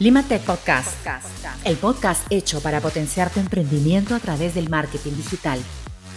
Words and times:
Limatech 0.00 0.40
Podcast, 0.46 1.06
el 1.66 1.76
podcast 1.76 2.26
hecho 2.32 2.62
para 2.62 2.80
potenciar 2.80 3.30
tu 3.30 3.38
emprendimiento 3.38 4.14
a 4.14 4.18
través 4.18 4.54
del 4.54 4.70
marketing 4.70 5.12
digital, 5.12 5.60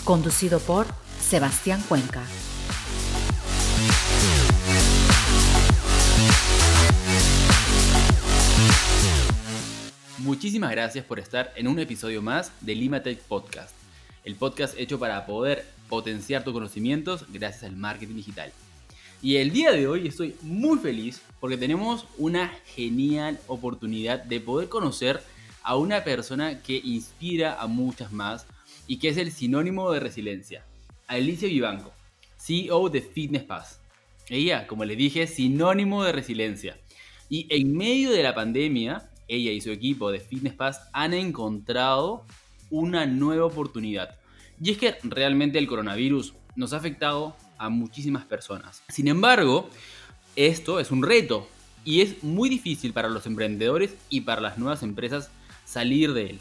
conducido 0.05 0.61
por 0.61 0.85
Sebastián 1.19 1.81
Cuenca. 1.89 2.23
Muchísimas 10.19 10.71
gracias 10.71 11.03
por 11.03 11.19
estar 11.19 11.51
en 11.57 11.67
un 11.67 11.77
episodio 11.77 12.21
más 12.21 12.53
de 12.61 12.75
Limatech 12.75 13.19
Podcast, 13.19 13.75
el 14.23 14.35
podcast 14.35 14.79
hecho 14.79 14.97
para 14.97 15.25
poder 15.25 15.65
potenciar 15.89 16.45
tus 16.45 16.53
conocimientos 16.53 17.25
gracias 17.33 17.63
al 17.63 17.75
marketing 17.75 18.15
digital. 18.15 18.53
Y 19.23 19.37
el 19.37 19.51
día 19.51 19.71
de 19.71 19.87
hoy 19.87 20.05
estoy 20.05 20.35
muy 20.41 20.77
feliz 20.79 21.21
porque 21.39 21.55
tenemos 21.55 22.05
una 22.17 22.49
genial 22.65 23.39
oportunidad 23.47 24.21
de 24.21 24.41
poder 24.41 24.67
conocer 24.67 25.21
a 25.63 25.77
una 25.77 26.03
persona 26.03 26.61
que 26.61 26.81
inspira 26.83 27.61
a 27.61 27.67
muchas 27.67 28.11
más 28.11 28.45
y 28.85 28.99
que 28.99 29.07
es 29.07 29.15
el 29.15 29.31
sinónimo 29.31 29.89
de 29.93 30.01
resiliencia, 30.01 30.65
Alicia 31.07 31.47
Vivanco, 31.47 31.93
CEO 32.35 32.89
de 32.89 32.99
Fitness 32.99 33.43
Pass. 33.43 33.79
Ella, 34.27 34.67
como 34.67 34.83
les 34.83 34.97
dije, 34.97 35.25
sinónimo 35.25 36.03
de 36.03 36.11
resiliencia. 36.11 36.77
Y 37.29 37.47
en 37.49 37.77
medio 37.77 38.11
de 38.11 38.23
la 38.23 38.35
pandemia, 38.35 39.09
ella 39.29 39.53
y 39.53 39.61
su 39.61 39.71
equipo 39.71 40.11
de 40.11 40.19
Fitness 40.19 40.55
Pass 40.55 40.81
han 40.91 41.13
encontrado 41.13 42.25
una 42.69 43.05
nueva 43.05 43.45
oportunidad. 43.45 44.19
Y 44.61 44.71
es 44.71 44.77
que 44.77 44.95
realmente 45.03 45.59
el 45.59 45.67
coronavirus 45.67 46.33
nos 46.57 46.73
ha 46.73 46.77
afectado 46.77 47.37
a 47.57 47.69
muchísimas 47.69 48.25
personas. 48.25 48.83
Sin 48.89 49.07
embargo, 49.07 49.69
esto 50.35 50.79
es 50.79 50.91
un 50.91 51.03
reto 51.03 51.47
y 51.85 52.01
es 52.01 52.23
muy 52.23 52.49
difícil 52.49 52.93
para 52.93 53.09
los 53.09 53.25
emprendedores 53.25 53.95
y 54.09 54.21
para 54.21 54.41
las 54.41 54.57
nuevas 54.57 54.83
empresas 54.83 55.29
salir 55.65 56.13
de 56.13 56.31
él. 56.31 56.39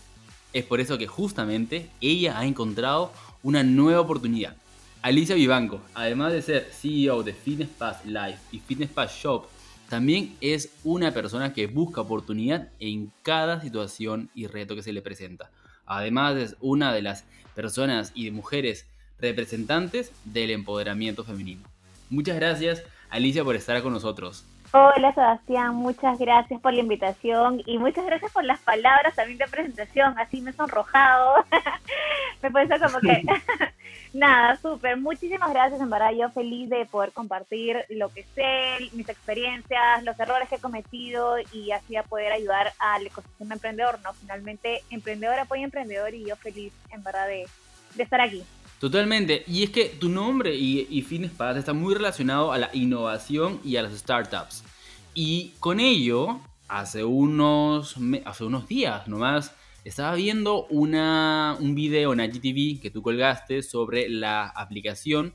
Es 0.53 0.65
por 0.65 0.81
eso 0.81 0.99
que 0.99 1.07
justamente 1.07 1.89
ella 2.01 2.39
ha 2.39 2.47
encontrado 2.47 3.13
una 3.43 3.63
nueva 3.63 4.01
oportunidad. 4.01 4.57
Alicia 5.01 5.35
Vivanco, 5.35 5.81
además 5.95 6.33
de 6.33 6.43
ser 6.43 6.69
CEO 6.71 7.23
de 7.23 7.33
Fitness 7.33 7.71
Pass 7.71 8.05
Life 8.05 8.39
y 8.53 8.61
Fitness 8.61 8.91
Pass 8.91 9.13
Shop, 9.21 9.47
también 9.89 10.37
es 10.41 10.71
una 10.85 11.13
persona 11.13 11.53
que 11.53 11.67
busca 11.67 12.01
oportunidad 12.01 12.71
en 12.79 13.13
cada 13.23 13.61
situación 13.61 14.31
y 14.35 14.47
reto 14.47 14.75
que 14.75 14.83
se 14.83 14.93
le 14.93 15.03
presenta. 15.03 15.51
Además 15.85 16.37
es 16.37 16.57
una 16.61 16.95
de 16.95 17.03
las 17.03 17.25
personas 17.55 18.13
y 18.15 18.25
de 18.25 18.31
mujeres 18.31 18.87
representantes 19.23 20.13
del 20.25 20.51
empoderamiento 20.51 21.25
femenino. 21.25 21.63
Muchas 22.11 22.37
gracias, 22.37 22.83
Alicia, 23.09 23.45
por 23.45 23.57
estar 23.57 23.81
con 23.83 23.95
nosotros. 23.95 24.45
Hola 24.75 25.13
Sebastián, 25.13 25.75
muchas 25.75 26.19
gracias 26.19 26.59
por 26.63 26.73
la 26.73 26.81
invitación 26.81 27.63
y 27.67 27.77
muchas 27.77 28.07
gracias 28.07 28.33
por 28.33 28.43
las 28.43 28.59
palabras 28.61 29.15
también 29.15 29.37
de 29.37 29.47
presentación, 29.47 30.19
así 30.19 30.41
me 30.41 30.51
he 30.51 30.55
sonrojado, 30.55 31.45
me 32.43 32.51
parece 32.51 32.81
como 32.81 32.99
que, 33.01 33.23
nada, 34.15 34.57
súper, 34.57 34.97
muchísimas 34.97 35.51
gracias, 35.51 35.79
en 35.79 35.91
verdad 35.91 36.13
yo 36.19 36.31
feliz 36.31 36.71
de 36.71 36.87
poder 36.87 37.13
compartir 37.13 37.85
lo 37.91 38.09
que 38.09 38.25
sé, 38.35 38.91
mis 38.97 39.11
experiencias, 39.11 40.03
los 40.05 40.19
errores 40.19 40.49
que 40.49 40.55
he 40.55 40.59
cometido 40.59 41.35
y 41.53 41.73
así 41.73 41.97
a 41.97 42.03
poder 42.03 42.33
ayudar 42.33 42.73
al 42.79 43.07
ecosistema 43.07 43.57
emprendedor, 43.57 44.01
¿no? 44.03 44.15
Finalmente, 44.15 44.83
emprendedor 44.89 45.39
apoya 45.39 45.65
emprendedor 45.65 46.15
y 46.15 46.25
yo 46.25 46.37
feliz, 46.37 46.73
en 46.91 47.05
verdad, 47.05 47.27
de, 47.27 47.47
de 47.95 48.03
estar 48.03 48.23
aquí. 48.23 48.43
Totalmente. 48.83 49.45
Y 49.47 49.63
es 49.63 49.71
que 49.71 49.85
tu 49.85 50.09
nombre 50.09 50.57
y, 50.57 50.89
y 50.91 51.03
Fitness 51.03 51.31
está 51.57 51.73
muy 51.73 51.95
relacionado 51.95 52.51
a 52.51 52.59
la 52.59 52.69
innovación 52.73 53.61
y 53.65 53.77
a 53.77 53.83
las 53.83 53.97
startups. 53.97 54.65
Y 55.15 55.53
con 55.61 55.79
ello, 55.79 56.41
hace 56.67 57.05
unos, 57.05 57.95
hace 58.25 58.43
unos 58.43 58.67
días 58.67 59.07
nomás, 59.07 59.55
estaba 59.85 60.17
viendo 60.17 60.67
una, 60.67 61.57
un 61.61 61.77
video 61.77 62.13
en 62.13 62.23
IGTV 62.23 62.83
que 62.83 62.91
tú 62.93 63.03
colgaste 63.03 63.63
sobre 63.63 64.09
la 64.09 64.49
aplicación 64.49 65.33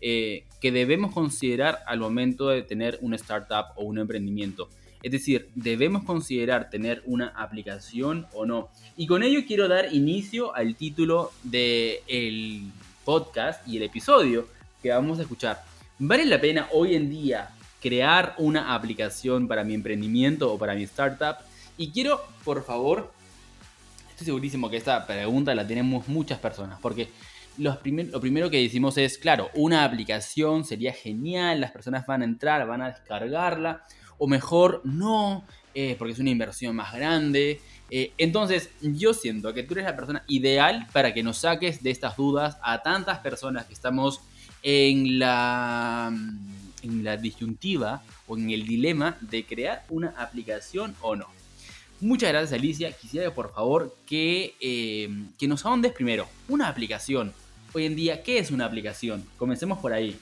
eh, 0.00 0.42
que 0.60 0.72
debemos 0.72 1.14
considerar 1.14 1.78
al 1.86 2.00
momento 2.00 2.48
de 2.48 2.62
tener 2.62 2.98
una 3.00 3.14
startup 3.14 3.66
o 3.76 3.84
un 3.84 4.00
emprendimiento. 4.00 4.68
Es 5.04 5.12
decir, 5.12 5.50
debemos 5.54 6.02
considerar 6.02 6.68
tener 6.68 7.04
una 7.06 7.28
aplicación 7.28 8.26
o 8.32 8.44
no. 8.44 8.70
Y 8.96 9.06
con 9.06 9.22
ello 9.22 9.42
quiero 9.46 9.68
dar 9.68 9.94
inicio 9.94 10.52
al 10.56 10.74
título 10.74 11.30
del 11.44 11.98
el 12.08 12.72
podcast 13.08 13.66
y 13.66 13.78
el 13.78 13.84
episodio 13.84 14.48
que 14.82 14.90
vamos 14.90 15.18
a 15.18 15.22
escuchar. 15.22 15.64
¿Vale 15.98 16.26
la 16.26 16.38
pena 16.38 16.68
hoy 16.72 16.94
en 16.94 17.08
día 17.08 17.48
crear 17.80 18.34
una 18.36 18.74
aplicación 18.74 19.48
para 19.48 19.64
mi 19.64 19.72
emprendimiento 19.72 20.52
o 20.52 20.58
para 20.58 20.74
mi 20.74 20.82
startup? 20.82 21.36
Y 21.78 21.90
quiero, 21.90 22.20
por 22.44 22.62
favor, 22.66 23.10
estoy 24.10 24.26
segurísimo 24.26 24.68
que 24.68 24.76
esta 24.76 25.06
pregunta 25.06 25.54
la 25.54 25.66
tenemos 25.66 26.06
muchas 26.06 26.38
personas, 26.38 26.80
porque 26.82 27.08
lo 27.56 27.80
primero 27.80 28.50
que 28.50 28.60
decimos 28.60 28.98
es, 28.98 29.16
claro, 29.16 29.48
una 29.54 29.84
aplicación 29.84 30.66
sería 30.66 30.92
genial, 30.92 31.62
las 31.62 31.70
personas 31.70 32.06
van 32.06 32.20
a 32.20 32.26
entrar, 32.26 32.66
van 32.66 32.82
a 32.82 32.90
descargarla, 32.90 33.86
o 34.18 34.26
mejor 34.26 34.82
no, 34.84 35.46
eh, 35.74 35.96
porque 35.98 36.12
es 36.12 36.18
una 36.18 36.28
inversión 36.28 36.76
más 36.76 36.92
grande. 36.92 37.62
Eh, 37.90 38.12
entonces, 38.18 38.70
yo 38.82 39.14
siento 39.14 39.54
que 39.54 39.62
tú 39.62 39.74
eres 39.74 39.86
la 39.86 39.96
persona 39.96 40.24
ideal 40.28 40.86
para 40.92 41.14
que 41.14 41.22
nos 41.22 41.38
saques 41.38 41.82
de 41.82 41.90
estas 41.90 42.16
dudas 42.16 42.58
a 42.62 42.82
tantas 42.82 43.18
personas 43.20 43.66
que 43.66 43.74
estamos 43.74 44.20
en 44.62 45.18
la, 45.18 46.12
en 46.82 47.04
la 47.04 47.16
disyuntiva 47.16 48.02
o 48.26 48.36
en 48.36 48.50
el 48.50 48.66
dilema 48.66 49.16
de 49.20 49.44
crear 49.44 49.84
una 49.88 50.08
aplicación 50.18 50.94
o 51.00 51.16
no. 51.16 51.26
Muchas 52.00 52.30
gracias 52.30 52.52
Alicia, 52.52 52.92
quisiera 52.92 53.34
por 53.34 53.52
favor 53.52 53.96
que, 54.06 54.54
eh, 54.60 55.08
que 55.36 55.48
nos 55.48 55.64
ahondes 55.66 55.92
primero, 55.92 56.28
una 56.48 56.68
aplicación. 56.68 57.32
Hoy 57.72 57.86
en 57.86 57.96
día, 57.96 58.22
¿qué 58.22 58.38
es 58.38 58.50
una 58.50 58.66
aplicación? 58.66 59.24
Comencemos 59.36 59.78
por 59.78 59.92
ahí. 59.92 60.16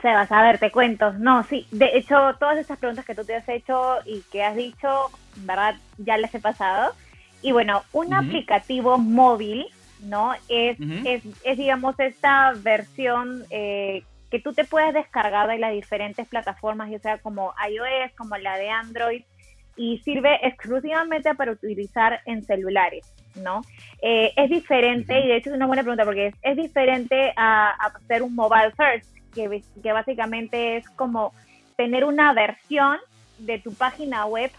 Sebas, 0.00 0.30
a 0.32 0.42
ver, 0.42 0.58
te 0.58 0.70
cuento. 0.70 1.12
No, 1.12 1.44
sí, 1.44 1.66
de 1.70 1.90
hecho, 1.94 2.34
todas 2.38 2.58
estas 2.58 2.78
preguntas 2.78 3.04
que 3.04 3.14
tú 3.14 3.24
te 3.24 3.36
has 3.36 3.48
hecho 3.48 3.98
y 4.04 4.22
que 4.32 4.42
has 4.42 4.56
dicho, 4.56 5.10
verdad, 5.36 5.74
ya 5.98 6.16
las 6.18 6.34
he 6.34 6.40
pasado. 6.40 6.94
Y 7.42 7.52
bueno, 7.52 7.82
un 7.92 8.14
aplicativo 8.14 8.98
móvil, 8.98 9.66
¿no? 10.00 10.32
Es, 10.48 10.78
es, 11.04 11.22
es, 11.44 11.58
digamos, 11.58 11.98
esta 11.98 12.52
versión 12.56 13.44
eh, 13.50 14.04
que 14.30 14.38
tú 14.38 14.52
te 14.54 14.64
puedes 14.64 14.94
descargar 14.94 15.48
de 15.48 15.58
las 15.58 15.72
diferentes 15.72 16.26
plataformas, 16.26 16.90
ya 16.90 16.98
sea 17.00 17.18
como 17.18 17.52
iOS, 17.68 18.12
como 18.16 18.36
la 18.38 18.56
de 18.56 18.70
Android, 18.70 19.22
y 19.76 19.98
sirve 19.98 20.38
exclusivamente 20.46 21.34
para 21.34 21.52
utilizar 21.52 22.20
en 22.26 22.44
celulares, 22.44 23.12
¿no? 23.36 23.62
Eh, 24.00 24.32
es 24.36 24.50
diferente, 24.50 25.18
y 25.20 25.28
de 25.28 25.36
hecho 25.36 25.50
es 25.50 25.56
una 25.56 25.66
buena 25.66 25.82
pregunta 25.82 26.04
porque 26.04 26.28
es, 26.28 26.34
es 26.42 26.56
diferente 26.56 27.32
a, 27.36 27.70
a 27.70 27.86
hacer 27.88 28.22
un 28.22 28.34
mobile 28.34 28.72
search, 28.76 29.04
que, 29.34 29.62
que 29.82 29.92
básicamente 29.92 30.76
es 30.76 30.88
como 30.90 31.32
tener 31.76 32.04
una 32.04 32.32
versión 32.32 32.98
de 33.38 33.58
tu 33.58 33.74
página 33.74 34.26
web 34.26 34.50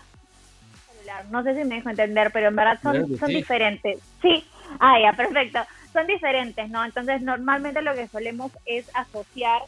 celular. 0.88 1.26
No 1.30 1.44
sé 1.44 1.56
si 1.56 1.64
me 1.64 1.76
dejo 1.76 1.90
entender, 1.90 2.32
pero 2.32 2.48
en 2.50 2.56
verdad 2.56 2.80
son, 2.82 3.18
son 3.18 3.30
diferentes. 3.30 4.00
Sí, 4.22 4.46
ah, 4.80 5.00
ya, 5.00 5.14
perfecto. 5.14 5.60
Son 5.92 6.08
diferentes, 6.08 6.70
¿no? 6.70 6.84
Entonces, 6.84 7.22
normalmente 7.22 7.82
lo 7.82 7.94
que 7.94 8.08
solemos 8.08 8.52
es 8.66 8.90
asociar, 8.96 9.62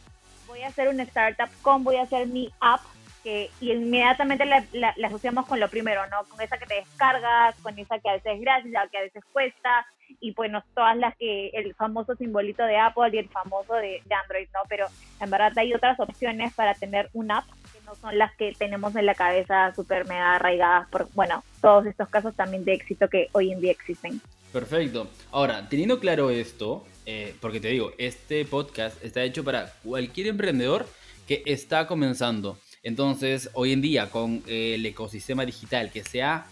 voy 0.46 0.62
a 0.62 0.68
hacer 0.68 0.88
una 0.88 1.04
startup 1.04 1.48
con, 1.62 1.84
voy 1.84 1.96
a 1.96 2.02
hacer 2.02 2.26
mi 2.26 2.50
app, 2.60 2.80
que, 3.22 3.50
y 3.60 3.72
inmediatamente 3.72 4.44
la, 4.44 4.64
la, 4.72 4.94
asociamos 5.06 5.46
con 5.46 5.60
lo 5.60 5.68
primero, 5.68 6.06
¿no? 6.08 6.24
Con 6.28 6.40
esa 6.40 6.58
que 6.58 6.66
te 6.66 6.74
descargas, 6.74 7.54
con 7.62 7.78
esa 7.78 7.98
que 7.98 8.08
a 8.08 8.12
veces 8.14 8.34
es 8.34 8.40
gratis, 8.40 8.72
la 8.72 8.88
que 8.88 8.98
a 8.98 9.02
veces 9.02 9.24
cuesta, 9.32 9.86
y 10.20 10.32
bueno, 10.32 10.62
todas 10.74 10.96
las 10.96 11.16
que, 11.16 11.48
el 11.48 11.74
famoso 11.74 12.14
simbolito 12.16 12.64
de 12.64 12.78
Apple 12.78 13.10
y 13.12 13.18
el 13.18 13.28
famoso 13.28 13.74
de, 13.74 14.02
Android, 14.22 14.48
¿no? 14.52 14.60
Pero 14.68 14.86
en 15.20 15.30
verdad 15.30 15.52
hay 15.56 15.74
otras 15.74 15.98
opciones 16.00 16.54
para 16.54 16.74
tener 16.74 17.10
una 17.12 17.38
app 17.38 17.46
que 17.72 17.80
no 17.84 17.94
son 17.94 18.16
las 18.18 18.34
que 18.36 18.54
tenemos 18.58 18.94
en 18.96 19.06
la 19.06 19.14
cabeza 19.14 19.74
súper 19.74 20.06
mega 20.06 20.36
arraigadas 20.36 20.88
por, 20.88 21.08
bueno, 21.14 21.42
todos 21.60 21.86
estos 21.86 22.08
casos 22.08 22.34
también 22.34 22.64
de 22.64 22.74
éxito 22.74 23.08
que 23.08 23.28
hoy 23.32 23.52
en 23.52 23.60
día 23.60 23.72
existen. 23.72 24.20
Perfecto. 24.52 25.08
Ahora, 25.32 25.68
teniendo 25.68 26.00
claro 26.00 26.30
esto, 26.30 26.84
eh, 27.04 27.34
porque 27.40 27.60
te 27.60 27.68
digo, 27.68 27.92
este 27.98 28.44
podcast 28.44 29.02
está 29.04 29.22
hecho 29.22 29.44
para 29.44 29.72
cualquier 29.84 30.28
emprendedor 30.28 30.86
que 31.26 31.42
está 31.46 31.86
comenzando. 31.86 32.58
Entonces, 32.82 33.50
hoy 33.54 33.72
en 33.72 33.82
día, 33.82 34.10
con 34.10 34.42
el 34.46 34.86
ecosistema 34.86 35.44
digital 35.44 35.90
que 35.90 36.04
se 36.04 36.22
ha 36.22 36.46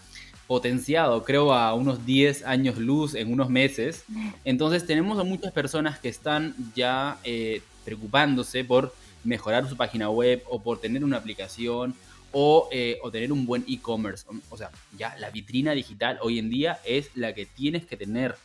potenciado, 0.47 1.23
creo, 1.23 1.53
a 1.53 1.73
unos 1.73 2.05
10 2.05 2.45
años 2.45 2.77
luz 2.77 3.15
en 3.15 3.31
unos 3.31 3.49
meses. 3.49 4.05
Entonces 4.43 4.85
tenemos 4.85 5.19
a 5.19 5.23
muchas 5.23 5.51
personas 5.51 5.99
que 5.99 6.09
están 6.09 6.55
ya 6.75 7.17
eh, 7.23 7.61
preocupándose 7.83 8.63
por 8.63 8.93
mejorar 9.23 9.67
su 9.67 9.75
página 9.75 10.09
web 10.09 10.43
o 10.47 10.61
por 10.61 10.79
tener 10.79 11.03
una 11.03 11.17
aplicación 11.17 11.95
o, 12.31 12.69
eh, 12.71 12.99
o 13.01 13.11
tener 13.11 13.31
un 13.31 13.45
buen 13.45 13.63
e-commerce. 13.67 14.25
O 14.49 14.57
sea, 14.57 14.69
ya 14.97 15.15
la 15.17 15.29
vitrina 15.31 15.71
digital 15.71 16.19
hoy 16.21 16.39
en 16.39 16.49
día 16.49 16.79
es 16.85 17.09
la 17.15 17.33
que 17.33 17.45
tienes 17.45 17.85
que 17.85 17.97
tener. 17.97 18.35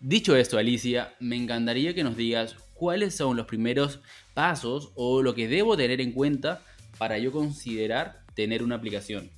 Dicho 0.00 0.36
esto, 0.36 0.58
Alicia, 0.58 1.14
me 1.20 1.36
encantaría 1.36 1.94
que 1.94 2.04
nos 2.04 2.16
digas 2.16 2.56
cuáles 2.74 3.14
son 3.14 3.36
los 3.36 3.46
primeros 3.46 4.00
pasos 4.34 4.90
o 4.94 5.22
lo 5.22 5.34
que 5.34 5.48
debo 5.48 5.76
tener 5.76 6.00
en 6.00 6.12
cuenta 6.12 6.62
para 6.98 7.18
yo 7.18 7.32
considerar 7.32 8.20
tener 8.34 8.62
una 8.62 8.76
aplicación. 8.76 9.30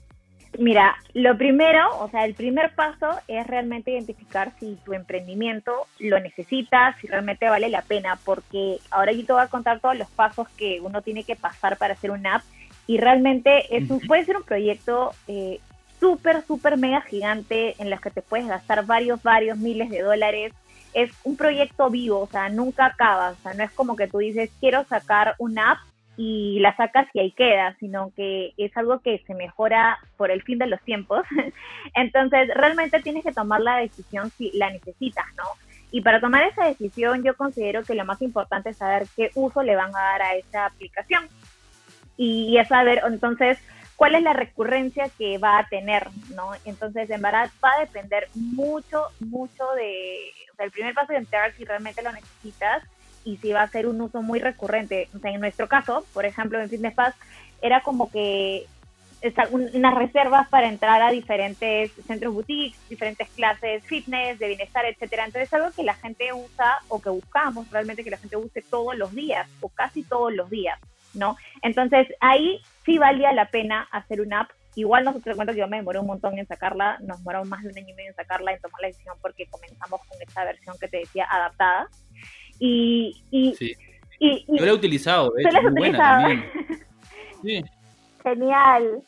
Mira, 0.58 0.96
lo 1.14 1.38
primero, 1.38 1.81
o 2.00 2.10
sea, 2.10 2.26
el 2.26 2.34
primer 2.34 2.75
paso 2.75 3.08
es 3.26 3.46
realmente 3.46 3.90
identificar 3.90 4.52
si 4.60 4.76
tu 4.84 4.93
emprendimiento 4.93 5.87
lo 5.99 6.20
necesitas, 6.20 6.94
si 7.00 7.06
realmente 7.06 7.49
vale 7.49 7.70
la 7.70 7.81
pena, 7.81 8.19
porque 8.22 8.78
ahora 8.90 9.12
yo 9.12 9.25
te 9.25 9.32
voy 9.32 9.43
a 9.43 9.49
contar 9.49 9.81
todos 9.81 9.96
los 9.96 10.10
pasos 10.10 10.49
que 10.50 10.81
uno 10.82 11.00
tiene 11.00 11.25
que 11.25 11.37
pasar 11.37 11.78
para 11.78 11.94
hacer 11.94 12.10
una 12.10 12.37
app 12.37 12.43
y 12.87 12.99
realmente 12.99 13.75
es 13.75 13.88
puede 14.06 14.25
ser 14.25 14.37
un 14.37 14.43
proyecto 14.43 15.12
eh, 15.26 15.60
súper, 15.99 16.44
súper 16.46 16.76
mega 16.76 17.00
gigante 17.00 17.75
en 17.78 17.88
los 17.88 18.00
que 18.00 18.10
te 18.10 18.22
puedes 18.22 18.46
gastar 18.46 18.84
varios, 18.84 19.22
varios 19.22 19.56
miles 19.56 19.88
de 19.88 20.02
dólares. 20.02 20.52
Es 20.93 21.10
un 21.25 21.37
proyecto 21.37 21.88
vivo, 21.88 22.20
o 22.20 22.26
sea, 22.26 22.50
nunca 22.50 22.87
acaba, 22.87 23.31
o 23.31 23.37
sea, 23.37 23.54
no 23.54 23.64
es 23.64 23.70
como 23.70 23.96
que 23.96 24.08
tú 24.08 24.19
dices, 24.19 24.50
quiero 24.60 24.84
sacar 24.84 25.34
una 25.38 25.72
app 25.72 25.78
y 26.17 26.59
la 26.61 26.76
sacas 26.76 27.09
y 27.14 27.20
ahí 27.20 27.32
queda, 27.32 27.75
sino 27.81 28.12
que 28.14 28.53
es 28.56 28.76
algo 28.76 29.00
que 29.00 29.23
se 29.26 29.35
mejora 29.35 29.99
por 30.17 30.31
el 30.31 30.43
fin 30.43 30.59
de 30.59 30.67
los 30.67 30.81
tiempos. 30.82 31.23
Entonces, 31.94 32.49
realmente 32.55 33.00
tienes 33.00 33.25
que 33.25 33.32
tomar 33.32 33.61
la 33.61 33.79
decisión 33.79 34.31
si 34.31 34.50
la 34.53 34.70
necesitas, 34.70 35.26
¿no? 35.37 35.44
Y 35.91 36.00
para 36.00 36.20
tomar 36.20 36.44
esa 36.44 36.67
decisión, 36.67 37.23
yo 37.23 37.37
considero 37.37 37.82
que 37.82 37.94
lo 37.94 38.05
más 38.05 38.20
importante 38.23 38.70
es 38.70 38.79
saber 38.79 39.06
qué 39.14 39.31
uso 39.35 39.62
le 39.62 39.76
van 39.76 39.94
a 39.94 40.00
dar 40.00 40.23
a 40.23 40.35
esa 40.35 40.67
aplicación. 40.67 41.25
Y 42.17 42.56
es 42.56 42.69
saber, 42.69 43.03
entonces, 43.06 43.59
cuál 43.97 44.14
es 44.14 44.23
la 44.23 44.32
recurrencia 44.32 45.11
que 45.19 45.38
va 45.38 45.59
a 45.59 45.69
tener, 45.69 46.09
¿no? 46.35 46.53
Entonces, 46.64 47.11
en 47.11 47.20
verdad, 47.20 47.50
va 47.62 47.73
a 47.76 47.81
depender 47.81 48.29
mucho, 48.35 49.05
mucho 49.20 49.64
de, 49.76 50.31
o 50.53 50.56
sea, 50.56 50.67
el 50.67 50.73
primer 50.73 50.94
paso 50.94 51.12
de 51.12 51.19
entrar 51.19 51.53
si 51.55 51.64
realmente 51.64 52.03
lo 52.03 52.12
necesitas 52.12 52.82
y 53.25 53.37
si 53.37 53.53
va 53.53 53.63
a 53.63 53.69
ser 53.69 53.87
un 53.87 54.01
uso 54.01 54.23
muy 54.23 54.39
recurrente. 54.39 55.09
O 55.15 55.19
sea, 55.19 55.31
en 55.31 55.41
nuestro 55.41 55.69
caso, 55.69 56.05
por 56.13 56.25
ejemplo, 56.25 56.61
en 56.61 56.69
Fitness 56.69 56.95
Pass, 56.95 57.15
era 57.61 57.81
como 57.81 58.11
que 58.11 58.67
unas 59.51 59.95
reservas 59.95 60.49
para 60.49 60.69
entrar 60.69 61.01
a 61.01 61.11
diferentes 61.11 61.93
centros 62.07 62.35
boutiques, 62.35 62.79
diferentes 62.89 63.29
clases 63.31 63.85
fitness, 63.85 64.39
de 64.39 64.49
bienestar, 64.49 64.85
etcétera. 64.85 65.25
Entonces 65.27 65.49
es 65.49 65.55
algo 65.55 65.71
que 65.71 65.85
la 65.85 65.95
gente 65.95 66.33
usa 66.33 66.79
o 66.89 67.01
que 67.01 67.11
buscamos 67.11 67.71
realmente 67.71 68.03
que 68.03 68.11
la 68.11 68.19
gente 68.19 68.37
use 68.37 68.63
todos 68.63 68.97
los 68.97 69.15
días 69.15 69.49
o 69.61 69.69
casi 69.69 70.03
todos 70.03 70.33
los 70.35 70.51
días, 70.51 70.79
¿no? 71.15 71.37
Entonces 71.63 72.09
ahí 72.21 72.61
sí 72.85 72.99
valía 72.99 73.33
la 73.33 73.47
pena 73.47 73.87
hacer 73.93 74.21
una 74.21 74.41
app. 74.41 74.51
Igual 74.75 75.05
nosotros 75.05 75.33
te 75.33 75.37
cuento 75.37 75.53
que 75.53 75.61
yo 75.61 75.69
me 75.69 75.77
demoré 75.77 76.01
un 76.01 76.07
montón 76.07 76.39
en 76.39 76.47
sacarla, 76.47 76.99
nos 77.01 77.19
demoró 77.19 77.45
más 77.45 77.63
de 77.63 77.69
un 77.69 77.79
año 77.79 77.91
y 77.91 77.95
medio 77.95 78.11
en 78.11 78.17
sacarla, 78.17 78.55
en 78.55 78.61
tomar 78.61 78.81
la 78.81 78.89
decisión 78.89 79.17
porque 79.21 79.47
comenzamos 79.47 80.01
con 80.07 80.21
esta 80.21 80.45
versión 80.45 80.77
que 80.81 80.89
te 80.89 80.99
decía 80.99 81.27
adaptada. 81.31 81.89
Y, 82.58 83.22
y, 83.31 83.54
y, 84.19 84.44
yo 84.46 84.64
la 84.64 84.70
he 84.70 84.75
utilizado, 84.75 85.32
¿eh? 85.38 85.43
¿Tú 85.50 85.66
utilizado? 85.69 86.28
Sí. 87.43 87.64
Genial. 88.22 89.02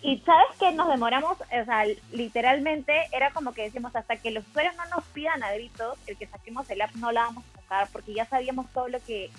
Y 0.00 0.18
sabes 0.18 0.46
que 0.60 0.70
nos 0.70 0.88
demoramos, 0.88 1.38
o 1.40 1.64
sea, 1.64 1.84
literalmente 2.12 2.92
era 3.10 3.30
como 3.30 3.52
que 3.52 3.62
decimos 3.62 3.96
hasta 3.96 4.16
que 4.16 4.30
los 4.30 4.46
usuarios 4.46 4.76
no 4.76 4.84
nos 4.94 5.04
pidan 5.06 5.42
a 5.42 5.52
gritos 5.52 5.98
el 6.06 6.16
que 6.16 6.26
saquemos 6.26 6.68
el 6.70 6.82
app 6.82 6.94
no 6.96 7.10
la 7.10 7.22
vamos 7.22 7.42
a 7.42 7.62
sacar 7.62 7.88
porque 7.90 8.12
ya 8.12 8.26
sabíamos 8.26 8.70
todo 8.72 8.88
lo 8.88 9.00
que 9.00 9.30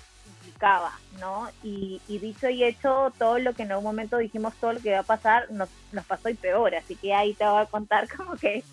implicaba, 0.45 0.92
¿no? 1.19 1.47
Y, 1.63 2.01
y 2.07 2.18
dicho 2.18 2.50
y 2.50 2.63
hecho, 2.63 3.13
todo 3.18 3.38
lo 3.39 3.53
que 3.53 3.63
en 3.63 3.71
algún 3.71 3.86
momento 3.86 4.18
dijimos, 4.18 4.56
todo 4.56 4.74
lo 4.74 4.80
que 4.80 4.89
iba 4.89 5.00
a 5.00 5.03
pasar, 5.03 5.51
nos, 5.51 5.69
nos 5.92 6.06
pasó 6.06 6.30
y 6.30 6.33
peor, 6.33 6.75
así 6.75 6.95
que 6.95 7.13
ahí 7.13 7.33
te 7.36 7.45
voy 7.45 7.62
a 7.62 7.68
contar 7.68 8.07
como 8.18 8.36
que 8.36 8.63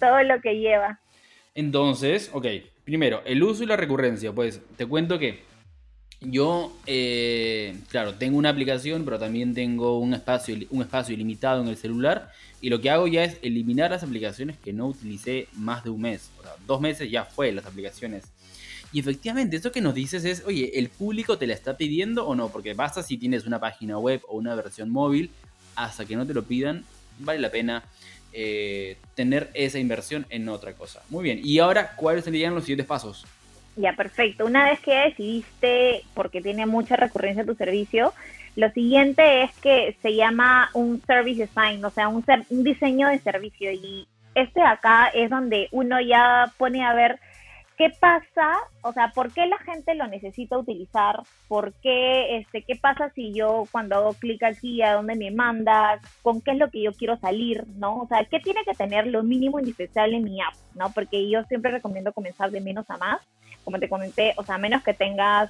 todo 0.00 0.22
lo 0.24 0.40
que 0.40 0.58
lleva. 0.58 0.98
Entonces, 1.58 2.30
ok, 2.32 2.46
primero, 2.84 3.20
el 3.24 3.42
uso 3.42 3.64
y 3.64 3.66
la 3.66 3.76
recurrencia. 3.76 4.30
Pues 4.32 4.60
te 4.76 4.86
cuento 4.86 5.18
que 5.18 5.40
yo, 6.20 6.72
eh, 6.86 7.76
claro, 7.88 8.14
tengo 8.14 8.38
una 8.38 8.50
aplicación, 8.50 9.04
pero 9.04 9.18
también 9.18 9.54
tengo 9.54 9.98
un 9.98 10.14
espacio, 10.14 10.56
un 10.70 10.82
espacio 10.82 11.14
ilimitado 11.14 11.60
en 11.60 11.66
el 11.66 11.76
celular. 11.76 12.30
Y 12.60 12.70
lo 12.70 12.80
que 12.80 12.90
hago 12.90 13.08
ya 13.08 13.24
es 13.24 13.38
eliminar 13.42 13.90
las 13.90 14.04
aplicaciones 14.04 14.56
que 14.56 14.72
no 14.72 14.86
utilicé 14.86 15.48
más 15.52 15.82
de 15.82 15.90
un 15.90 16.02
mes. 16.02 16.30
O 16.38 16.42
sea, 16.44 16.52
dos 16.64 16.80
meses 16.80 17.10
ya 17.10 17.24
fue 17.24 17.50
las 17.50 17.66
aplicaciones. 17.66 18.22
Y 18.92 19.00
efectivamente, 19.00 19.56
eso 19.56 19.72
que 19.72 19.80
nos 19.80 19.94
dices 19.94 20.24
es, 20.24 20.44
oye, 20.46 20.78
¿el 20.78 20.90
público 20.90 21.38
te 21.38 21.48
la 21.48 21.54
está 21.54 21.76
pidiendo 21.76 22.24
o 22.24 22.36
no? 22.36 22.50
Porque 22.50 22.74
basta 22.74 23.02
si 23.02 23.18
tienes 23.18 23.46
una 23.46 23.58
página 23.58 23.98
web 23.98 24.22
o 24.28 24.36
una 24.36 24.54
versión 24.54 24.90
móvil, 24.90 25.30
hasta 25.74 26.04
que 26.04 26.14
no 26.14 26.24
te 26.24 26.34
lo 26.34 26.44
pidan, 26.44 26.84
vale 27.18 27.40
la 27.40 27.50
pena 27.50 27.82
eh, 28.32 28.96
tener 29.14 29.50
esa 29.54 29.78
inversión 29.78 30.26
en 30.30 30.48
otra 30.48 30.72
cosa. 30.74 31.02
Muy 31.10 31.24
bien, 31.24 31.40
y 31.42 31.58
ahora, 31.58 31.94
¿cuáles 31.96 32.24
serían 32.24 32.54
los 32.54 32.64
siguientes 32.64 32.86
pasos? 32.86 33.26
Ya, 33.76 33.92
perfecto. 33.94 34.44
Una 34.44 34.68
vez 34.68 34.80
que 34.80 34.94
decidiste, 34.94 36.02
porque 36.14 36.40
tiene 36.40 36.66
mucha 36.66 36.96
recurrencia 36.96 37.44
tu 37.44 37.54
servicio, 37.54 38.12
lo 38.56 38.70
siguiente 38.72 39.44
es 39.44 39.52
que 39.58 39.96
se 40.02 40.16
llama 40.16 40.68
un 40.74 41.00
service 41.06 41.46
design, 41.46 41.84
o 41.84 41.90
sea, 41.90 42.08
un, 42.08 42.24
un 42.50 42.64
diseño 42.64 43.08
de 43.08 43.20
servicio. 43.20 43.70
Y 43.70 44.08
este 44.34 44.60
acá 44.60 45.08
es 45.14 45.30
donde 45.30 45.68
uno 45.70 46.00
ya 46.00 46.52
pone 46.56 46.84
a 46.84 46.92
ver 46.92 47.20
¿qué 47.78 47.90
pasa? 48.00 48.58
O 48.82 48.92
sea, 48.92 49.12
¿por 49.14 49.32
qué 49.32 49.46
la 49.46 49.58
gente 49.58 49.94
lo 49.94 50.08
necesita 50.08 50.58
utilizar? 50.58 51.22
¿Por 51.46 51.72
qué, 51.74 52.36
este, 52.38 52.62
qué 52.62 52.74
pasa 52.74 53.10
si 53.14 53.32
yo 53.32 53.64
cuando 53.70 53.94
hago 53.94 54.14
clic 54.14 54.42
aquí, 54.42 54.82
a 54.82 54.94
dónde 54.94 55.14
me 55.14 55.30
manda? 55.30 56.00
¿Con 56.22 56.40
qué 56.40 56.50
es 56.50 56.58
lo 56.58 56.70
que 56.70 56.82
yo 56.82 56.92
quiero 56.92 57.16
salir? 57.18 57.64
¿No? 57.76 58.00
O 58.00 58.08
sea, 58.08 58.24
¿qué 58.24 58.40
tiene 58.40 58.64
que 58.64 58.74
tener 58.74 59.06
lo 59.06 59.22
mínimo 59.22 59.60
indispensable 59.60 60.16
en 60.16 60.24
mi 60.24 60.40
app? 60.40 60.54
¿No? 60.74 60.90
Porque 60.92 61.30
yo 61.30 61.44
siempre 61.44 61.70
recomiendo 61.70 62.12
comenzar 62.12 62.50
de 62.50 62.60
menos 62.60 62.90
a 62.90 62.98
más. 62.98 63.20
Como 63.62 63.78
te 63.78 63.88
comenté, 63.88 64.32
o 64.36 64.44
sea, 64.44 64.56
menos 64.56 64.82
que 64.82 64.94
tengas 64.94 65.48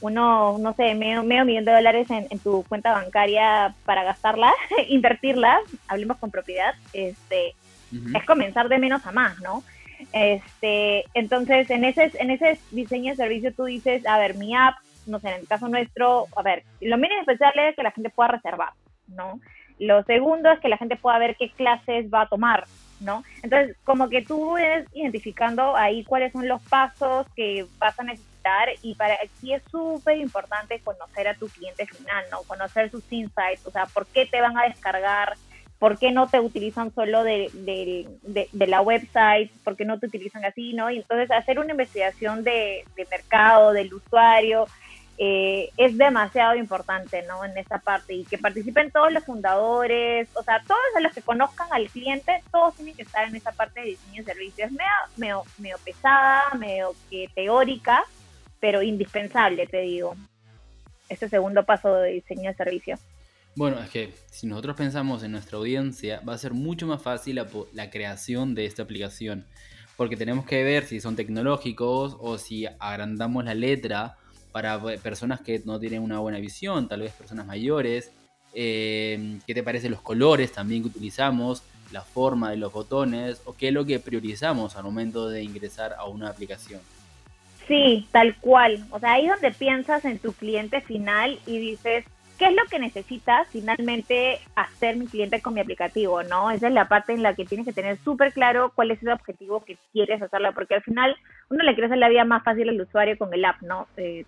uno, 0.00 0.58
no 0.58 0.74
sé, 0.74 0.94
medio, 0.96 1.22
medio 1.22 1.44
millón 1.44 1.64
de 1.64 1.72
dólares 1.72 2.08
en, 2.10 2.38
tu 2.40 2.64
cuenta 2.68 2.92
bancaria 2.92 3.74
para 3.84 4.02
gastarla, 4.02 4.52
invertirla, 4.88 5.60
hablemos 5.86 6.18
con 6.18 6.32
propiedad, 6.32 6.74
este, 6.92 7.54
es 7.92 8.24
comenzar 8.26 8.68
de 8.68 8.78
menos 8.78 9.06
a 9.06 9.12
más, 9.12 9.38
¿no? 9.40 9.62
Este, 10.12 11.04
entonces, 11.14 11.70
en 11.70 11.84
ese, 11.84 12.10
en 12.14 12.30
ese 12.30 12.58
diseño 12.70 13.12
de 13.12 13.16
servicio 13.16 13.54
tú 13.54 13.64
dices, 13.64 14.06
a 14.06 14.18
ver, 14.18 14.34
mi 14.34 14.54
app, 14.54 14.76
no 15.06 15.18
sé, 15.20 15.28
en 15.28 15.40
el 15.40 15.48
caso 15.48 15.68
nuestro, 15.68 16.26
a 16.36 16.42
ver, 16.42 16.64
lo 16.80 16.96
mínimo 16.98 17.20
especial 17.20 17.52
es 17.58 17.76
que 17.76 17.82
la 17.82 17.92
gente 17.92 18.10
pueda 18.10 18.28
reservar, 18.28 18.70
¿no? 19.08 19.40
Lo 19.78 20.02
segundo 20.04 20.50
es 20.50 20.60
que 20.60 20.68
la 20.68 20.76
gente 20.76 20.96
pueda 20.96 21.18
ver 21.18 21.36
qué 21.36 21.50
clases 21.50 22.12
va 22.12 22.22
a 22.22 22.28
tomar, 22.28 22.66
¿no? 23.00 23.24
Entonces, 23.42 23.76
como 23.84 24.08
que 24.08 24.22
tú 24.22 24.52
ves 24.52 24.86
identificando 24.92 25.74
ahí 25.74 26.04
cuáles 26.04 26.32
son 26.32 26.46
los 26.48 26.60
pasos 26.62 27.26
que 27.34 27.66
vas 27.78 27.98
a 27.98 28.04
necesitar 28.04 28.68
y 28.82 28.94
para 28.94 29.14
aquí 29.14 29.54
es 29.54 29.62
súper 29.70 30.18
importante 30.18 30.80
conocer 30.80 31.28
a 31.28 31.34
tu 31.34 31.48
cliente 31.48 31.86
final, 31.86 32.24
¿no? 32.30 32.42
Conocer 32.42 32.90
sus 32.90 33.10
insights, 33.10 33.66
o 33.66 33.70
sea, 33.70 33.86
por 33.86 34.06
qué 34.06 34.26
te 34.26 34.40
van 34.40 34.56
a 34.58 34.64
descargar, 34.64 35.36
¿por 35.80 35.98
qué 35.98 36.12
no 36.12 36.28
te 36.28 36.38
utilizan 36.38 36.94
solo 36.94 37.24
de, 37.24 37.50
la 38.52 38.82
website? 38.82 39.50
¿Por 39.64 39.76
qué 39.76 39.84
no 39.86 39.98
te 39.98 40.06
utilizan 40.06 40.44
así? 40.44 40.74
¿no? 40.74 40.90
Y 40.90 40.98
entonces 40.98 41.30
hacer 41.32 41.58
una 41.58 41.72
investigación 41.72 42.44
de, 42.44 42.84
mercado, 43.10 43.72
del 43.72 43.92
usuario, 43.92 44.66
eh, 45.16 45.70
es 45.76 45.98
demasiado 45.98 46.54
importante, 46.54 47.22
¿no? 47.28 47.44
En 47.44 47.56
esa 47.58 47.78
parte 47.78 48.14
y 48.14 48.24
que 48.24 48.38
participen 48.38 48.90
todos 48.90 49.12
los 49.12 49.24
fundadores, 49.24 50.28
o 50.34 50.42
sea, 50.42 50.62
todos 50.66 50.80
los 51.02 51.12
que 51.12 51.20
conozcan 51.20 51.68
al 51.72 51.88
cliente, 51.90 52.42
todos 52.50 52.74
tienen 52.76 52.94
que 52.94 53.02
estar 53.02 53.26
en 53.28 53.36
esa 53.36 53.52
parte 53.52 53.80
de 53.80 53.86
diseño 53.86 54.22
de 54.22 54.32
servicios. 54.32 54.70
Medio, 55.16 55.42
medio, 55.58 55.76
pesada, 55.84 56.44
medio 56.58 56.94
que 57.10 57.28
teórica, 57.34 58.04
pero 58.60 58.82
indispensable, 58.82 59.66
te 59.66 59.80
digo. 59.80 60.14
Este 61.08 61.28
segundo 61.28 61.64
paso 61.64 61.94
de 61.96 62.12
diseño 62.12 62.50
de 62.50 62.56
servicio. 62.56 62.98
Bueno, 63.56 63.80
es 63.80 63.90
que 63.90 64.14
si 64.30 64.46
nosotros 64.46 64.76
pensamos 64.76 65.22
en 65.22 65.32
nuestra 65.32 65.58
audiencia, 65.58 66.20
va 66.26 66.34
a 66.34 66.38
ser 66.38 66.54
mucho 66.54 66.86
más 66.86 67.02
fácil 67.02 67.44
la, 67.72 67.90
creación 67.90 68.54
de 68.54 68.64
esta 68.64 68.82
aplicación. 68.82 69.44
Porque 69.96 70.16
tenemos 70.16 70.46
que 70.46 70.62
ver 70.62 70.86
si 70.86 71.00
son 71.00 71.16
tecnológicos 71.16 72.16
o 72.20 72.38
si 72.38 72.66
agrandamos 72.78 73.44
la 73.44 73.54
letra 73.54 74.16
para 74.52 74.80
personas 75.02 75.40
que 75.40 75.60
no 75.64 75.78
tienen 75.78 76.02
una 76.02 76.20
buena 76.20 76.38
visión, 76.38 76.88
tal 76.88 77.00
vez 77.00 77.12
personas 77.12 77.46
mayores. 77.46 78.10
Eh, 78.54 79.38
¿Qué 79.46 79.54
te 79.54 79.62
parecen 79.62 79.90
los 79.90 80.00
colores 80.00 80.52
también 80.52 80.82
que 80.82 80.88
utilizamos? 80.88 81.62
La 81.92 82.02
forma 82.02 82.50
de 82.50 82.56
los 82.56 82.72
botones 82.72 83.42
o 83.44 83.54
qué 83.54 83.68
es 83.68 83.74
lo 83.74 83.84
que 83.84 83.98
priorizamos 83.98 84.76
al 84.76 84.84
momento 84.84 85.28
de 85.28 85.42
ingresar 85.42 85.94
a 85.98 86.06
una 86.06 86.28
aplicación. 86.28 86.80
Sí, 87.66 88.06
tal 88.10 88.36
cual. 88.38 88.84
O 88.90 88.98
sea, 88.98 89.12
ahí 89.12 89.28
donde 89.28 89.52
piensas 89.52 90.04
en 90.04 90.18
tu 90.18 90.32
cliente 90.32 90.80
final 90.80 91.38
y 91.46 91.58
dices, 91.58 92.04
¿qué 92.40 92.46
es 92.46 92.54
lo 92.54 92.64
que 92.70 92.78
necesita 92.78 93.44
finalmente 93.50 94.40
hacer 94.56 94.96
mi 94.96 95.06
cliente 95.06 95.42
con 95.42 95.52
mi 95.52 95.60
aplicativo? 95.60 96.22
¿no? 96.22 96.50
Esa 96.50 96.68
es 96.68 96.72
la 96.72 96.88
parte 96.88 97.12
en 97.12 97.22
la 97.22 97.34
que 97.34 97.44
tienes 97.44 97.66
que 97.66 97.74
tener 97.74 97.98
súper 97.98 98.32
claro 98.32 98.72
cuál 98.74 98.90
es 98.90 99.02
el 99.02 99.10
objetivo 99.10 99.62
que 99.62 99.76
quieres 99.92 100.22
hacerlo, 100.22 100.54
porque 100.54 100.76
al 100.76 100.82
final 100.82 101.14
uno 101.50 101.62
le 101.62 101.74
quiere 101.74 101.88
hacer 101.88 101.98
la 101.98 102.08
vida 102.08 102.24
más 102.24 102.42
fácil 102.42 102.70
al 102.70 102.80
usuario 102.80 103.18
con 103.18 103.34
el 103.34 103.44
app, 103.44 103.60
¿no? 103.60 103.88
Eh, 103.98 104.24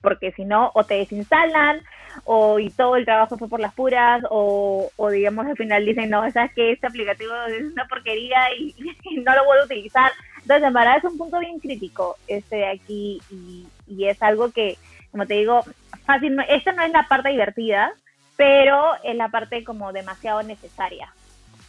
porque 0.00 0.30
si 0.30 0.44
no, 0.44 0.70
o 0.74 0.84
te 0.84 0.94
desinstalan, 0.94 1.80
o 2.22 2.60
y 2.60 2.70
todo 2.70 2.94
el 2.94 3.04
trabajo 3.04 3.36
fue 3.36 3.48
por 3.48 3.58
las 3.58 3.74
puras, 3.74 4.22
o, 4.30 4.88
o 4.94 5.10
digamos 5.10 5.44
al 5.44 5.56
final 5.56 5.84
dicen, 5.84 6.08
no, 6.08 6.30
sabes 6.30 6.52
que 6.54 6.70
este 6.70 6.86
aplicativo 6.86 7.34
es 7.48 7.72
una 7.72 7.88
porquería 7.88 8.54
y, 8.56 8.76
no 9.24 9.34
lo 9.34 9.44
vuelvo 9.44 9.62
a 9.62 9.66
utilizar. 9.66 10.12
Entonces, 10.40 10.68
en 10.68 10.72
verdad 10.72 10.98
es 10.98 11.04
un 11.04 11.18
punto 11.18 11.40
bien 11.40 11.58
crítico 11.58 12.16
este 12.28 12.56
de 12.56 12.68
aquí 12.68 13.20
y, 13.28 13.66
y 13.88 14.06
es 14.06 14.22
algo 14.22 14.52
que, 14.52 14.78
como 15.10 15.26
te 15.26 15.34
digo, 15.34 15.62
fácil, 16.04 16.36
esta 16.48 16.72
no 16.72 16.82
es 16.82 16.92
la 16.92 17.06
parte 17.08 17.30
divertida, 17.30 17.92
pero 18.36 18.94
es 19.04 19.14
la 19.16 19.28
parte 19.28 19.64
como 19.64 19.92
demasiado 19.92 20.42
necesaria, 20.42 21.12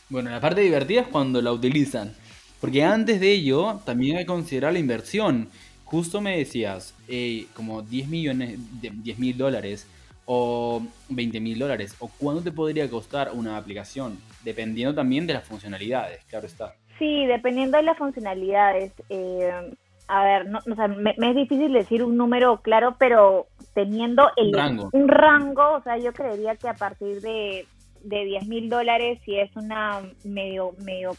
Bueno, 0.10 0.30
la 0.30 0.40
parte 0.40 0.62
divertida 0.62 1.02
es 1.02 1.08
cuando 1.08 1.42
la 1.42 1.52
utilizan. 1.52 2.14
Porque 2.62 2.84
antes 2.84 3.20
de 3.20 3.32
ello, 3.32 3.82
también 3.86 4.18
hay 4.18 4.24
que 4.24 4.28
considerar 4.28 4.72
la 4.72 4.80
inversión. 4.80 5.50
Justo 5.84 6.22
me 6.22 6.38
decías, 6.38 6.94
eh, 7.08 7.48
como 7.56 7.82
10 7.82 8.08
millones, 8.08 8.60
10 8.82 9.20
mil 9.20 9.38
dólares 9.38 9.88
o 10.26 10.82
20 11.10 11.40
mil 11.40 11.58
dólares. 11.58 11.96
¿O 12.00 12.08
cuánto 12.08 12.44
te 12.44 12.52
podría 12.52 12.90
costar 12.90 13.32
una 13.34 13.58
aplicación? 13.58 14.18
Dependiendo 14.44 14.94
también 14.94 15.26
de 15.26 15.34
las 15.34 15.44
funcionalidades, 15.44 16.24
claro 16.26 16.46
está. 16.46 16.76
Sí, 17.00 17.26
dependiendo 17.26 17.78
de 17.78 17.84
las 17.84 17.98
funcionalidades. 17.98 18.94
Eh, 19.10 19.74
a 20.08 20.24
ver, 20.24 20.48
no, 20.48 20.60
o 20.60 20.76
sea, 20.76 20.88
me, 20.88 21.12
es 21.12 21.36
difícil 21.36 21.72
decir 21.74 22.04
un 22.04 22.18
número 22.18 22.62
claro, 22.62 22.96
pero 22.98 23.48
teniendo 23.74 24.30
el, 24.36 24.54
un 24.92 25.08
rango, 25.08 25.74
o 25.74 25.82
sea, 25.82 25.98
yo 25.98 26.14
creería 26.14 26.56
que 26.56 26.68
a 26.68 26.74
partir 26.74 27.22
de, 27.22 27.66
de 28.04 28.26
10 28.26 28.48
mil 28.48 28.70
dólares, 28.70 29.20
si 29.24 29.38
es 29.38 29.56
una 29.56 30.02
medio, 30.24 30.74
medio 30.80 31.14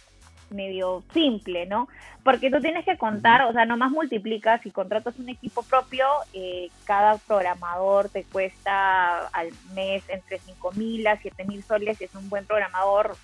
medio 0.53 1.03
simple, 1.13 1.67
¿no? 1.67 1.89
Porque 2.23 2.51
tú 2.51 2.61
tienes 2.61 2.85
que 2.85 2.97
contar, 2.97 3.43
o 3.43 3.53
sea, 3.53 3.65
nomás 3.65 3.91
multiplicas, 3.91 4.61
si 4.63 4.71
contratas 4.71 5.19
un 5.19 5.29
equipo 5.29 5.63
propio, 5.63 6.07
eh, 6.33 6.69
cada 6.85 7.17
programador 7.19 8.09
te 8.09 8.25
cuesta 8.25 9.27
al 9.29 9.49
mes 9.75 10.05
entre 10.09 10.39
5 10.39 10.73
mil 10.73 11.07
a 11.07 11.17
7 11.17 11.45
mil 11.45 11.63
soles, 11.65 11.99
si 11.99 12.05
es 12.05 12.15
un 12.15 12.29
buen 12.29 12.47
programador 12.47 13.17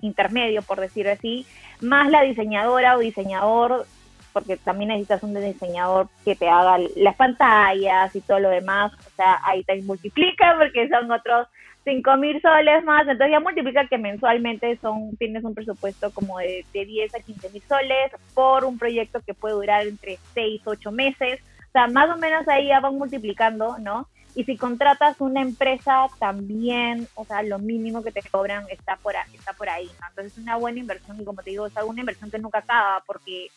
intermedio, 0.00 0.62
por 0.62 0.80
decirlo 0.80 1.12
así, 1.12 1.46
más 1.80 2.10
la 2.10 2.22
diseñadora 2.22 2.96
o 2.96 3.00
diseñador, 3.00 3.86
porque 4.32 4.56
también 4.56 4.88
necesitas 4.88 5.22
un 5.22 5.34
diseñador 5.34 6.08
que 6.24 6.36
te 6.36 6.48
haga 6.48 6.78
las 6.96 7.16
pantallas 7.16 8.14
y 8.14 8.20
todo 8.20 8.40
lo 8.40 8.50
demás, 8.50 8.92
o 8.94 9.10
sea, 9.16 9.40
ahí 9.44 9.62
te 9.64 9.80
multiplica 9.82 10.56
porque 10.58 10.88
son 10.88 11.10
otros 11.10 11.46
5 11.84 12.16
mil 12.16 12.40
soles 12.42 12.84
más, 12.84 13.02
entonces 13.02 13.30
ya 13.30 13.40
multiplica 13.40 13.86
que 13.86 13.98
mensualmente 13.98 14.76
son 14.78 15.16
tienes 15.16 15.44
un 15.44 15.54
presupuesto 15.54 16.10
como 16.10 16.38
de, 16.38 16.64
de 16.72 16.84
10 16.84 17.14
a 17.14 17.20
15 17.20 17.50
mil 17.50 17.62
soles 17.62 18.12
por 18.34 18.64
un 18.64 18.78
proyecto 18.78 19.20
que 19.20 19.34
puede 19.34 19.54
durar 19.54 19.86
entre 19.86 20.18
6, 20.34 20.62
8 20.64 20.92
meses, 20.92 21.40
o 21.68 21.72
sea, 21.72 21.86
más 21.86 22.10
o 22.10 22.18
menos 22.18 22.46
ahí 22.48 22.68
ya 22.68 22.80
van 22.80 22.98
multiplicando, 22.98 23.78
¿no? 23.78 24.08
Y 24.34 24.44
si 24.44 24.56
contratas 24.56 25.20
una 25.20 25.42
empresa 25.42 26.06
también, 26.18 27.08
o 27.14 27.24
sea, 27.24 27.42
lo 27.42 27.58
mínimo 27.58 28.02
que 28.02 28.12
te 28.12 28.22
cobran 28.22 28.64
está 28.70 28.96
por, 28.96 29.16
ahí, 29.16 29.34
está 29.34 29.52
por 29.54 29.68
ahí, 29.68 29.86
¿no? 29.86 30.08
Entonces 30.08 30.32
es 30.32 30.38
una 30.38 30.56
buena 30.56 30.78
inversión 30.78 31.20
y 31.20 31.24
como 31.24 31.42
te 31.42 31.50
digo, 31.50 31.66
es 31.66 31.72
una 31.84 32.00
inversión 32.00 32.30
que 32.30 32.38
nunca 32.38 32.58
acaba 32.58 33.02
porque 33.06 33.48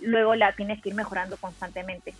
luego 0.00 0.34
la 0.34 0.52
tienes 0.54 0.82
que 0.82 0.90
ir 0.90 0.94
mejorando 0.94 1.36
constantemente. 1.36 2.14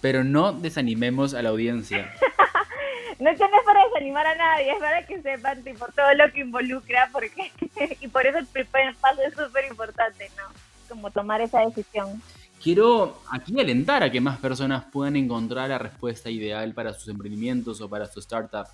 Pero 0.00 0.24
no 0.24 0.52
desanimemos 0.52 1.34
a 1.34 1.42
la 1.42 1.50
audiencia. 1.50 2.12
no 3.18 3.30
es 3.30 3.38
que 3.38 3.48
no 3.48 3.58
es 3.58 3.64
para 3.64 3.84
desanimar 3.86 4.26
a 4.26 4.34
nadie, 4.34 4.72
es 4.72 4.78
para 4.78 5.06
que 5.06 5.22
sepan 5.22 5.62
tipo 5.62 5.86
todo 5.94 6.12
lo 6.14 6.30
que 6.32 6.40
involucra, 6.40 7.08
porque 7.12 7.52
y 8.00 8.08
por 8.08 8.26
eso 8.26 8.38
el 8.38 8.46
primer 8.46 8.94
paso 8.96 9.22
es 9.22 9.34
súper 9.34 9.64
importante, 9.70 10.30
¿no? 10.36 10.44
Como 10.88 11.10
tomar 11.10 11.40
esa 11.40 11.60
decisión. 11.60 12.22
Quiero 12.62 13.20
aquí 13.30 13.58
alentar 13.60 14.02
a 14.02 14.10
que 14.10 14.20
más 14.20 14.38
personas 14.38 14.84
puedan 14.90 15.16
encontrar 15.16 15.68
la 15.68 15.78
respuesta 15.78 16.30
ideal 16.30 16.72
para 16.74 16.92
sus 16.94 17.08
emprendimientos 17.08 17.80
o 17.80 17.88
para 17.88 18.06
su 18.06 18.20
startup. 18.20 18.66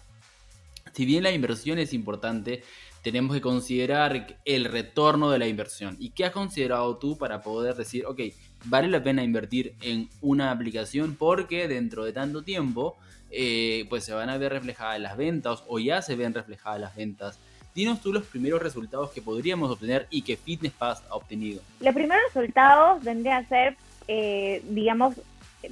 Si 0.93 1.05
bien 1.05 1.23
la 1.23 1.31
inversión 1.31 1.79
es 1.79 1.93
importante, 1.93 2.63
tenemos 3.03 3.35
que 3.35 3.41
considerar 3.41 4.39
el 4.45 4.65
retorno 4.65 5.31
de 5.31 5.39
la 5.39 5.49
inversión. 5.49 5.97
¿Y 5.99 6.11
qué 6.11 6.25
has 6.25 6.33
considerado 6.33 6.97
tú 6.97 7.19
para 7.19 7.43
poder 7.43 7.75
decir, 7.75 8.07
ok, 8.07 8.21
vale 8.65 8.89
la 8.89 9.03
pena 9.03 9.25
invertir 9.25 9.75
en 9.83 10.09
una 10.21 10.51
aplicación 10.51 11.17
porque 11.17 11.69
dentro 11.69 12.05
de 12.05 12.13
tanto 12.13 12.43
tiempo 12.43 12.97
eh, 13.31 13.87
pues 13.89 14.05
se 14.05 14.13
van 14.13 14.29
a 14.29 14.39
ver 14.39 14.53
reflejadas 14.53 15.01
las 15.01 15.17
ventas 15.17 15.65
o 15.67 15.79
ya 15.79 16.01
se 16.03 16.17
ven 16.17 16.33
reflejadas 16.33 16.81
las 16.81 16.95
ventas. 16.95 17.39
Dinos 17.75 18.01
tú 18.03 18.13
los 18.13 18.25
primeros 18.25 18.63
resultados 18.63 19.11
que 19.11 19.23
podríamos 19.23 19.71
obtener 19.71 20.07
y 20.11 20.23
que 20.23 20.37
Fitness 20.37 20.73
Pass 20.73 21.03
ha 21.09 21.15
obtenido. 21.15 21.63
Los 21.81 21.95
primeros 21.95 22.23
resultados 22.33 23.03
vendrían 23.03 23.45
a 23.45 23.49
ser, 23.49 23.77
eh, 24.07 24.63
digamos, 24.69 25.15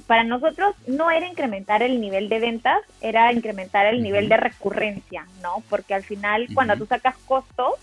para 0.07 0.23
nosotros 0.23 0.75
no 0.87 1.11
era 1.11 1.27
incrementar 1.27 1.83
el 1.83 1.99
nivel 2.01 2.29
de 2.29 2.39
ventas, 2.39 2.79
era 3.01 3.31
incrementar 3.31 3.85
el 3.85 4.01
nivel 4.01 4.29
de 4.29 4.37
recurrencia, 4.37 5.25
¿no? 5.41 5.63
Porque 5.69 5.93
al 5.93 6.03
final, 6.03 6.47
cuando 6.53 6.75
tú 6.75 6.85
sacas 6.85 7.15
costos, 7.25 7.73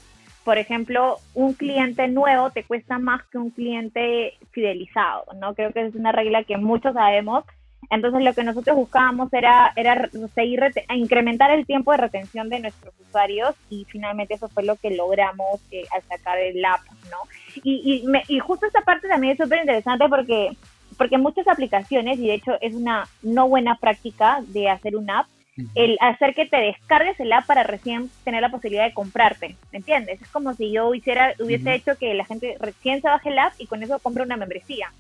por 0.45 0.59
ejemplo, 0.59 1.19
un 1.35 1.53
cliente 1.53 2.09
nuevo 2.09 2.51
te 2.51 2.65
cuesta 2.65 2.99
más 2.99 3.23
que 3.27 3.39
un 3.39 3.51
cliente 3.51 4.35
fidelizado, 4.51 5.25
¿no? 5.41 5.55
Creo 5.55 5.73
que 5.73 5.87
es 5.87 5.95
una 5.95 6.13
regla 6.13 6.45
que 6.45 6.57
muchos 6.57 6.95
sabemos 6.95 7.45
entonces 7.91 8.23
lo 8.23 8.35
que 8.35 8.45
nosotros 8.45 8.77
buscábamos 8.77 9.33
era, 9.33 9.73
era 9.75 10.09
seguir 10.35 10.61
incrementar 10.95 11.51
el 11.51 11.65
tiempo 11.65 11.93
de 11.93 11.99
retención 11.99 12.49
de 12.49 12.61
nuestros 12.61 12.95
usuarios 13.01 13.55
y 13.71 13.87
finalmente 13.87 14.35
eso 14.35 14.49
fue 14.49 14.65
lo 14.65 14.77
que 14.77 14.91
logramos 14.91 15.61
eh, 15.71 15.85
al 15.95 16.03
sacar 16.03 16.39
el 16.39 16.63
app, 16.65 16.81
¿no? 17.11 17.17
Y, 17.63 18.05
y, 18.05 18.35
y 18.37 18.39
justo 18.41 18.67
esta 18.67 18.83
parte 18.83 19.09
también 19.09 19.33
es 19.33 19.39
súper 19.39 19.61
interesante 19.61 20.07
porque, 20.09 20.51
porque 20.99 21.17
muchas 21.17 21.49
aplicaciones, 21.49 22.19
y 22.19 22.27
de 22.27 22.35
hecho 22.35 22.59
es 22.61 22.75
una 22.75 23.09
no 23.23 23.49
buena 23.49 23.77
práctica 23.77 24.41
de 24.49 24.69
hacer 24.69 24.97
una 24.97 25.21
app, 25.21 25.29
el 25.75 25.97
hacer 26.01 26.35
que 26.35 26.47
te 26.47 26.57
descargues 26.57 27.19
el 27.19 27.33
app 27.33 27.47
para 27.47 27.65
recién 27.65 28.11
tener 28.25 28.43
la 28.43 28.51
posibilidad 28.51 28.85
de 28.85 28.95
comprarte, 28.95 29.57
¿me 29.73 29.79
entiendes? 29.79 30.21
Es 30.23 30.29
como 30.29 30.55
si 30.55 30.71
yo 30.71 30.95
hiciera, 30.95 31.35
hubiese 31.41 31.75
hecho 31.75 31.97
que 31.97 32.15
la 32.15 32.25
gente 32.25 32.57
recién 32.61 33.01
se 33.01 33.09
baje 33.09 33.31
el 33.31 33.39
app 33.39 33.55
y 33.59 33.67
con 33.67 33.83
eso 33.83 33.99
compre 33.99 34.23
una 34.23 34.37
membresía. 34.37 34.93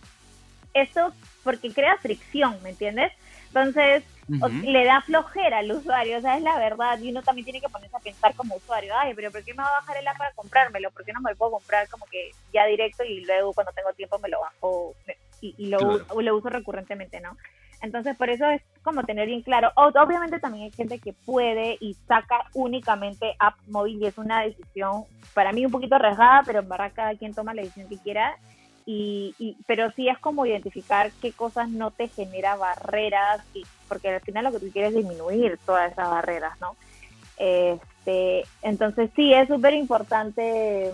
Eso 0.74 1.12
porque 1.44 1.70
crea 1.72 1.96
fricción, 1.98 2.56
¿me 2.62 2.70
entiendes? 2.70 3.12
Entonces, 3.48 4.04
le 4.28 4.84
da 4.84 5.00
flojera 5.00 5.58
al 5.58 5.72
usuario, 5.72 6.18
o 6.18 6.20
sea, 6.20 6.36
es 6.36 6.42
la 6.42 6.58
verdad, 6.58 6.98
y 7.00 7.10
uno 7.10 7.22
también 7.22 7.44
tiene 7.44 7.60
que 7.60 7.68
ponerse 7.68 7.96
a 7.96 8.00
pensar 8.00 8.34
como 8.34 8.56
usuario, 8.56 8.92
ay, 8.96 9.14
pero 9.14 9.30
¿por 9.30 9.42
qué 9.42 9.54
me 9.54 9.62
va 9.62 9.68
a 9.68 9.80
bajar 9.80 9.96
el 9.96 10.08
app 10.08 10.18
para 10.18 10.32
comprármelo? 10.32 10.90
¿Por 10.90 11.04
qué 11.04 11.12
no 11.12 11.20
me 11.20 11.30
lo 11.30 11.36
puedo 11.36 11.52
comprar 11.52 11.88
como 11.88 12.04
que 12.06 12.30
ya 12.52 12.66
directo 12.66 13.04
y 13.04 13.24
luego 13.24 13.52
cuando 13.54 13.72
tengo 13.72 13.92
tiempo 13.92 14.18
me 14.18 14.28
lo 14.28 14.40
bajo 14.40 14.94
y, 15.40 15.66
lo, 15.66 16.04
lo 16.21 16.37
uso 16.37 16.49
recurrentemente, 16.49 17.21
¿no? 17.21 17.37
Entonces, 17.80 18.16
por 18.16 18.28
eso 18.28 18.47
es 18.47 18.61
como 18.83 19.04
tener 19.04 19.26
bien 19.26 19.42
claro. 19.42 19.71
Obviamente 19.76 20.40
también 20.40 20.64
hay 20.64 20.73
gente 20.73 20.99
que 20.99 21.12
puede 21.12 21.76
y 21.80 21.95
saca 22.09 22.47
únicamente 22.54 23.37
app 23.38 23.54
móvil 23.68 24.02
y 24.02 24.07
es 24.07 24.18
una 24.18 24.42
decisión 24.42 25.04
para 25.33 25.52
mí 25.52 25.64
un 25.64 25.71
poquito 25.71 25.95
arriesgada, 25.95 26.42
pero 26.45 26.61
en 26.61 26.68
verdad 26.68 26.92
cada 26.95 27.14
quien 27.14 27.35
toma 27.35 27.54
la 27.54 27.62
decisión 27.62 27.88
que 27.88 27.99
quiera 27.99 28.37
y, 28.90 29.57
pero 29.66 29.92
sí 29.92 30.09
es 30.09 30.18
como 30.18 30.47
identificar 30.47 31.11
qué 31.21 31.33
cosas 31.33 31.68
no 31.68 31.90
te 31.90 32.09
genera 32.09 32.57
barreras, 32.57 33.45
y, 33.52 33.62
porque 33.87 34.09
al 34.09 34.23
final 34.23 34.45
lo 34.45 34.52
que 34.52 34.61
tú 34.61 34.73
quieres 34.73 34.92
es 34.92 34.97
disminuir 34.97 35.59
todas 35.66 35.92
esas 35.92 36.09
barreras, 36.09 36.59
¿no? 36.59 36.75
Este, 37.37 38.45
entonces 38.62 39.11
sí, 39.14 39.35
es 39.35 39.47
súper 39.47 39.75
importante 39.75 40.90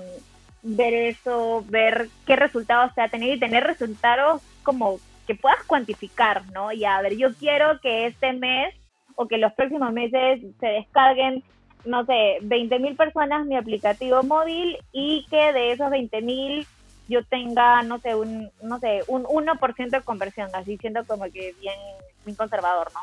ver 0.64 0.94
eso, 0.94 1.64
ver 1.68 2.08
qué 2.26 2.36
resultados 2.36 2.94
te 2.94 3.02
ha 3.02 3.08
tenido 3.08 3.34
y 3.34 3.38
tener 3.38 3.64
resultados 3.64 4.42
como 4.62 4.98
que 5.26 5.34
puedas 5.34 5.62
cuantificar, 5.64 6.50
¿no? 6.52 6.72
Y 6.72 6.84
a 6.84 7.00
ver, 7.02 7.16
yo 7.16 7.34
quiero 7.34 7.78
que 7.80 8.06
este 8.06 8.32
mes 8.32 8.74
o 9.14 9.28
que 9.28 9.38
los 9.38 9.52
próximos 9.52 9.92
meses 9.92 10.40
se 10.58 10.66
descarguen, 10.66 11.44
no 11.84 12.04
sé, 12.06 12.38
20 12.42 12.78
mil 12.78 12.96
personas 12.96 13.46
mi 13.46 13.56
aplicativo 13.56 14.22
móvil 14.22 14.78
y 14.92 15.26
que 15.30 15.52
de 15.52 15.72
esos 15.72 15.90
20 15.90 16.22
mil 16.22 16.66
yo 17.08 17.22
tenga, 17.24 17.82
no 17.82 17.98
sé, 18.00 18.14
un, 18.14 18.50
no 18.62 18.80
sé, 18.80 19.02
un 19.06 19.24
1% 19.24 19.90
de 19.90 20.00
conversión, 20.00 20.48
así 20.54 20.78
siendo 20.78 21.04
como 21.04 21.24
que 21.24 21.54
bien, 21.60 21.78
bien 22.24 22.36
conservador, 22.36 22.90
¿no? 22.94 23.00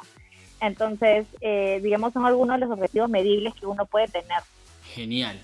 Entonces, 0.59 1.27
eh, 1.41 1.79
digamos, 1.83 2.13
son 2.13 2.25
algunos 2.25 2.59
de 2.59 2.65
los 2.65 2.75
objetivos 2.75 3.09
medibles 3.09 3.53
que 3.53 3.67
uno 3.67 3.85
puede 3.85 4.07
tener. 4.07 4.41
Genial. 4.83 5.39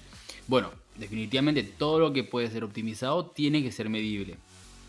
Bueno, 0.48 0.72
definitivamente 0.98 1.64
todo 1.64 2.00
lo 2.00 2.14
que 2.14 2.24
puede 2.24 2.50
ser 2.50 2.64
optimizado 2.64 3.26
tiene 3.26 3.64
que 3.64 3.72
ser 3.72 3.90
medible. 3.90 4.36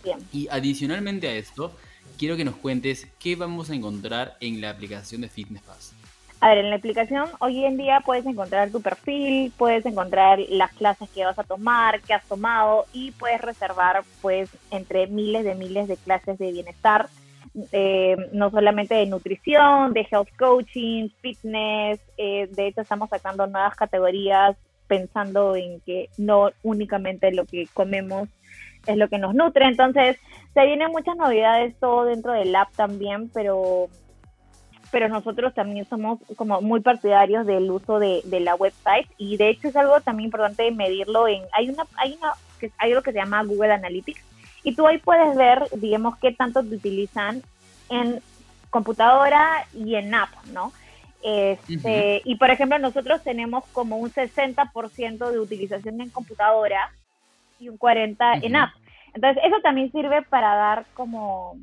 Bien. 0.04 0.18
Y 0.32 0.48
adicionalmente 0.50 1.28
a 1.28 1.34
esto, 1.34 1.72
quiero 2.18 2.36
que 2.36 2.44
nos 2.44 2.56
cuentes 2.56 3.08
qué 3.18 3.36
vamos 3.36 3.70
a 3.70 3.74
encontrar 3.74 4.36
en 4.40 4.60
la 4.60 4.70
aplicación 4.70 5.20
de 5.20 5.28
Fitness 5.28 5.62
Pass. 5.62 5.94
A 6.40 6.50
ver, 6.50 6.58
en 6.58 6.70
la 6.70 6.76
aplicación 6.76 7.28
hoy 7.40 7.64
en 7.64 7.76
día 7.76 8.00
puedes 8.04 8.24
encontrar 8.24 8.70
tu 8.70 8.80
perfil, 8.80 9.52
puedes 9.56 9.84
encontrar 9.86 10.38
las 10.48 10.72
clases 10.72 11.10
que 11.10 11.24
vas 11.24 11.38
a 11.38 11.42
tomar, 11.42 12.00
que 12.00 12.14
has 12.14 12.24
tomado 12.26 12.86
y 12.92 13.10
puedes 13.12 13.40
reservar 13.40 14.04
pues 14.22 14.48
entre 14.70 15.08
miles 15.08 15.44
de 15.44 15.56
miles 15.56 15.88
de 15.88 15.96
clases 15.96 16.38
de 16.38 16.52
bienestar, 16.52 17.08
eh, 17.72 18.16
no 18.32 18.50
solamente 18.50 18.94
de 18.94 19.06
nutrición, 19.06 19.92
de 19.92 20.06
health 20.08 20.28
coaching, 20.38 21.08
fitness, 21.20 21.98
eh, 22.16 22.48
de 22.52 22.68
hecho 22.68 22.82
estamos 22.82 23.10
sacando 23.10 23.48
nuevas 23.48 23.74
categorías 23.74 24.56
pensando 24.88 25.54
en 25.54 25.80
que 25.80 26.08
no 26.18 26.50
únicamente 26.62 27.30
lo 27.32 27.44
que 27.44 27.68
comemos 27.72 28.28
es 28.86 28.96
lo 28.96 29.08
que 29.08 29.18
nos 29.18 29.34
nutre, 29.34 29.66
entonces 29.66 30.16
se 30.54 30.66
vienen 30.66 30.90
muchas 30.90 31.16
novedades 31.16 31.76
todo 31.78 32.04
dentro 32.04 32.32
del 32.32 32.54
app 32.56 32.72
también, 32.74 33.28
pero 33.28 33.88
pero 34.90 35.08
nosotros 35.08 35.52
también 35.54 35.86
somos 35.86 36.18
como 36.36 36.62
muy 36.62 36.80
partidarios 36.80 37.46
del 37.46 37.70
uso 37.70 37.98
de, 37.98 38.22
la 38.40 38.54
website. 38.54 39.06
Y 39.18 39.36
de 39.36 39.50
hecho 39.50 39.68
es 39.68 39.76
algo 39.76 40.00
también 40.00 40.28
importante 40.28 40.70
medirlo 40.70 41.28
en 41.28 41.42
hay 41.52 41.68
una 41.68 41.84
hay 41.96 42.14
una 42.14 42.32
hay 42.78 42.90
algo 42.90 43.02
que 43.02 43.12
se 43.12 43.18
llama 43.18 43.44
Google 43.44 43.72
Analytics. 43.72 44.24
Y 44.64 44.74
tú 44.74 44.86
ahí 44.86 44.98
puedes 44.98 45.36
ver 45.36 45.64
digamos 45.76 46.16
qué 46.18 46.32
tanto 46.32 46.62
te 46.62 46.74
utilizan 46.74 47.42
en 47.90 48.20
computadora 48.70 49.66
y 49.74 49.94
en 49.94 50.14
app 50.14 50.30
no 50.52 50.72
Este, 51.22 52.22
Y 52.24 52.36
por 52.36 52.50
ejemplo, 52.50 52.78
nosotros 52.78 53.22
tenemos 53.22 53.64
como 53.72 53.96
un 53.96 54.10
60% 54.10 55.30
de 55.30 55.38
utilización 55.38 56.00
en 56.00 56.10
computadora 56.10 56.92
y 57.58 57.68
un 57.68 57.78
40% 57.78 58.40
en 58.42 58.56
app. 58.56 58.70
Entonces, 59.14 59.42
eso 59.44 59.56
también 59.62 59.90
sirve 59.90 60.22
para 60.22 60.54
dar 60.54 60.86
como, 60.94 61.58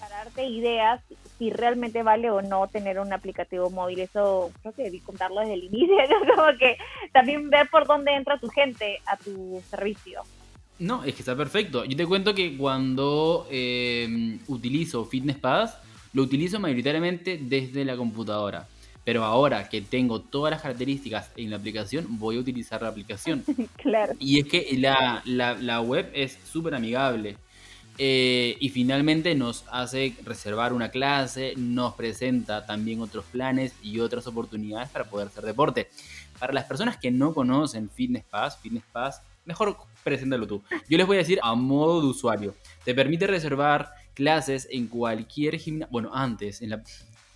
para 0.00 0.16
darte 0.16 0.44
ideas 0.46 1.00
si 1.38 1.50
realmente 1.50 2.02
vale 2.02 2.30
o 2.30 2.42
no 2.42 2.66
tener 2.68 2.98
un 2.98 3.12
aplicativo 3.12 3.70
móvil. 3.70 4.00
Eso 4.00 4.50
creo 4.60 4.74
que 4.74 4.84
debí 4.84 5.00
contarlo 5.00 5.40
desde 5.40 5.54
el 5.54 5.64
inicio, 5.64 5.96
como 6.34 6.58
que 6.58 6.76
también 7.12 7.50
ver 7.50 7.68
por 7.68 7.86
dónde 7.86 8.12
entra 8.12 8.38
tu 8.38 8.48
gente 8.48 9.00
a 9.06 9.16
tu 9.16 9.62
servicio. 9.70 10.22
No, 10.78 11.04
es 11.04 11.14
que 11.14 11.20
está 11.20 11.36
perfecto. 11.36 11.84
Yo 11.84 11.96
te 11.96 12.06
cuento 12.06 12.34
que 12.34 12.56
cuando 12.56 13.46
eh, 13.50 14.38
utilizo 14.48 15.04
Fitness 15.04 15.36
Pass, 15.36 15.78
lo 16.12 16.22
utilizo 16.22 16.60
mayoritariamente 16.60 17.38
desde 17.40 17.84
la 17.84 17.96
computadora. 17.96 18.66
Pero 19.06 19.22
ahora 19.22 19.68
que 19.68 19.82
tengo 19.82 20.20
todas 20.20 20.50
las 20.50 20.62
características 20.62 21.30
en 21.36 21.50
la 21.50 21.58
aplicación, 21.58 22.18
voy 22.18 22.38
a 22.38 22.40
utilizar 22.40 22.82
la 22.82 22.88
aplicación. 22.88 23.44
claro. 23.76 24.14
Y 24.18 24.40
es 24.40 24.46
que 24.46 24.76
la, 24.78 25.22
la, 25.24 25.80
web 25.80 26.10
es 26.12 26.36
súper 26.44 26.74
amigable. 26.74 27.36
Eh, 27.98 28.56
y 28.58 28.68
finalmente 28.70 29.36
nos 29.36 29.64
hace 29.70 30.16
reservar 30.24 30.72
una 30.72 30.88
clase, 30.88 31.54
nos 31.56 31.94
presenta 31.94 32.66
también 32.66 33.00
otros 33.00 33.24
planes 33.26 33.74
y 33.80 34.00
otras 34.00 34.26
oportunidades 34.26 34.88
para 34.88 35.04
poder 35.04 35.28
hacer 35.28 35.44
deporte. 35.44 35.88
Para 36.40 36.52
las 36.52 36.64
personas 36.64 36.96
que 36.96 37.12
no 37.12 37.32
conocen 37.32 37.88
Fitness 37.88 38.24
Pass, 38.24 38.58
Fitness 38.58 38.82
Pass, 38.90 39.22
mejor 39.44 39.76
preséntalo 40.02 40.48
tú. 40.48 40.64
Yo 40.88 40.98
les 40.98 41.06
voy 41.06 41.18
a 41.18 41.20
decir 41.20 41.38
a 41.44 41.54
modo 41.54 42.00
de 42.00 42.08
usuario. 42.08 42.56
Te 42.84 42.92
permite 42.92 43.28
reservar 43.28 43.92
clases 44.14 44.66
en 44.68 44.88
cualquier 44.88 45.60
gimnasio. 45.60 45.92
Bueno, 45.92 46.10
antes, 46.12 46.60
en 46.60 46.70
la 46.70 46.82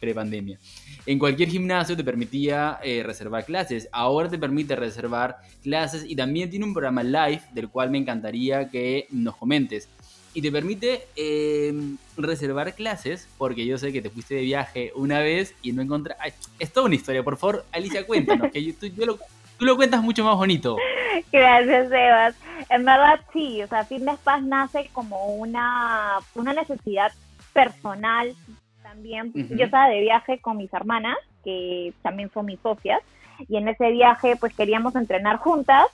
prepandemia. 0.00 0.59
En 1.07 1.19
cualquier 1.19 1.49
gimnasio 1.50 1.97
te 1.97 2.02
permitía 2.02 2.80
eh, 2.83 3.02
reservar 3.04 3.45
clases. 3.45 3.88
Ahora 3.92 4.28
te 4.28 4.38
permite 4.38 4.75
reservar 4.75 5.37
clases 5.62 6.04
y 6.09 6.16
también 6.16 6.50
tiene 6.50 6.64
un 6.64 6.73
programa 6.73 7.02
live 7.02 7.42
del 7.52 7.69
cual 7.69 7.90
me 7.90 7.99
encantaría 7.99 8.71
que 8.71 9.07
nos 9.11 9.37
comentes. 9.37 9.88
Y 10.33 10.42
te 10.42 10.52
permite 10.52 11.09
em, 11.16 11.97
reservar 12.16 12.75
clases 12.75 13.28
porque 13.37 13.66
yo 13.66 13.78
sé 13.78 13.92
que 13.92 14.00
te 14.00 14.11
fuiste 14.11 14.37
de 14.37 14.42
viaje 14.42 14.92
una 14.95 15.19
vez 15.19 15.54
y 15.61 15.73
no 15.73 15.83
encontraste... 15.83 16.33
Es 16.59 16.73
toda 16.73 16.87
una 16.87 16.95
historia, 16.95 17.23
por 17.23 17.37
favor, 17.37 17.64
Alicia, 17.73 18.07
cuéntanos, 18.07 18.50
que 18.52 18.64
yo, 18.64 18.73
lo, 19.07 19.19
tú 19.59 19.64
lo 19.64 19.76
cuentas 19.76 20.02
mucho 20.02 20.25
más 20.25 20.37
bonito. 20.37 20.76
Gracias, 21.33 21.88
Sebas. 21.88 22.35
En 22.69 22.85
verdad, 22.85 23.21
sí, 23.33 23.61
o 23.62 23.66
sea, 23.66 23.85
Fitness 23.85 24.21
Pass 24.21 24.42
nace 24.42 24.88
como 24.92 25.35
una, 25.35 26.19
una 26.37 26.52
necesidad 26.52 27.12
personal 27.52 28.35
también. 28.90 29.32
Yo 29.35 29.64
estaba 29.64 29.88
de 29.88 30.00
viaje 30.00 30.40
con 30.40 30.56
mis 30.56 30.73
hermanas, 30.73 31.16
que 31.44 31.92
también 32.02 32.30
son 32.32 32.47
mis 32.47 32.61
socias, 32.61 33.00
y 33.49 33.56
en 33.56 33.68
ese 33.68 33.90
viaje 33.90 34.37
pues 34.37 34.54
queríamos 34.54 34.94
entrenar 34.97 35.37
juntas 35.38 35.87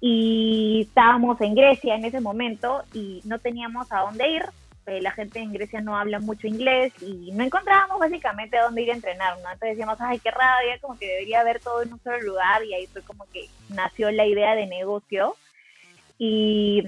y 0.00 0.82
estábamos 0.88 1.40
en 1.40 1.54
Grecia 1.54 1.94
en 1.94 2.04
ese 2.04 2.20
momento 2.20 2.82
y 2.92 3.22
no 3.24 3.38
teníamos 3.38 3.90
a 3.90 4.00
dónde 4.00 4.28
ir. 4.30 4.44
Eh, 4.86 5.00
la 5.00 5.12
gente 5.12 5.40
en 5.40 5.52
Grecia 5.54 5.80
no 5.80 5.96
habla 5.96 6.20
mucho 6.20 6.46
inglés 6.46 6.92
y 7.00 7.32
no 7.32 7.42
encontrábamos 7.42 7.98
básicamente 7.98 8.58
a 8.58 8.64
dónde 8.64 8.82
ir 8.82 8.90
a 8.90 8.94
entrenar, 8.94 9.32
¿no? 9.38 9.50
Entonces 9.50 9.70
decíamos, 9.70 9.98
ay, 10.00 10.18
qué 10.18 10.30
rabia, 10.30 10.78
como 10.82 10.98
que 10.98 11.06
debería 11.06 11.40
haber 11.40 11.58
todo 11.60 11.82
en 11.82 11.94
un 11.94 12.00
solo 12.00 12.20
lugar 12.20 12.62
y 12.64 12.74
ahí 12.74 12.86
fue 12.88 13.00
como 13.00 13.24
que 13.32 13.48
nació 13.70 14.10
la 14.10 14.26
idea 14.26 14.54
de 14.54 14.66
negocio. 14.66 15.36
Y 16.18 16.86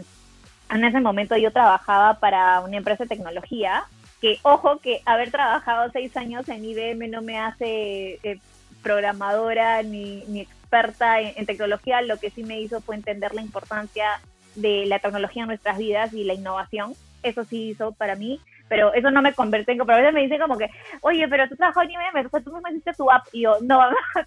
en 0.71 0.85
ese 0.85 1.01
momento 1.01 1.39
yo 1.39 1.51
trabajaba 1.51 2.21
para 2.21 2.61
una 2.61 2.77
empresa 2.77 3.05
de 3.05 3.09
tecnología, 3.09 3.85
que 4.21 4.39
ojo 4.43 4.79
que 4.79 5.01
haber 5.05 5.31
trabajado 5.31 5.91
seis 5.93 6.17
años 6.17 6.49
en 6.49 6.65
IBM 6.65 7.11
no 7.11 7.23
me 7.23 7.39
hace 7.39 8.19
eh, 8.23 8.39
programadora 8.83 9.83
ni, 9.83 10.25
ni 10.29 10.41
experta 10.41 11.21
en, 11.21 11.47
tecnología, 11.47 12.03
lo 12.03 12.19
que 12.19 12.31
sí 12.31 12.43
me 12.43 12.61
hizo 12.61 12.81
fue 12.81 12.97
entender 12.97 13.35
la 13.35 13.43
importancia 13.43 14.21
de 14.55 14.87
la 14.87 14.99
tecnología 14.99 15.43
en 15.43 15.49
nuestras 15.49 15.79
vidas 15.79 16.13
y 16.13 16.25
la 16.25 16.35
innovación. 16.35 16.95
Eso 17.23 17.45
sí 17.45 17.71
hizo 17.71 17.93
para 17.93 18.17
mí, 18.17 18.41
pero 18.69 18.93
eso 18.95 19.11
no 19.11 19.23
me 19.23 19.33
convierte 19.33 19.73
en... 19.73 19.79
Pero 19.79 19.93
a 19.93 19.97
veces 19.97 20.15
me 20.15 20.23
dicen 20.23 20.41
como 20.41 20.59
que, 20.59 20.71
oye, 21.01 21.27
pero 21.29 21.49
tú 21.49 21.57
trabajas 21.57 21.85
en 21.85 21.93
IBM, 21.93 22.29
o 22.31 22.41
tú 22.41 22.51
no 22.51 22.61
me 22.61 22.71
hiciste 22.71 22.93
tu 22.95 23.11
app. 23.11 23.27
Y 23.33 23.43
yo, 23.43 23.59
no, 23.63 23.81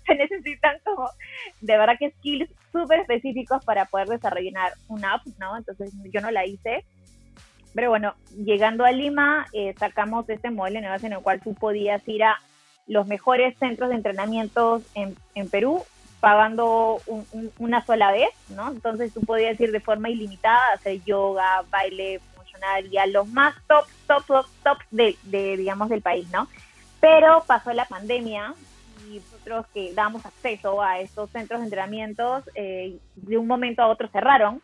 se 0.06 0.16
necesitan 0.16 0.78
como, 0.84 1.10
de 1.62 1.78
verdad 1.78 1.96
que 2.00 2.12
skills 2.12 2.50
súper 2.72 3.02
específicos 3.02 3.64
para 3.66 3.86
poder 3.86 4.08
desarrollar 4.08 4.74
una 4.88 5.16
app, 5.16 5.26
¿no? 5.40 5.58
Entonces 5.58 5.94
yo 6.12 6.22
no 6.22 6.32
la 6.32 6.46
hice. 6.46 6.86
Pero 7.74 7.90
bueno, 7.90 8.16
llegando 8.36 8.86
a 8.86 8.92
Lima, 8.92 9.48
eh, 9.54 9.76
sacamos 9.78 10.28
este 10.30 10.50
modelo 10.50 10.80
en 10.80 11.14
el 11.14 11.20
cual 11.20 11.40
tú 11.42 11.54
podías 11.54 12.06
ir 12.08 12.24
a 12.24 12.40
los 12.88 13.08
mejores 13.08 13.56
centros 13.60 13.90
de 13.90 13.96
entrenamiento 13.96 14.82
en, 14.96 15.16
Perú 15.50 15.84
pagando 16.20 17.00
una 17.60 17.86
sola 17.86 18.12
vez, 18.12 18.30
¿no? 18.50 18.72
Entonces 18.72 19.14
tú 19.14 19.22
podías 19.22 19.58
ir 19.62 19.72
de 19.72 19.80
forma 19.80 20.10
ilimitada 20.10 20.60
hacer 20.74 21.02
yoga, 21.06 21.64
baile 21.70 22.20
funcional 22.36 22.88
y 22.92 22.98
a 22.98 23.06
los 23.06 23.28
más 23.28 23.56
top, 23.68 23.86
top, 24.08 24.26
top, 24.26 24.46
top 24.64 24.78
de, 24.92 25.16
de, 25.24 25.56
digamos, 25.56 25.88
del 25.88 26.02
país, 26.02 26.28
¿no? 26.32 26.50
Pero 27.00 27.44
pasó 27.48 27.72
la 27.72 27.86
pandemia 27.86 28.54
y 29.10 29.20
nosotros 29.20 29.66
que 29.74 29.94
damos 29.94 30.26
acceso 30.26 30.82
a 30.82 31.00
estos 31.00 31.30
centros 31.30 31.60
de 31.62 31.66
entrenamientos, 31.68 32.44
eh, 32.56 32.98
de 33.16 33.38
un 33.38 33.48
momento 33.48 33.82
a 33.82 33.88
otro 33.88 34.08
cerraron 34.10 34.62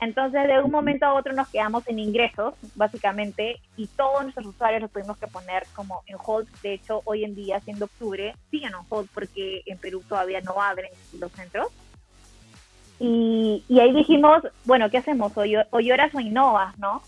entonces, 0.00 0.46
de 0.46 0.60
un 0.60 0.70
momento 0.70 1.06
a 1.06 1.14
otro 1.14 1.32
nos 1.32 1.48
quedamos 1.48 1.86
en 1.88 1.98
ingresos, 1.98 2.54
básicamente, 2.74 3.60
y 3.76 3.86
todos 3.86 4.22
nuestros 4.22 4.46
usuarios 4.46 4.82
los 4.82 4.90
tuvimos 4.90 5.18
que 5.18 5.26
poner 5.26 5.64
como 5.74 6.02
en 6.06 6.16
hold. 6.24 6.48
De 6.62 6.74
hecho, 6.74 7.02
hoy 7.04 7.24
en 7.24 7.34
día, 7.34 7.60
siendo 7.60 7.86
octubre, 7.86 8.34
siguen 8.50 8.70
en 8.70 8.86
hold 8.88 9.08
porque 9.14 9.62
en 9.66 9.78
Perú 9.78 10.02
todavía 10.08 10.40
no 10.40 10.60
abren 10.60 10.90
los 11.18 11.32
centros. 11.32 11.68
Y, 12.98 13.62
ahí 13.78 13.92
dijimos, 13.92 14.42
bueno, 14.64 14.90
¿qué 14.90 14.98
hacemos? 14.98 15.36
O, 15.36 15.42
o 15.70 15.80
lloras 15.80 16.14
o 16.14 16.20
innovas, 16.20 16.78
¿no? 16.78 17.02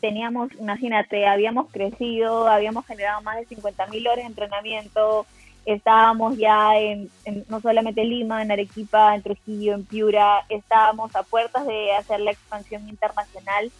Teníamos, 0.00 0.50
imagínate, 0.58 1.26
habíamos 1.26 1.70
crecido, 1.70 2.48
habíamos 2.48 2.86
generado 2.86 3.22
más 3.22 3.36
de 3.36 3.46
50 3.46 3.86
mil 3.86 4.06
horas 4.08 4.24
de 4.24 4.28
entrenamiento, 4.28 5.26
estábamos 5.64 6.36
ya 6.36 6.78
en, 6.78 7.10
no 7.48 7.60
solamente 7.60 8.02
en 8.02 8.10
Lima, 8.10 8.42
en 8.42 8.52
Arequipa, 8.52 9.14
en 9.14 9.22
Trujillo, 9.22 9.74
en 9.74 9.84
Piura, 9.84 10.44
estábamos 10.48 11.14
a 11.14 11.22
puertas 11.22 11.66
de 11.66 11.92
hacer 11.92 12.20
la 12.20 12.32
expansión 12.32 12.88
internacional 12.88 13.70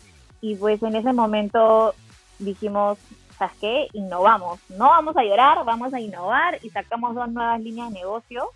y 0.40 0.54
pues 0.56 0.82
en 0.82 0.96
ese 0.96 1.12
momento 1.12 1.94
dijimos, 2.38 2.98
¿sabes 3.38 3.56
qué? 3.60 3.88
Innovamos, 3.92 4.60
no 4.70 4.86
vamos 4.86 5.16
a 5.16 5.24
llorar, 5.24 5.64
vamos 5.64 5.94
a 5.94 6.00
innovar 6.00 6.58
y 6.62 6.70
sacamos 6.70 7.14
dos 7.14 7.30
nuevas 7.30 7.60
líneas 7.60 7.92
de 7.92 8.00
negocio. 8.00 8.50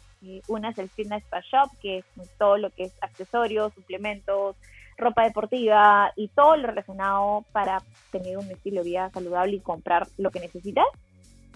Una 0.48 0.70
es 0.70 0.78
el 0.78 0.88
Fitness 0.88 1.22
Spa 1.24 1.40
Shop, 1.40 1.70
que 1.80 1.98
es 1.98 2.04
todo 2.38 2.56
lo 2.58 2.70
que 2.70 2.84
es 2.84 2.92
accesorios, 3.00 3.72
suplementos, 3.74 4.56
ropa 4.96 5.24
deportiva 5.24 6.12
y 6.16 6.28
todo 6.28 6.56
lo 6.56 6.66
relacionado 6.66 7.44
para 7.52 7.82
tener 8.10 8.38
un 8.38 8.50
estilo 8.50 8.82
de 8.82 8.88
vida 8.88 9.10
saludable 9.10 9.56
y 9.56 9.60
comprar 9.60 10.08
lo 10.16 10.30
que 10.30 10.40
necesitas. 10.40 10.86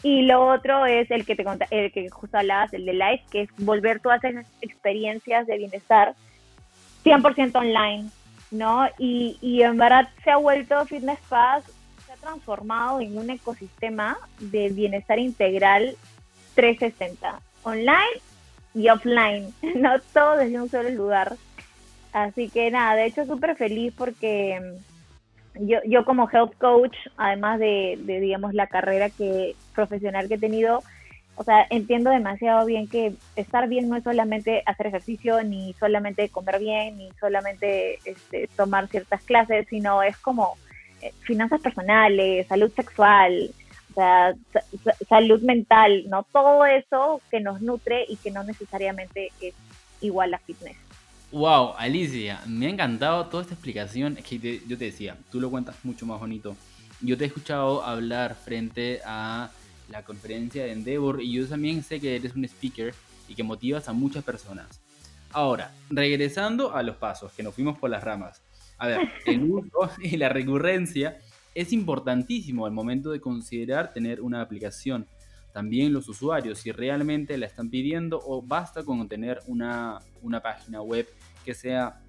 Y 0.03 0.23
lo 0.23 0.47
otro 0.47 0.87
es 0.87 1.11
el 1.11 1.27
que 1.27 1.37
te 1.37 1.45
el 1.71 1.93
que 1.93 2.09
justo 2.09 2.39
hablabas, 2.39 2.73
el 2.73 2.87
de 2.87 2.95
Life, 2.95 3.25
que 3.31 3.43
es 3.43 3.51
volver 3.59 4.01
todas 4.01 4.23
esas 4.25 4.47
experiencias 4.63 5.47
de 5.47 5.59
bienestar 5.59 6.15
100% 7.05 7.55
online, 7.55 8.09
¿no? 8.51 8.89
Y, 8.99 9.37
y 9.43 9.63
en 9.63 9.77
verdad 9.77 10.09
se 10.25 10.31
ha 10.31 10.37
vuelto 10.37 10.87
Fitness 10.87 11.21
Pass, 11.29 11.65
se 12.07 12.13
ha 12.13 12.17
transformado 12.17 13.01
en 13.01 13.19
un 13.19 13.29
ecosistema 13.29 14.19
de 14.39 14.71
bienestar 14.71 15.19
integral 15.19 15.97
360, 16.55 17.41
online 17.63 18.23
y 18.75 18.89
offline, 18.89 19.53
no 19.77 20.01
todo 20.15 20.37
desde 20.37 20.61
un 20.61 20.71
solo 20.71 20.89
lugar. 20.91 21.37
Así 22.13 22.49
que 22.49 22.71
nada, 22.71 22.97
de 22.97 23.07
hecho 23.07 23.25
súper 23.25 23.55
feliz 23.55 23.93
porque 23.97 24.61
yo, 25.55 25.79
yo 25.87 26.05
como 26.05 26.29
health 26.31 26.57
coach, 26.59 26.97
además 27.17 27.59
de, 27.59 27.99
digamos, 28.05 28.55
la 28.55 28.67
carrera 28.67 29.11
que 29.11 29.55
profesional 29.75 30.29
que 30.29 30.35
he 30.35 30.39
tenido, 30.39 30.83
o 31.37 31.45
sea, 31.45 31.67
entiendo 31.71 32.11
demasiado 32.11 32.67
bien 32.67 32.87
que 32.87 33.15
estar 33.37 33.69
bien 33.69 33.89
no 33.89 33.97
es 33.97 34.05
solamente 34.05 34.63
hacer 34.67 34.89
ejercicio, 34.89 35.43
ni 35.43 35.75
solamente 35.75 36.29
comer 36.29 36.59
bien, 36.59 36.99
ni 36.99 37.11
solamente 37.19 37.99
este, 38.05 38.49
tomar 38.57 38.89
ciertas 38.89 39.23
clases, 39.23 39.67
sino 39.69 40.03
es 40.03 40.17
como 40.19 40.57
eh, 41.01 41.13
finanzas 41.21 41.61
personales, 41.61 42.47
salud 42.47 42.71
sexual, 42.73 43.51
o 43.91 43.95
sea, 43.95 44.35
salud 45.09 45.41
mental, 45.43 46.05
¿no? 46.09 46.25
Todo 46.25 46.65
eso 46.67 47.21
que 47.31 47.41
nos 47.41 47.61
nutre 47.61 48.05
y 48.09 48.17
que 48.17 48.31
no 48.31 48.45
necesariamente 48.45 49.31
es 49.41 49.55
igual 50.01 50.35
a 50.35 50.39
fitness. 50.39 50.77
Wow, 51.33 51.75
Alicia, 51.79 52.43
me 52.47 52.67
ha 52.67 52.71
encantado 52.71 53.27
toda 53.27 53.45
esta 53.45 53.55
explicación. 53.55 54.19
Es 54.19 54.25
que 54.25 54.61
yo 54.67 54.77
te 54.77 54.87
decía, 54.87 55.17
tú 55.31 55.41
lo 55.41 55.49
cuentas 55.49 55.77
mucho 55.85 56.05
más 56.05 56.19
bonito. 56.19 56.57
Yo 57.01 57.17
te 57.17 57.25
he 57.25 57.27
escuchado 57.29 57.85
hablar 57.85 58.35
frente 58.35 59.01
a 59.05 59.51
la 59.89 60.03
conferencia 60.05 60.65
de 60.65 60.73
Endeavor 60.73 61.23
y 61.23 61.33
yo 61.33 61.47
también 61.47 61.85
sé 61.85 62.01
que 62.01 62.17
eres 62.17 62.35
un 62.35 62.45
speaker 62.45 62.93
y 63.29 63.37
que 63.37 63.45
motivas 63.45 63.89
a 63.89 63.93
muchas 63.93 64.25
personas. 64.25 64.81
Ahora, 65.31 65.73
regresando 65.89 66.75
a 66.75 66.83
los 66.83 66.97
pasos, 66.97 67.33
que 67.33 67.45
nos 67.45 67.55
fuimos 67.55 67.79
por 67.79 67.91
las 67.91 68.03
ramas. 68.03 68.43
A 68.79 68.89
ver, 68.89 69.09
el 69.25 69.45
uso 69.51 69.91
y 70.01 70.17
la 70.17 70.31
recurrencia 70.31 71.19
es 71.55 71.73
importantísimo 71.73 72.67
al 72.67 72.73
momento 72.73 73.13
de 73.13 73.21
considerar 73.21 73.93
tener 73.93 74.21
una 74.21 74.41
aplicación. 74.41 75.07
También 75.53 75.93
los 75.93 76.09
usuarios 76.09 76.59
si 76.59 76.73
realmente 76.73 77.37
la 77.39 77.47
están 77.47 77.71
pidiendo 77.71 78.21
o 78.25 78.43
basta 78.43 78.85
con 78.85 79.09
tener 79.09 79.41
una, 79.47 79.99
una 80.23 80.41
página 80.41 80.83
web 80.83 81.09
que 81.45 81.55
sea, 81.55 82.01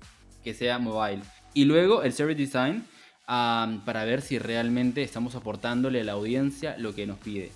que 0.43 0.53
sea 0.53 0.79
mobile. 0.79 1.21
Y 1.53 1.65
luego 1.65 2.03
el 2.03 2.13
service 2.13 2.39
design 2.39 2.85
para 3.25 4.03
ver 4.03 4.21
si 4.21 4.39
realmente 4.39 5.03
estamos 5.03 5.35
aportándole 5.35 6.01
a 6.01 6.03
la 6.03 6.13
audiencia 6.13 6.75
lo 6.77 6.93
que 6.93 7.07
nos 7.07 7.17
pide. 7.17 7.51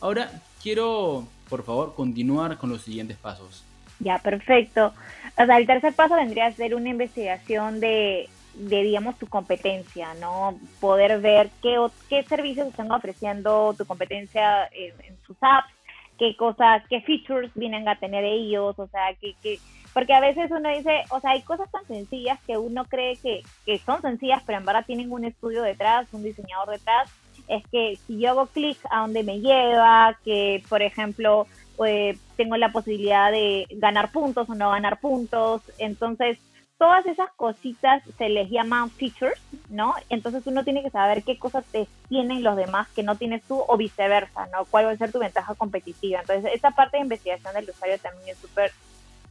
Ahora 0.00 0.30
quiero, 0.62 1.26
por 1.48 1.64
favor, 1.64 1.94
continuar 1.94 2.58
con 2.58 2.70
los 2.70 2.82
siguientes 2.82 3.16
pasos. 3.16 3.64
Ya, 3.98 4.18
perfecto. 4.18 4.92
O 5.38 5.46
sea, 5.46 5.56
el 5.56 5.66
tercer 5.66 5.94
paso 5.94 6.16
vendría 6.16 6.46
a 6.46 6.52
ser 6.52 6.74
una 6.74 6.90
investigación 6.90 7.80
de, 7.80 8.28
de 8.56 8.82
digamos, 8.82 9.18
tu 9.18 9.26
competencia, 9.26 10.14
¿no? 10.14 10.58
Poder 10.80 11.20
ver 11.20 11.50
qué, 11.62 11.76
qué 12.08 12.22
servicios 12.24 12.68
están 12.68 12.90
ofreciendo 12.90 13.74
tu 13.76 13.84
competencia 13.84 14.66
en, 14.72 14.92
en 15.04 15.16
sus 15.26 15.36
apps, 15.40 15.72
qué 16.18 16.36
cosas, 16.36 16.82
qué 16.88 17.00
features 17.02 17.50
vienen 17.54 17.88
a 17.88 17.98
tener 17.98 18.24
ellos, 18.24 18.78
o 18.78 18.86
sea, 18.88 19.14
qué, 19.20 19.34
qué, 19.42 19.58
porque 19.96 20.12
a 20.12 20.20
veces 20.20 20.50
uno 20.50 20.68
dice, 20.68 21.04
o 21.08 21.20
sea, 21.20 21.30
hay 21.30 21.40
cosas 21.40 21.70
tan 21.70 21.86
sencillas 21.86 22.38
que 22.46 22.58
uno 22.58 22.84
cree 22.84 23.16
que, 23.16 23.40
que 23.64 23.78
son 23.78 24.02
sencillas, 24.02 24.42
pero 24.44 24.58
en 24.58 24.66
verdad 24.66 24.84
tienen 24.86 25.10
un 25.10 25.24
estudio 25.24 25.62
detrás, 25.62 26.06
un 26.12 26.22
diseñador 26.22 26.68
detrás. 26.68 27.10
Es 27.48 27.62
que 27.72 27.96
si 28.06 28.18
yo 28.18 28.32
hago 28.32 28.44
clic 28.44 28.76
a 28.90 29.00
donde 29.00 29.22
me 29.22 29.40
lleva, 29.40 30.18
que 30.22 30.62
por 30.68 30.82
ejemplo 30.82 31.46
eh, 31.86 32.18
tengo 32.36 32.58
la 32.58 32.72
posibilidad 32.72 33.32
de 33.32 33.66
ganar 33.70 34.12
puntos 34.12 34.50
o 34.50 34.54
no 34.54 34.68
ganar 34.68 35.00
puntos, 35.00 35.62
entonces 35.78 36.38
todas 36.78 37.06
esas 37.06 37.30
cositas 37.36 38.02
se 38.18 38.28
les 38.28 38.50
llaman 38.50 38.90
features, 38.90 39.40
¿no? 39.70 39.94
Entonces 40.08 40.46
uno 40.46 40.64
tiene 40.64 40.82
que 40.82 40.90
saber 40.90 41.22
qué 41.22 41.38
cosas 41.38 41.64
te 41.66 41.86
tienen 42.08 42.42
los 42.42 42.56
demás 42.56 42.88
que 42.88 43.02
no 43.02 43.16
tienes 43.16 43.42
tú 43.44 43.62
o 43.66 43.76
viceversa, 43.76 44.46
¿no? 44.48 44.64
¿Cuál 44.66 44.86
va 44.86 44.90
a 44.90 44.96
ser 44.96 45.12
tu 45.12 45.18
ventaja 45.18 45.54
competitiva? 45.54 46.20
Entonces 46.20 46.52
esa 46.54 46.72
parte 46.72 46.98
de 46.98 47.04
investigación 47.04 47.54
del 47.54 47.70
usuario 47.70 47.98
también 47.98 48.28
es 48.30 48.38
súper 48.38 48.72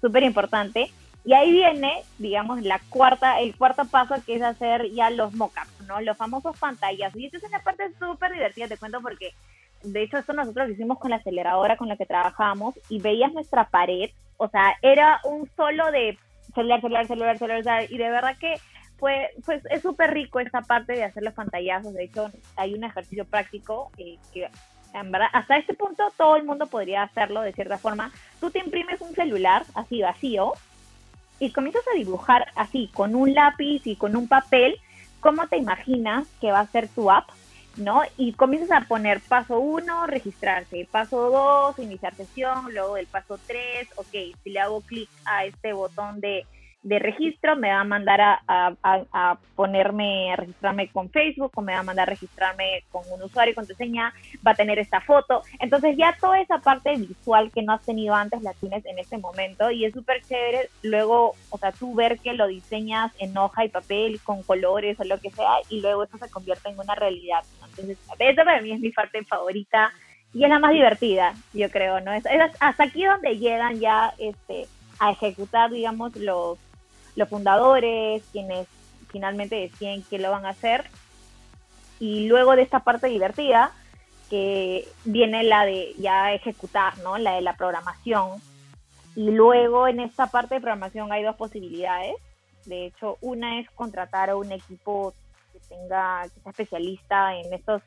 súper 0.01 0.23
importante. 0.23 0.91
Y 1.23 1.34
ahí 1.34 1.51
viene, 1.51 2.03
digamos, 2.19 2.62
la 2.62 2.79
cuarta, 2.89 3.39
el 3.39 3.55
cuarto 3.55 3.86
paso 3.86 4.13
que 4.25 4.36
es 4.36 4.43
hacer 4.43 4.91
ya 4.91 5.10
los 5.10 5.34
mockups, 5.34 5.81
¿no? 5.88 5.99
Los 6.01 6.17
famosos 6.17 6.58
pantallas. 6.60 7.15
Y 7.15 7.25
esta 7.25 7.38
es 7.38 7.43
una 7.43 7.60
parte 7.63 7.91
súper 7.97 8.31
divertida, 8.34 8.67
te 8.67 8.77
cuento, 8.77 9.01
porque 9.01 9.34
de 9.84 10.03
hecho 10.03 10.17
esto 10.17 10.34
nosotros 10.34 10.67
lo 10.67 10.73
hicimos 10.73 10.99
con 10.99 11.10
la 11.10 11.17
aceleradora 11.17 11.77
con 11.77 11.88
la 11.88 11.97
que 11.97 12.05
trabajamos 12.05 12.75
y 12.89 12.99
veías 12.99 13.34
nuestra 13.34 13.69
pared, 13.69 14.12
o 14.38 14.47
sea, 14.49 14.75
era 14.81 15.19
un 15.23 15.49
solo 15.55 15.91
de 15.91 16.17
celular, 16.55 16.81
celular, 16.81 17.07
celular, 17.07 17.37
celular, 17.37 17.85
y 17.89 17.97
de 17.97 18.09
verdad 18.09 18.35
que 18.39 18.55
fue, 18.97 19.29
pues 19.45 19.61
es 19.69 19.81
súper 19.81 20.13
rico 20.13 20.39
esta 20.39 20.61
parte 20.61 20.93
de 20.93 21.03
hacer 21.03 21.23
los 21.23 21.33
pantallazos. 21.33 21.93
De 21.93 22.05
hecho, 22.05 22.31
hay 22.55 22.73
un 22.73 22.83
ejercicio 22.83 23.25
práctico 23.25 23.91
eh, 23.97 24.17
que 24.33 24.49
hasta 25.33 25.57
este 25.57 25.73
punto 25.73 26.03
todo 26.17 26.37
el 26.37 26.45
mundo 26.45 26.67
podría 26.67 27.03
hacerlo 27.03 27.41
de 27.41 27.51
cierta 27.51 27.77
forma. 27.77 28.11
Tú 28.39 28.49
te 28.49 28.59
imprimes 28.59 29.01
un 29.01 29.13
celular 29.13 29.65
así 29.73 30.01
vacío 30.01 30.53
y 31.39 31.51
comienzas 31.51 31.83
a 31.93 31.97
dibujar 31.97 32.47
así 32.55 32.89
con 32.93 33.13
un 33.15 33.33
lápiz 33.33 33.85
y 33.85 33.97
con 33.97 34.15
un 34.15 34.27
papel 34.27 34.79
cómo 35.19 35.47
te 35.47 35.57
imaginas 35.57 36.27
que 36.39 36.51
va 36.51 36.61
a 36.61 36.67
ser 36.67 36.87
tu 36.87 37.11
app, 37.11 37.27
¿no? 37.77 38.01
Y 38.17 38.33
comienzas 38.33 38.71
a 38.71 38.88
poner 38.88 39.21
paso 39.27 39.59
1, 39.59 40.07
registrarse, 40.07 40.88
paso 40.91 41.29
2, 41.29 41.79
iniciar 41.79 42.15
sesión, 42.15 42.73
luego 42.73 42.97
el 42.97 43.07
paso 43.07 43.38
3, 43.45 43.89
ok, 43.97 44.38
si 44.43 44.49
le 44.49 44.59
hago 44.59 44.81
clic 44.81 45.09
a 45.25 45.45
este 45.45 45.73
botón 45.73 46.21
de 46.21 46.45
de 46.86 47.00
registro, 47.00 47.56
me 47.56 47.69
va 47.69 47.80
a 47.80 47.84
mandar 47.84 48.21
a, 48.21 48.39
a, 48.48 49.38
ponerme, 49.56 50.32
a 50.32 50.36
registrarme 50.36 50.88
con 50.89 51.10
Facebook, 51.10 51.52
o 51.56 51.62
me 51.62 51.74
va 51.74 51.80
a 51.80 51.84
mandar 51.84 52.08
a 52.08 52.12
registrarme 52.12 52.84
con 52.91 53.02
un 53.12 53.24
usuario 53.24 53.54
y 53.54 53.56
contraseña, 53.56 54.13
va 54.45 54.52
a 54.52 54.56
tener 54.56 54.78
esta 54.78 55.02
foto. 55.02 55.41
Entonces 55.60 55.98
ya 55.98 56.15
toda 56.21 56.39
esa 56.39 56.60
parte 56.60 56.95
visual 56.95 57.52
que 57.52 57.63
no 57.63 57.74
has 57.74 57.82
tenido 57.82 58.13
antes 58.13 58.43
la 58.43 58.54
tienes 58.54 58.86
en 58.86 59.00
este 59.00 59.17
momento 59.17 59.71
y 59.71 59.84
es 59.84 59.95
súper 59.95 60.21
chévere 60.21 60.69
luego, 60.84 61.34
o 61.50 61.58
sea, 61.58 61.71
tú 61.71 61.95
ver 61.95 62.19
que 62.19 62.34
lo 62.34 62.45
diseñas 62.45 63.12
en 63.17 63.36
hoja 63.36 63.65
y 63.65 63.69
papel 63.69 64.19
con 64.24 64.43
colores 64.43 65.00
o 65.00 65.06
lo 65.06 65.19
que 65.19 65.32
sea 65.32 65.56
y 65.69 65.82
luego 65.82 66.04
eso 66.04 66.19
se 66.19 66.30
convierte 66.30 66.69
en 66.69 66.80
una 66.80 66.93
realidad. 66.93 67.43
Entonces, 67.67 67.98
esa 68.19 68.43
para 68.43 68.62
mí 68.62 68.71
es 68.71 68.80
mi 68.80 68.91
parte 68.91 69.24
favorita 69.24 69.91
y 70.36 70.43
es 70.43 70.50
la 70.50 70.60
más 70.60 70.71
divertida, 70.71 71.34
yo 71.52 71.67
creo, 71.71 72.00
¿no? 72.02 72.13
Es, 72.13 72.28
es 72.28 72.41
hasta 72.60 72.84
aquí 72.84 73.06
donde 73.06 73.39
llegan 73.39 73.80
ya 73.80 74.13
este 74.19 74.67
a 75.00 75.12
ejecutar, 75.12 75.71
digamos, 75.71 76.15
los 76.15 76.58
los 77.15 77.30
fundadores, 77.30 78.23
quienes 78.32 78.67
finalmente 79.10 79.56
deciden 79.56 80.04
que 80.04 80.19
lo 80.19 80.32
van 80.32 80.45
a 80.45 80.49
hacer. 80.49 80.86
Y 81.99 82.28
luego 82.28 82.56
de 82.56 82.63
esta 82.63 82.82
parte 82.82 83.08
divertida, 83.08 83.71
que 84.30 84.88
viene 85.06 85.43
la 85.43 85.65
de 85.65 85.93
ya 85.97 86.34
ejecutar, 86.34 86.97
¿no? 86.99 87.17
La 87.17 87.36
de 87.36 87.41
la 87.41 87.56
programación. 87.56 88.41
Y 89.15 89.32
luego 89.32 89.88
en 89.88 90.01
esta 90.01 90.28
parte 90.28 90.56
de 90.56 90.62
programación 90.62 91.12
hay 91.12 91.23
dos 91.23 91.36
posibilidades. 91.36 92.15
De 92.65 92.88
hecho, 92.88 93.17
una 93.21 93.60
es 93.60 93.69
contratar 93.71 94.30
a 94.30 94.36
un 94.36 94.51
equipo 94.51 95.13
que 95.54 95.60
tenga, 95.69 96.23
que 96.23 96.41
sea 96.41 96.51
especialista 96.51 97.36
en 97.36 97.54
estos, 97.54 97.82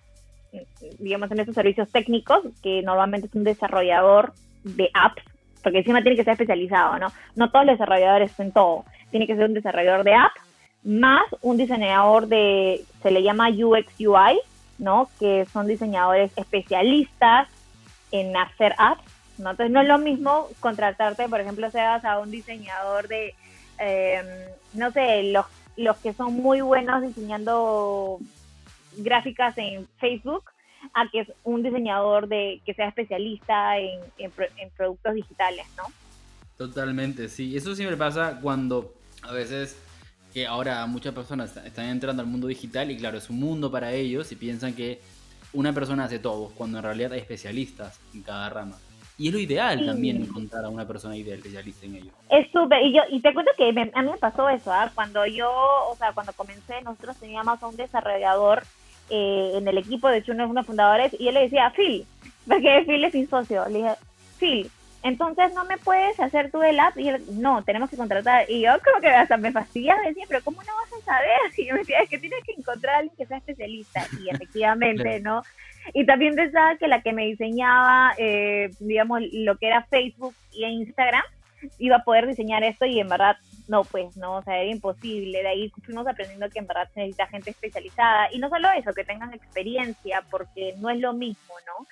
digamos, 0.99 1.31
en 1.31 1.41
estos 1.41 1.55
servicios 1.55 1.91
técnicos, 1.91 2.45
que 2.63 2.81
normalmente 2.83 3.27
es 3.27 3.35
un 3.35 3.45
desarrollador 3.45 4.33
de 4.65 4.89
apps, 4.95 5.23
porque 5.63 5.79
encima 5.79 6.01
tiene 6.01 6.17
que 6.17 6.25
ser 6.25 6.33
especializado, 6.33 6.99
¿no? 6.99 7.09
No 7.35 7.51
todos 7.51 7.67
los 7.67 7.75
desarrolladores 7.75 8.39
en 8.41 8.53
todo 8.53 8.85
tiene 9.11 9.27
que 9.27 9.37
ser 9.37 9.47
un 9.47 9.55
desarrollador 9.55 10.05
de 10.05 10.15
app, 10.15 10.33
más 10.85 11.23
un 11.43 11.57
diseñador 11.57 12.29
de, 12.29 12.85
se 13.03 13.11
le 13.11 13.23
llama 13.23 13.51
UX 13.51 13.93
UI, 13.99 14.39
¿no? 14.79 15.09
Que 15.19 15.47
son 15.53 15.67
diseñadores 15.67 16.31
especialistas 16.37 17.49
en 18.13 18.37
hacer 18.37 18.75
apps, 18.79 19.03
¿no? 19.39 19.51
Entonces 19.51 19.73
no 19.73 19.81
es 19.81 19.89
lo 19.89 19.99
mismo 19.99 20.49
contratarte, 20.61 21.29
por 21.29 21.41
ejemplo, 21.41 21.71
seas 21.71 22.05
a 22.05 22.19
un 22.19 22.31
diseñador 22.31 23.09
de, 23.09 23.35
em, 23.79 24.27
no 24.75 24.91
sé, 24.93 25.25
los, 25.25 25.47
los 25.77 25.97
que 25.99 26.13
son 26.13 26.35
muy 26.35 26.61
buenos 26.61 27.03
diseñando 27.03 28.19
gráficas 28.97 29.57
en 29.59 29.87
Facebook, 29.99 30.45
a 30.95 31.09
que 31.11 31.21
es 31.21 31.33
un 31.45 31.63
diseñador 31.63 32.29
de 32.29 32.61
que 32.65 32.75
sea 32.75 32.89
especialista 32.89 33.79
en, 33.79 34.01
en, 34.17 34.33
en 34.57 34.71
productos 34.71 35.15
digitales, 35.15 35.67
¿no? 35.77 35.85
Totalmente, 36.57 37.29
sí. 37.29 37.57
Eso 37.57 37.75
siempre 37.75 37.97
pasa 37.97 38.41
cuando 38.41 38.93
a 39.29 39.33
veces 39.33 39.77
que 40.33 40.47
ahora 40.47 40.85
muchas 40.87 41.15
personas 41.15 41.57
están 41.57 41.87
entrando 41.87 42.23
al 42.23 42.29
mundo 42.29 42.47
digital 42.47 42.91
y 42.91 42.97
claro, 42.97 43.19
es 43.19 43.31
un 43.31 43.39
mundo 43.39 43.71
para 43.71 43.93
ellos 43.93 44.31
y 44.33 44.37
piensan 44.37 44.75
que 44.75 45.01
una 45.53 45.73
persona 45.73 46.05
hace 46.05 46.19
todo, 46.19 46.51
cuando 46.55 46.79
en 46.79 46.85
realidad 46.85 47.13
hay 47.13 47.21
especialistas 47.21 48.01
en 48.15 48.23
cada 48.23 48.49
rama. 48.51 48.77
Y 49.17 49.29
es 49.29 49.35
lo 49.35 49.41
ideal 49.41 49.85
también 49.85 50.23
encontrar 50.23 50.65
a 50.65 50.69
una 50.69 50.87
persona 50.87 51.17
ideal 51.17 51.39
especialista 51.39 51.87
en 51.87 51.97
ello. 51.97 52.11
Es 52.31 52.47
súper, 52.53 52.83
y, 52.83 52.93
yo, 52.93 53.03
y 53.11 53.21
te 53.21 53.35
cuento 53.35 53.51
que 53.57 53.69
a 53.69 54.03
mí 54.03 54.11
me 54.11 54.19
pasó 54.19 54.49
eso, 54.49 54.73
¿ah? 54.73 54.91
cuando 54.95 55.27
yo, 55.27 55.51
o 55.51 55.97
sea, 55.97 56.13
cuando 56.13 56.33
comencé, 56.35 56.81
nosotros 56.83 57.17
teníamos 57.17 57.61
a 57.61 57.67
un 57.67 57.77
desarrollador 57.77 58.63
eh, 59.11 59.55
en 59.57 59.67
el 59.67 59.79
equipo, 59.79 60.09
de 60.09 60.19
hecho 60.19 60.33
uno 60.33 60.47
de 60.47 60.55
los 60.55 60.67
fundadores, 60.67 61.17
y 61.19 61.27
él 61.27 61.35
le 61.35 61.41
decía, 61.41 61.73
Phil, 61.75 62.07
porque 62.47 62.85
Phil 62.87 63.05
es 63.05 63.15
mi 63.15 63.27
socio, 63.27 63.67
le 63.69 63.79
dije, 63.79 63.95
Phil, 64.39 64.71
entonces 65.03 65.55
no 65.55 65.65
me 65.65 65.79
puedes 65.79 66.19
hacer 66.19 66.51
tú 66.51 66.63
el 66.63 66.81
app 66.81 66.97
y 66.99 67.09
él, 67.09 67.25
no, 67.33 67.63
tenemos 67.63 67.89
que 67.89 67.97
contratar. 67.97 68.51
Y 68.51 68.63
yo 68.63 68.73
como 68.85 69.01
que 69.01 69.09
hasta 69.09 69.37
me 69.37 69.53
fastidia, 69.53 69.97
decía, 70.05 70.25
pero 70.29 70.43
¿cómo 70.43 70.63
no 70.63 70.73
vas 70.75 71.01
a 71.01 71.05
saber? 71.05 71.39
Y 71.57 71.67
yo 71.67 71.75
me 71.75 71.81
decía, 71.81 72.01
es 72.01 72.11
que 72.11 72.19
tienes 72.19 72.43
que 72.45 72.53
encontrar 72.53 72.95
a 72.95 72.99
alguien 72.99 73.17
que 73.17 73.27
sea 73.27 73.39
especialista. 73.39 74.07
Y 74.21 74.29
efectivamente, 74.35 75.21
¿no? 75.21 75.43
Y 75.95 76.05
también 76.05 76.35
pensaba 76.35 76.77
que 76.77 76.89
la 76.89 77.03
que 77.03 77.13
me 77.13 77.27
diseñaba, 77.27 78.13
eh, 78.19 78.71
digamos, 78.81 79.23
lo 79.33 79.57
que 79.57 79.69
era 79.69 79.85
Facebook 79.85 80.35
y 80.53 80.65
Instagram, 80.65 81.23
iba 81.79 81.97
a 81.97 82.05
poder 82.05 82.27
diseñar 82.27 82.63
esto 82.63 82.85
y 82.85 83.01
en 83.01 83.09
verdad 83.09 83.37
no, 83.69 83.85
pues 83.85 84.17
no, 84.17 84.37
o 84.37 84.43
sea, 84.43 84.59
era 84.59 84.71
imposible. 84.71 85.43
De 85.43 85.49
ahí 85.49 85.73
fuimos 85.85 86.07
aprendiendo 86.07 86.49
que 86.51 86.59
en 86.59 86.67
verdad 86.67 86.89
se 86.93 87.01
necesita 87.01 87.27
gente 87.27 87.51
especializada. 87.51 88.29
Y 88.33 88.39
no 88.39 88.49
solo 88.49 88.69
eso, 88.73 88.93
que 88.93 89.05
tengan 89.05 89.33
experiencia, 89.35 90.25
porque 90.31 90.75
no 90.79 90.91
es 90.91 90.99
lo 90.99 91.13
mismo, 91.13 91.55
¿no? 91.67 91.87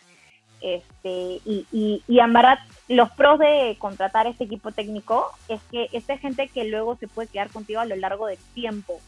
Este, 0.60 1.40
y, 1.44 1.66
y, 1.72 2.02
y 2.08 2.16
verdad, 2.16 2.58
los 2.88 3.10
pros 3.10 3.38
de 3.38 3.76
contratar 3.78 4.26
este 4.26 4.44
equipo 4.44 4.72
técnico 4.72 5.30
es 5.48 5.60
que 5.70 5.88
esta 5.92 6.18
gente 6.18 6.48
que 6.48 6.64
luego 6.64 6.96
se 6.96 7.08
puede 7.08 7.28
quedar 7.28 7.50
contigo 7.50 7.80
a 7.80 7.84
lo 7.84 7.96
largo 7.96 8.26
del 8.26 8.38
tiempo, 8.54 9.00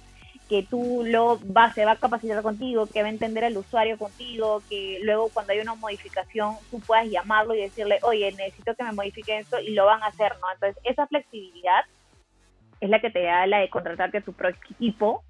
que 0.49 0.63
tú 0.63 1.03
lo 1.05 1.39
va, 1.53 1.73
se 1.75 1.85
va 1.85 1.93
a 1.93 1.97
capacitar 1.97 2.43
contigo, 2.43 2.87
que 2.87 3.03
va 3.03 3.09
a 3.09 3.11
entender 3.13 3.45
el 3.45 3.57
usuario 3.57 3.99
contigo, 3.99 4.63
que 4.69 4.99
luego 5.03 5.29
cuando 5.29 5.53
hay 5.53 5.61
una 5.61 5.75
modificación 5.75 6.57
tú 6.71 6.81
puedas 6.81 7.07
llamarlo 7.09 7.55
y 7.55 7.61
decirle, 7.61 7.99
oye, 8.03 8.33
necesito 8.33 8.75
que 8.75 8.85
me 8.85 8.93
modifique 8.93 9.39
esto 9.39 9.61
y 9.61 9.75
lo 9.75 9.85
van 9.85 10.03
a 10.03 10.07
hacer, 10.07 10.33
¿no? 10.41 10.51
Entonces, 10.53 10.83
esa 10.85 11.07
flexibilidad 11.07 11.85
es 12.81 12.89
la 12.89 13.01
que 13.01 13.11
te 13.11 13.23
da 13.23 13.47
la 13.47 13.59
de 13.59 13.69
contratarte 13.69 14.19
a 14.19 14.23
tu 14.23 14.33
propio 14.33 14.61
equipo. 14.71 15.23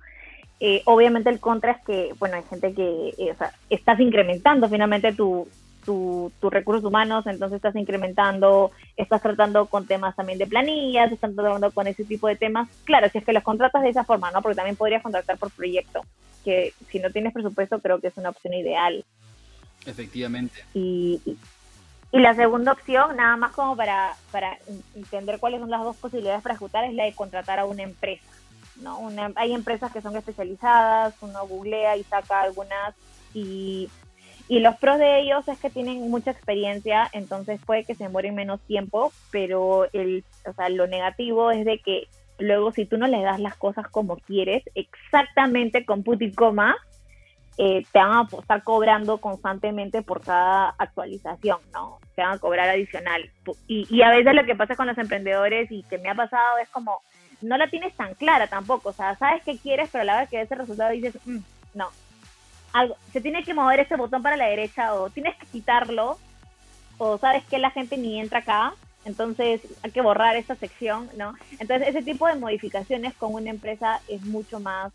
Eh, 0.61 0.83
obviamente 0.87 1.31
el 1.31 1.41
contra 1.41 1.73
es 1.73 1.85
que, 1.85 2.15
bueno, 2.19 2.37
hay 2.37 2.45
gente 2.45 2.73
que 2.75 3.15
eh, 3.19 3.35
estás 3.71 4.01
incrementando 4.01 4.69
finalmente 4.69 5.13
tu, 5.13 5.49
tus 5.89 6.53
recursos 6.53 6.85
humanos, 6.85 7.27
entonces 7.27 7.57
estás 7.57 7.75
incrementando, 7.77 8.73
estás 8.97 9.23
tratando 9.23 9.67
con 9.67 9.87
temas 9.87 10.15
también 10.15 10.39
de 10.39 10.47
planillas, 10.47 11.11
estás 11.11 11.35
tratando 11.35 11.71
con 11.71 11.87
ese 11.87 12.05
tipo 12.05 12.29
de 12.29 12.37
temas. 12.37 12.69
Claro, 12.85 13.09
si 13.09 13.17
es 13.17 13.25
que 13.25 13.33
los 13.33 13.43
contratas 13.43 13.83
de 13.83 13.89
esa 13.89 14.05
forma, 14.05 14.31
¿no? 14.31 14.43
Porque 14.43 14.57
también 14.57 14.77
podrías 14.77 15.03
contratar 15.03 15.39
por 15.39 15.51
proyecto, 15.51 16.03
que 16.45 16.75
si 16.91 16.99
no 16.99 17.11
tienes 17.11 17.33
presupuesto 17.33 17.79
creo 17.79 18.01
que 18.01 18.09
es 18.09 18.17
una 18.19 18.29
opción 18.29 18.53
ideal. 18.53 19.03
Efectivamente. 19.87 20.63
Y, 20.75 21.23
Y 22.11 22.19
la 22.21 22.35
segunda 22.35 22.73
opción, 22.73 23.17
nada 23.17 23.37
más 23.37 23.53
como 23.53 23.77
para, 23.77 24.15
para 24.31 24.59
entender 24.95 25.39
cuáles 25.39 25.61
son 25.61 25.71
las 25.71 25.83
dos 25.83 25.97
posibilidades 25.97 26.43
para 26.43 26.55
ejecutar, 26.55 26.85
es 26.85 26.95
la 26.95 27.05
de 27.05 27.15
contratar 27.15 27.59
a 27.59 27.67
una 27.67 27.83
empresa. 27.83 28.25
¿no? 28.83 28.99
Una, 28.99 29.33
hay 29.37 29.53
empresas 29.53 29.93
que 29.93 30.01
son 30.01 30.17
especializadas, 30.17 31.15
uno 31.21 31.47
googlea 31.47 31.97
y 31.97 32.05
saca 32.05 32.43
algunas 32.43 32.95
y, 33.35 33.89
y 34.49 34.61
los 34.61 34.77
pros 34.77 34.99
de 34.99 35.21
ellos 35.21 35.47
es 35.47 35.59
que 35.59 35.69
tienen 35.69 36.11
mucha 36.11 36.31
experiencia, 36.31 37.09
entonces 37.13 37.61
puede 37.65 37.85
que 37.85 37.95
se 37.95 38.05
demoren 38.05 38.35
menos 38.35 38.61
tiempo, 38.63 39.13
pero 39.31 39.87
el, 39.93 40.25
o 40.47 40.53
sea, 40.55 40.71
lo 40.71 40.87
negativo 40.87 41.51
es 41.51 41.67
de 41.67 41.79
que 41.81 42.09
luego 42.39 42.73
si 42.73 42.87
tú 42.87 42.97
no 42.97 43.07
le 43.07 43.21
das 43.21 43.41
las 43.41 43.57
cosas 43.57 43.87
como 43.89 44.17
quieres, 44.17 44.63
exactamente 44.75 45.85
con 45.85 46.03
put 46.03 46.23
y 46.23 46.33
coma, 46.33 46.77
eh, 47.59 47.85
te 47.93 47.99
van 47.99 48.13
a 48.13 48.29
estar 48.41 48.63
cobrando 48.63 49.19
constantemente 49.19 50.01
por 50.01 50.23
cada 50.23 50.75
actualización, 50.79 51.59
¿no? 51.73 51.99
Te 52.15 52.23
van 52.23 52.37
a 52.37 52.39
cobrar 52.39 52.69
adicional. 52.69 53.29
Y, 53.67 53.87
y 53.91 54.03
a 54.03 54.11
veces 54.11 54.33
lo 54.33 54.47
que 54.47 54.55
pasa 54.55 54.77
con 54.77 54.87
los 54.87 54.97
emprendedores 54.97 55.71
y 55.71 55.83
que 55.83 55.99
me 55.99 56.09
ha 56.09 56.15
pasado 56.15 56.57
es 56.59 56.69
como, 56.71 57.03
no 57.43 57.59
la 57.59 57.69
tienes 57.69 57.95
tan 57.97 58.15
clara 58.15 58.47
tampoco, 58.47 58.91
o 58.91 58.93
sea, 58.93 59.17
sabes 59.17 59.43
qué 59.45 59.59
quieres, 59.59 59.91
pero 59.93 60.03
a 60.03 60.05
la 60.05 60.21
vez 60.21 60.31
que 60.31 60.41
ese 60.41 60.55
resultado 60.55 60.93
dices, 60.93 61.19
mm, 61.27 61.39
no, 61.75 61.89
algo, 62.73 62.97
se 63.13 63.21
tiene 63.21 63.45
que 63.45 63.55
mover 63.55 63.81
ese 63.81 63.97
botón 63.97 64.23
para 64.23 64.37
la 64.37 64.47
derecha 64.47 64.95
o 64.95 65.11
tienes 65.11 65.37
que 65.37 65.47
quitarlo, 65.47 66.19
o 66.99 67.19
sabes 67.19 67.45
que 67.45 67.59
la 67.59 67.71
gente 67.71 67.97
ni 67.97 68.21
entra 68.21 68.41
acá, 68.41 68.75
entonces 69.05 69.61
hay 69.83 69.91
que 69.91 70.01
borrar 70.01 70.37
esta 70.37 70.55
sección, 70.57 71.09
¿no? 71.17 71.35
Entonces 71.59 71.89
ese 71.89 72.03
tipo 72.03 72.27
de 72.27 72.35
modificaciones 72.35 73.15
con 73.15 73.35
una 73.35 73.51
empresa 73.51 74.01
es 74.09 74.23
mucho 74.25 74.61
más 74.61 74.93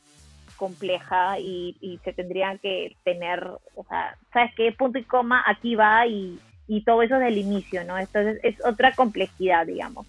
compleja 0.58 1.40
y, 1.40 2.00
se 2.04 2.14
tendrían 2.14 2.60
que 2.60 2.96
tener, 3.04 3.46
o 3.76 3.86
sea, 3.90 4.16
¿sabes 4.32 4.52
qué? 4.56 4.72
Punto 4.72 5.00
y 5.00 5.04
coma, 5.04 5.44
aquí 5.48 5.76
va 5.76 6.06
y, 6.06 6.40
y 6.68 6.84
todo 6.84 7.02
eso 7.02 7.18
del 7.18 7.38
inicio, 7.38 7.84
¿no? 7.84 7.98
Entonces 7.98 8.40
es 8.44 8.56
otra 8.64 8.94
complejidad, 8.94 9.66
digamos. 9.66 10.06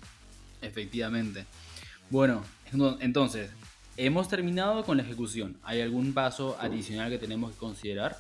Efectivamente. 0.61 1.46
Bueno, 2.11 2.42
entonces, 3.00 3.50
hemos 3.96 4.28
terminado 4.28 4.85
con 4.85 4.96
la 4.96 5.02
ejecución. 5.02 5.57
¿Hay 5.62 5.80
algún 5.80 6.14
paso 6.14 6.57
adicional 6.61 7.11
que 7.11 7.18
tenemos 7.18 7.52
que 7.52 7.59
considerar? 7.59 8.16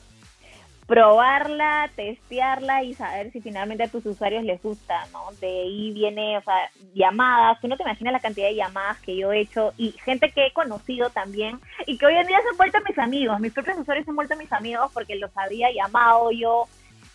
probarla, 0.86 1.90
testearla 1.96 2.82
y 2.82 2.94
saber 2.94 3.32
si 3.32 3.40
finalmente 3.40 3.84
a 3.84 3.88
tus 3.88 4.04
usuarios 4.04 4.44
les 4.44 4.62
gusta, 4.62 5.06
¿no? 5.12 5.30
De 5.40 5.46
ahí 5.46 5.92
viene, 5.92 6.36
o 6.36 6.42
sea, 6.42 6.70
llamadas, 6.94 7.58
tú 7.60 7.68
no 7.68 7.76
te 7.76 7.84
imaginas 7.84 8.12
la 8.12 8.20
cantidad 8.20 8.48
de 8.48 8.56
llamadas 8.56 8.98
que 9.00 9.16
yo 9.16 9.32
he 9.32 9.40
hecho 9.40 9.72
y 9.78 9.92
gente 9.92 10.30
que 10.30 10.46
he 10.46 10.52
conocido 10.52 11.08
también 11.10 11.58
y 11.86 11.96
que 11.96 12.06
hoy 12.06 12.16
en 12.16 12.26
día 12.26 12.40
se 12.42 12.48
han 12.48 12.56
vuelto 12.56 12.78
mis 12.86 12.98
amigos, 12.98 13.40
mis 13.40 13.52
propios 13.52 13.78
usuarios 13.78 14.04
se 14.04 14.10
han 14.10 14.16
vuelto 14.16 14.36
mis 14.36 14.52
amigos 14.52 14.90
porque 14.92 15.16
los 15.16 15.30
había 15.36 15.68
llamado 15.72 16.30
yo, 16.32 16.66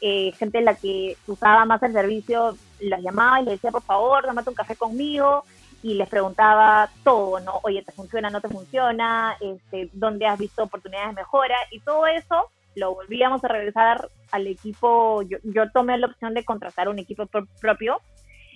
eh, 0.02 0.32
gente 0.40 0.62
la 0.62 0.74
que 0.74 1.16
usaba 1.28 1.66
más 1.66 1.84
el 1.84 1.94
servicio, 1.94 2.58
los 2.80 3.02
llamaba 3.02 3.42
y 3.42 3.46
les 3.46 3.54
decía, 3.56 3.72
por 3.72 3.84
favor, 3.84 4.26
tómate 4.26 4.50
un 4.50 4.56
café 4.56 4.76
conmigo 4.76 5.46
y 5.82 5.94
les 5.94 6.10
preguntaba 6.10 6.90
todo, 7.04 7.40
¿no? 7.40 7.60
Oye, 7.64 7.84
¿te 7.84 7.92
funciona, 7.92 8.30
no 8.30 8.42
te 8.42 8.50
funciona? 8.50 9.38
Este, 9.40 9.90
¿Dónde 9.94 10.26
has 10.26 10.38
visto 10.38 10.64
oportunidades 10.64 11.10
de 11.10 11.22
mejora? 11.22 11.56
Y 11.72 11.80
todo 11.80 12.06
eso 12.08 12.50
lo 12.76 12.94
volvíamos 12.96 13.44
a 13.44 13.48
regresar 13.48 14.10
al 14.32 14.48
equipo, 14.48 15.22
yo, 15.24 15.38
yo 15.44 15.72
tomé 15.72 15.98
la 15.98 16.08
opción 16.08 16.34
de 16.34 16.46
contratar 16.46 16.88
un 16.88 17.00
equipo 17.00 17.26
propio 17.60 18.00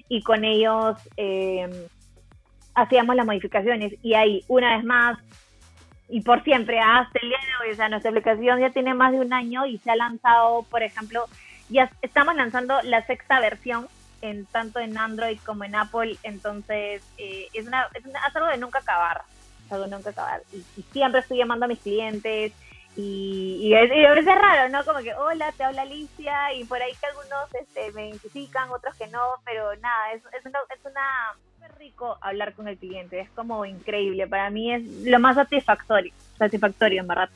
y 0.08 0.22
con 0.22 0.44
ellos 0.44 0.98
eh, 1.18 1.88
hacíamos 2.76 3.16
las 3.16 3.26
modificaciones 3.26 3.94
y 4.02 4.14
ahí 4.14 4.44
una 4.48 4.76
vez 4.76 4.86
más 4.86 5.20
y 6.10 6.22
por 6.22 6.44
siempre 6.44 6.80
hasta 6.80 7.20
el 7.22 7.30
día 7.30 7.38
de 7.38 7.66
hoy, 7.68 7.74
o 7.74 7.76
sea, 7.76 7.90
nuestra 7.90 8.12
aplicación 8.12 8.60
ya 8.60 8.70
tiene 8.70 8.94
más 8.94 9.12
de 9.14 9.20
un 9.20 9.34
año 9.34 9.66
y 9.66 9.80
se 9.80 9.90
ha 9.90 9.96
lanzado, 9.96 10.64
por 10.64 10.84
ejemplo, 10.84 11.26
ya 11.70 11.90
estamos 12.02 12.36
lanzando 12.36 12.82
la 12.84 13.06
sexta 13.06 13.40
versión 13.40 13.88
en 14.24 14.46
tanto 14.46 14.80
en 14.80 14.98
Android 14.98 15.38
como 15.46 15.66
en 15.66 15.76
Apple, 15.76 16.18
entonces 16.24 17.04
eh, 17.18 17.48
es, 17.54 17.68
una, 17.68 17.88
es, 17.94 18.04
algo 18.34 18.48
de 18.48 18.58
nunca 18.58 18.80
acabar, 18.80 19.22
es 19.66 19.72
algo 19.72 19.86
nunca 19.88 20.12
acabar 20.12 20.42
y, 20.54 20.64
siempre 20.94 21.20
estoy 21.20 21.38
llamando 21.38 21.66
a 21.66 21.68
mis 21.68 21.80
clientes 21.80 22.54
y, 22.96 23.60
y, 23.62 23.74
es, 23.74 23.90
veces 23.90 24.36
raro, 24.36 24.70
¿no? 24.70 24.86
Como 24.86 25.00
que, 25.00 25.14
hola, 25.14 25.52
te 25.52 25.64
habla 25.64 25.82
Alicia, 25.82 26.54
y 26.54 26.64
por 26.64 26.82
ahí 26.82 26.94
que 26.94 27.08
algunos 27.08 27.54
este, 27.60 27.92
me 27.92 28.10
identifican, 28.10 28.70
otros 28.70 28.96
que 28.96 29.08
no, 29.08 29.20
pero 29.44 29.76
nada, 29.78 30.14
es, 30.14 30.22
es 30.40 30.46
una... 30.46 30.60
Es 30.70 30.86
una 30.86 31.36
rico 31.78 32.18
hablar 32.22 32.54
con 32.54 32.68
el 32.68 32.78
cliente, 32.78 33.20
es 33.20 33.30
como 33.32 33.66
increíble, 33.66 34.28
para 34.28 34.50
mí 34.50 34.72
es 34.72 34.84
lo 35.06 35.20
más 35.20 35.36
satisfactorio, 35.36 36.14
satisfactorio 36.38 37.02
en 37.02 37.08
verdad. 37.08 37.30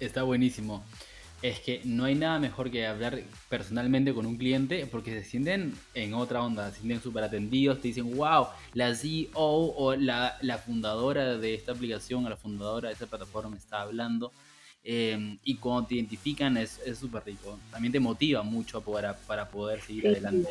Está 0.00 0.22
buenísimo. 0.22 0.82
Es 1.48 1.60
que 1.60 1.80
no 1.84 2.04
hay 2.04 2.14
nada 2.14 2.38
mejor 2.38 2.70
que 2.70 2.86
hablar 2.86 3.22
personalmente 3.48 4.12
con 4.12 4.26
un 4.26 4.36
cliente 4.36 4.86
porque 4.86 5.12
se 5.12 5.28
sienten 5.28 5.74
en 5.94 6.14
otra 6.14 6.42
onda, 6.42 6.70
se 6.70 6.78
sienten 6.78 7.00
súper 7.00 7.24
atendidos, 7.24 7.80
te 7.80 7.88
dicen, 7.88 8.16
wow, 8.16 8.46
la 8.74 8.94
CEO 8.94 9.30
o 9.34 9.94
la, 9.94 10.36
la 10.40 10.58
fundadora 10.58 11.36
de 11.36 11.54
esta 11.54 11.72
aplicación 11.72 12.26
o 12.26 12.28
la 12.28 12.36
fundadora 12.36 12.88
de 12.88 12.94
esta 12.94 13.06
plataforma 13.06 13.56
está 13.56 13.82
hablando 13.82 14.32
Em, 14.88 15.36
y 15.42 15.56
cuando 15.56 15.88
te 15.88 15.96
identifican 15.96 16.56
es 16.56 16.80
súper 16.96 17.24
rico. 17.26 17.58
También 17.72 17.90
te 17.90 17.98
motiva 17.98 18.44
mucho 18.44 18.80
para, 18.80 19.16
para 19.16 19.48
poder 19.48 19.80
seguir 19.80 20.06
adelante. 20.06 20.50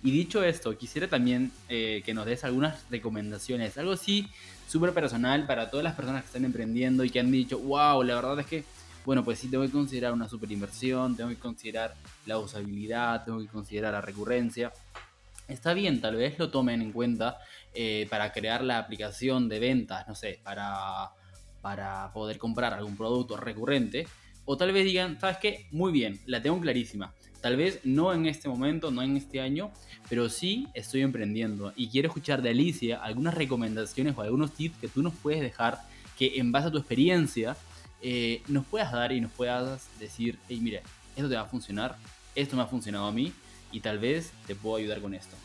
Y 0.00 0.12
dicho 0.12 0.44
esto, 0.44 0.78
quisiera 0.78 1.08
también 1.08 1.50
eh, 1.68 2.02
que 2.06 2.14
nos 2.14 2.24
des 2.24 2.44
algunas 2.44 2.88
recomendaciones, 2.88 3.76
algo 3.76 3.90
así 3.90 4.28
súper 4.68 4.94
personal 4.94 5.44
para 5.44 5.70
todas 5.70 5.82
las 5.82 5.96
personas 5.96 6.22
que 6.22 6.26
están 6.26 6.44
emprendiendo 6.44 7.02
y 7.02 7.10
que 7.10 7.18
han 7.18 7.32
dicho, 7.32 7.58
wow, 7.58 8.00
la 8.04 8.14
verdad 8.14 8.38
es 8.38 8.46
que, 8.46 8.64
bueno, 9.08 9.24
pues 9.24 9.38
sí, 9.38 9.48
tengo 9.48 9.64
que 9.64 9.70
considerar 9.70 10.12
una 10.12 10.28
super 10.28 10.52
inversión, 10.52 11.16
tengo 11.16 11.30
que 11.30 11.38
considerar 11.38 11.94
la 12.26 12.38
usabilidad, 12.38 13.24
tengo 13.24 13.40
que 13.40 13.46
considerar 13.46 13.94
la 13.94 14.02
recurrencia. 14.02 14.70
Está 15.48 15.72
bien, 15.72 16.02
tal 16.02 16.16
vez 16.16 16.38
lo 16.38 16.50
tomen 16.50 16.82
en 16.82 16.92
cuenta 16.92 17.38
eh, 17.72 18.06
para 18.10 18.34
crear 18.34 18.62
la 18.62 18.76
aplicación 18.76 19.48
de 19.48 19.60
ventas, 19.60 20.06
no 20.06 20.14
sé, 20.14 20.40
para 20.44 21.08
para 21.62 22.12
poder 22.12 22.36
comprar 22.36 22.74
algún 22.74 22.98
producto 22.98 23.38
recurrente. 23.38 24.06
O 24.44 24.58
tal 24.58 24.72
vez 24.72 24.84
digan, 24.84 25.18
¿sabes 25.18 25.38
qué? 25.38 25.68
Muy 25.70 25.90
bien, 25.90 26.20
la 26.26 26.42
tengo 26.42 26.60
clarísima. 26.60 27.14
Tal 27.40 27.56
vez 27.56 27.80
no 27.84 28.12
en 28.12 28.26
este 28.26 28.50
momento, 28.50 28.90
no 28.90 29.00
en 29.00 29.16
este 29.16 29.40
año, 29.40 29.70
pero 30.10 30.28
sí 30.28 30.68
estoy 30.74 31.00
emprendiendo 31.00 31.72
y 31.76 31.88
quiero 31.88 32.08
escuchar 32.08 32.42
de 32.42 32.50
Alicia 32.50 33.02
algunas 33.02 33.32
recomendaciones 33.32 34.18
o 34.18 34.20
algunos 34.20 34.52
tips 34.52 34.76
que 34.76 34.88
tú 34.88 35.02
nos 35.02 35.14
puedes 35.14 35.40
dejar 35.40 35.78
que 36.18 36.38
en 36.38 36.52
base 36.52 36.68
a 36.68 36.70
tu 36.70 36.76
experiencia 36.76 37.56
eh, 38.02 38.42
nos 38.48 38.64
puedas 38.66 38.92
dar 38.92 39.12
y 39.12 39.20
nos 39.20 39.32
puedas 39.32 39.88
decir, 39.98 40.38
hey, 40.48 40.60
mire, 40.60 40.82
esto 41.16 41.28
te 41.28 41.34
va 41.34 41.42
a 41.42 41.46
funcionar, 41.46 41.96
esto 42.34 42.56
me 42.56 42.62
ha 42.62 42.66
funcionado 42.66 43.06
a 43.06 43.12
mí 43.12 43.32
y 43.72 43.80
tal 43.80 43.98
vez 43.98 44.32
te 44.46 44.54
puedo 44.54 44.76
ayudar 44.76 45.00
con 45.00 45.14
esto. 45.14 45.36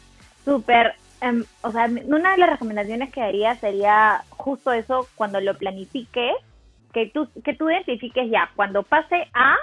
Súper, 0.46 0.96
Em, 1.24 1.46
o 1.62 1.72
sea, 1.72 1.86
una 1.86 2.34
de 2.34 2.38
las 2.38 2.50
recomendaciones 2.50 3.10
que 3.13 3.22
haría 3.22 3.56
sería 3.56 4.26
justo 4.32 4.74
eso 4.74 5.08
cuando 5.16 5.39
lo 5.39 5.58
planifique, 5.58 6.34
que 6.92 7.06
tú, 7.13 7.30
que 7.46 7.54
tú 7.54 7.70
identifiques 7.70 8.30
ya, 8.30 8.52
cuando 8.58 8.84
pase 8.84 9.30
a, 9.34 9.56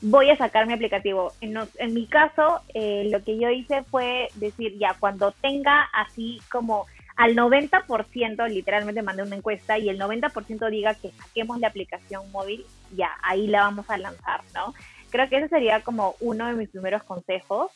voy 0.00 0.30
a 0.30 0.38
sacar 0.38 0.66
mi 0.66 0.72
aplicativo. 0.72 1.32
En, 1.42 1.58
en 1.76 1.92
mi 1.92 2.06
caso, 2.06 2.60
eh, 2.72 3.10
lo 3.12 3.22
que 3.22 3.38
yo 3.38 3.50
hice 3.50 3.82
fue 3.82 4.28
decir, 4.36 4.78
ya, 4.78 4.96
cuando 4.98 5.32
tenga 5.32 5.82
así 5.92 6.40
como 6.50 6.86
al 7.22 7.36
90%, 7.36 8.48
literalmente 8.48 9.00
mandé 9.00 9.22
una 9.22 9.36
encuesta 9.36 9.78
y 9.78 9.88
el 9.88 9.96
90% 9.96 10.70
diga 10.70 10.94
que 10.94 11.12
saquemos 11.12 11.60
la 11.60 11.68
aplicación 11.68 12.28
móvil, 12.32 12.66
ya, 12.96 13.12
ahí 13.22 13.46
la 13.46 13.60
vamos 13.60 13.88
a 13.88 13.96
lanzar, 13.96 14.40
¿no? 14.52 14.74
Creo 15.10 15.28
que 15.28 15.36
ese 15.36 15.48
sería 15.48 15.82
como 15.82 16.16
uno 16.18 16.48
de 16.48 16.54
mis 16.54 16.68
primeros 16.68 17.04
consejos. 17.04 17.70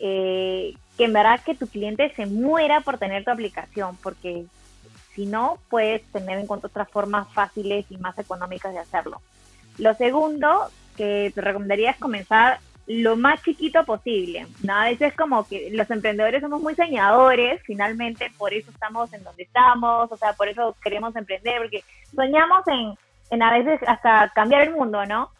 Eh, 0.00 0.74
que 0.96 1.04
en 1.04 1.12
verdad 1.12 1.40
que 1.44 1.56
tu 1.56 1.66
cliente 1.66 2.12
se 2.14 2.26
muera 2.26 2.80
por 2.80 2.98
tener 2.98 3.24
tu 3.24 3.30
aplicación, 3.30 3.96
porque 4.02 4.46
si 5.14 5.26
no, 5.26 5.58
puedes 5.70 6.02
tener 6.12 6.38
en 6.38 6.46
cuenta 6.48 6.66
otras 6.66 6.88
formas 6.88 7.32
fáciles 7.32 7.86
y 7.90 7.98
más 7.98 8.18
económicas 8.18 8.72
de 8.72 8.80
hacerlo. 8.80 9.20
Lo 9.76 9.94
segundo 9.94 10.70
que 10.96 11.30
te 11.32 11.40
recomendaría 11.40 11.90
es 11.92 11.98
comenzar 11.98 12.58
lo 12.88 13.16
más 13.16 13.42
chiquito 13.42 13.84
posible. 13.84 14.46
¿no? 14.62 14.74
A 14.74 14.84
veces 14.84 15.14
como 15.14 15.46
que 15.46 15.70
los 15.72 15.90
emprendedores 15.90 16.40
somos 16.40 16.62
muy 16.62 16.74
soñadores, 16.74 17.62
finalmente 17.64 18.32
por 18.38 18.52
eso 18.54 18.70
estamos 18.70 19.12
en 19.12 19.22
donde 19.22 19.42
estamos, 19.42 20.10
o 20.10 20.16
sea, 20.16 20.32
por 20.32 20.48
eso 20.48 20.74
queremos 20.82 21.14
emprender, 21.14 21.58
porque 21.58 21.84
soñamos 22.14 22.66
en, 22.66 22.94
en 23.30 23.42
a 23.42 23.52
veces 23.52 23.80
hasta 23.86 24.30
cambiar 24.34 24.62
el 24.62 24.74
mundo, 24.74 25.04
¿no? 25.04 25.30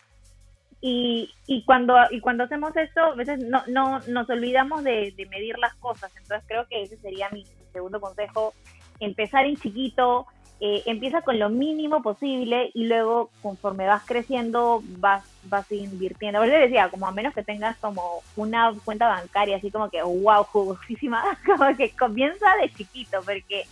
Y, 0.80 1.34
y, 1.46 1.64
cuando, 1.64 1.96
y 2.10 2.20
cuando 2.20 2.44
hacemos 2.44 2.76
esto, 2.76 3.00
a 3.02 3.14
veces 3.14 3.40
no, 3.40 3.62
no 3.66 3.98
nos 4.06 4.30
olvidamos 4.30 4.84
de, 4.84 5.12
medir 5.30 5.58
las 5.58 5.74
cosas. 5.74 6.12
Entonces 6.16 6.44
creo 6.46 6.68
que 6.68 6.82
ese 6.82 6.96
sería 6.98 7.30
mi 7.30 7.44
segundo 7.72 8.00
consejo, 8.00 8.54
empezar 9.00 9.46
en 9.46 9.56
chiquito, 9.56 10.26
eh, 10.60 10.82
empieza 10.86 11.22
con 11.22 11.38
lo 11.38 11.50
mínimo 11.50 12.02
posible 12.02 12.72
y 12.74 12.86
luego 12.86 13.30
conforme 13.42 13.86
vas 13.86 14.04
creciendo 14.04 14.82
vas, 14.98 15.24
vas 15.44 15.70
invirtiendo. 15.70 16.40
Por 16.40 16.48
decía, 16.48 16.88
como 16.88 17.06
a 17.06 17.12
menos 17.12 17.32
que 17.32 17.44
tengas 17.44 17.76
como 17.78 18.22
una 18.34 18.72
cuenta 18.84 19.06
bancaria 19.06 19.56
así 19.56 19.70
como 19.70 19.88
que, 19.88 20.02
wow, 20.02 20.42
jugosísima, 20.44 21.22
como 21.46 21.76
que 21.76 21.90
comienza 21.90 22.46
de 22.60 22.70
chiquito, 22.70 23.20
porque 23.24 23.66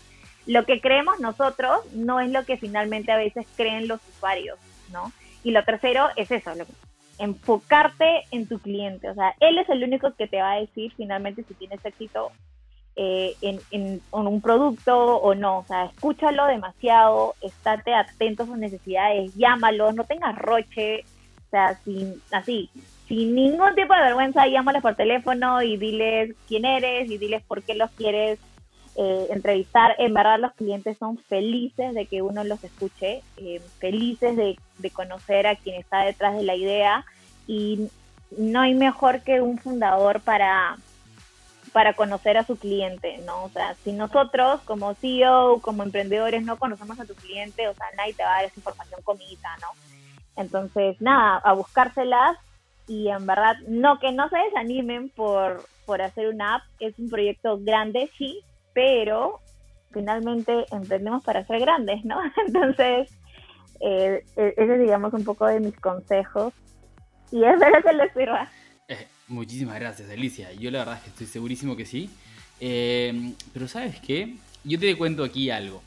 lo 0.47 0.65
que 0.65 0.81
creemos 0.81 1.19
nosotros 1.19 1.81
no 1.93 2.21
es 2.21 2.31
lo 2.31 2.45
que 2.45 2.57
finalmente 2.57 3.11
a 3.11 3.17
veces 3.17 3.47
creen 3.57 3.89
los 3.89 4.01
usuarios, 4.09 4.59
¿no? 4.93 5.11
Y 5.43 5.51
lo 5.51 5.65
tercero 5.65 6.09
es 6.15 6.31
eso, 6.31 6.53
enfocarte 7.19 8.25
en 8.31 8.47
tu 8.47 8.61
cliente. 8.61 9.11
O 9.11 9.15
sea, 9.15 9.35
él 9.41 9.59
es 9.59 9.69
el 9.69 9.83
único 9.83 10.15
que 10.15 10.29
te 10.29 10.41
va 10.41 10.53
a 10.53 10.61
decir 10.61 10.93
finalmente 10.97 11.45
si 11.45 11.55
tienes 11.55 11.85
éxito 11.85 12.31
eh, 12.97 13.37
en, 13.43 13.61
en, 13.71 14.01
un 14.11 14.41
producto 14.41 15.17
o 15.19 15.35
no. 15.35 15.59
O 15.59 15.65
sea, 15.65 15.85
escúchalo 15.85 16.47
demasiado, 16.47 17.35
estate 17.43 17.95
atento 17.95 18.45
a 18.45 18.47
sus 18.47 18.59
necesidades, 18.59 19.35
llámalo, 19.35 19.93
no 19.93 20.05
tengas 20.05 20.37
roche. 20.37 21.05
O 21.47 21.51
sea, 21.51 21.79
sin, 21.85 22.21
así, 22.33 22.71
sin 23.07 23.35
ningún 23.35 23.75
tipo 23.75 23.95
de 23.95 24.01
vergüenza, 24.01 24.47
llámales 24.47 24.83
por 24.83 24.97
teléfono 24.97 25.63
y 25.63 25.77
diles 25.77 26.35
quién 26.49 26.65
eres 26.65 27.11
y 27.11 27.19
diles 27.19 27.43
por 27.47 27.63
qué 27.63 27.75
los 27.75 27.91
quieres 27.93 28.39
eh, 28.97 29.27
entrevistar. 29.31 29.95
En 29.99 30.15
verdad 30.15 30.41
los 30.41 30.55
clientes 30.55 30.97
son 30.99 31.19
felices 31.19 31.95
de 31.95 32.07
que 32.07 32.23
uno 32.23 32.45
los 32.45 32.65
escuche, 32.65 33.23
eh, 33.37 33.61
felices 33.79 34.37
de, 34.37 34.59
de, 34.79 34.91
conocer 34.91 35.47
a 35.47 35.55
quien 35.55 35.77
está 35.77 36.01
detrás 36.01 36.35
de 36.35 36.43
la 36.43 36.57
idea 36.57 37.05
y 37.47 37.89
no 38.37 38.61
hay 38.61 38.75
mejor 38.75 39.21
que 39.21 39.41
un 39.41 39.59
fundador 39.59 40.21
para, 40.21 40.79
para 41.77 41.93
conocer 41.93 42.39
a 42.39 42.47
su 42.47 42.57
cliente, 42.57 43.19
¿no? 43.27 43.45
O 43.45 43.49
sea, 43.51 43.75
si 43.85 43.93
nosotros 43.93 44.63
como 44.63 44.95
CEO, 44.95 45.61
como 45.61 45.83
emprendedores 45.83 46.43
no 46.43 46.57
conocemos 46.57 46.99
a 46.99 47.05
tu 47.05 47.15
cliente, 47.15 47.69
o 47.69 47.75
sea, 47.75 47.85
nadie 47.99 48.15
te 48.15 48.23
va 48.23 48.31
a 48.31 48.37
dar 48.37 48.45
esa 48.47 48.59
información 48.61 49.03
comida, 49.05 49.51
¿no? 49.61 49.69
Entonces, 50.43 50.99
nada, 51.03 51.37
a 51.37 51.53
buscárselas 51.53 52.39
y 52.89 53.09
en 53.09 53.27
verdad, 53.27 53.57
no 53.69 53.99
que 53.99 54.11
no 54.11 54.27
se 54.31 54.39
desanimen 54.39 55.11
por, 55.11 55.67
por 55.85 56.01
hacer 56.01 56.29
una 56.29 56.55
app, 56.55 56.63
es 56.81 56.99
un 56.99 57.11
proyecto 57.11 57.59
grande, 57.61 58.11
sí, 58.17 58.41
pero 58.73 59.41
finalmente 59.93 60.65
emprendemos 60.71 61.23
para 61.25 61.45
ser 61.45 61.61
grandes, 61.61 62.03
¿no? 62.07 62.19
Entonces, 62.47 63.11
eh, 63.81 64.25
e-, 64.35 64.55
ese 64.57 64.73
es, 64.77 64.81
digamos, 64.81 65.13
un 65.13 65.25
poco 65.25 65.45
de 65.45 65.61
mis 65.61 65.79
consejos 65.79 66.55
y 67.31 67.45
espero 67.45 67.83
que 67.83 67.93
les 67.93 68.15
sirva. 68.15 68.49
Eh, 69.29 69.33
muchísimas 69.33 69.79
gracias, 69.79 70.11
Alicia. 70.11 70.53
Yo 70.55 70.71
la 70.71 70.81
verdad 70.81 70.97
es 70.97 71.03
que 71.03 71.11
estoy 71.11 71.27
segurísimo 71.27 71.77
que 71.77 71.87
sí. 71.87 72.11
Eh, 72.61 73.33
pero 73.53 73.69
¿sabes 73.69 74.01
qué? 74.01 74.37
Yo 74.65 74.79
te 74.79 74.97
cuento 74.97 75.25
aquí 75.25 75.51
algo. 75.51 75.83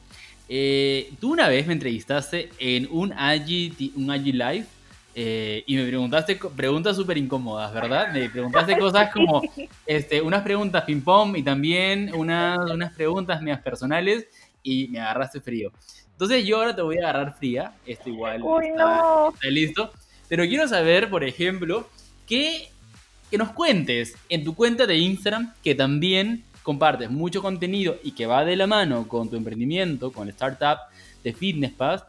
tú 1.19 1.33
una 1.33 1.47
vez 1.49 1.67
me 1.67 1.73
entrevistaste 1.73 2.49
en 2.59 2.87
un 2.91 3.13
Agi, 3.13 3.93
un 3.95 4.11
Agi 4.11 4.31
Live 4.31 4.65
eh, 5.15 5.63
y 5.65 5.75
me 5.75 5.85
preguntaste 5.85 6.39
preguntas 6.55 6.95
súper 6.95 7.17
incómodas, 7.17 7.73
¿verdad? 7.73 8.13
Me 8.13 8.29
preguntaste 8.29 8.77
cosas 8.79 9.11
como 9.11 9.41
este, 9.85 10.21
unas 10.21 10.43
preguntas 10.43 10.83
ping-pong 10.83 11.35
y 11.35 11.43
también 11.43 12.13
unas, 12.13 12.71
unas 12.71 12.93
preguntas 12.93 13.41
mías 13.41 13.59
personales 13.61 14.27
y 14.63 14.87
me 14.87 14.99
agarraste 14.99 15.41
frío. 15.41 15.71
Entonces 16.11 16.45
yo 16.45 16.57
ahora 16.57 16.75
te 16.75 16.81
voy 16.81 16.97
a 16.99 17.09
agarrar 17.09 17.37
fría, 17.37 17.73
esto 17.85 18.09
igual 18.09 18.43
está, 18.63 19.31
listo. 19.49 19.91
Pero 20.27 20.45
quiero 20.45 20.67
saber, 20.67 21.09
por 21.09 21.23
ejemplo, 21.23 21.89
que, 22.27 22.69
que 23.29 23.37
nos 23.37 23.51
cuentes 23.51 24.15
en 24.29 24.43
tu 24.43 24.55
cuenta 24.55 24.85
de 24.85 24.97
Instagram 24.97 25.53
que 25.63 25.75
también 25.75 26.43
compartes 26.63 27.09
mucho 27.09 27.41
contenido 27.41 27.97
y 28.03 28.11
que 28.11 28.25
va 28.25 28.45
de 28.45 28.55
la 28.55 28.67
mano 28.67 29.07
con 29.07 29.29
tu 29.29 29.35
emprendimiento, 29.35 30.11
con 30.11 30.27
el 30.27 30.33
startup 30.33 30.77
de 31.23 31.33
Fitness 31.33 31.71
Pass 31.73 32.03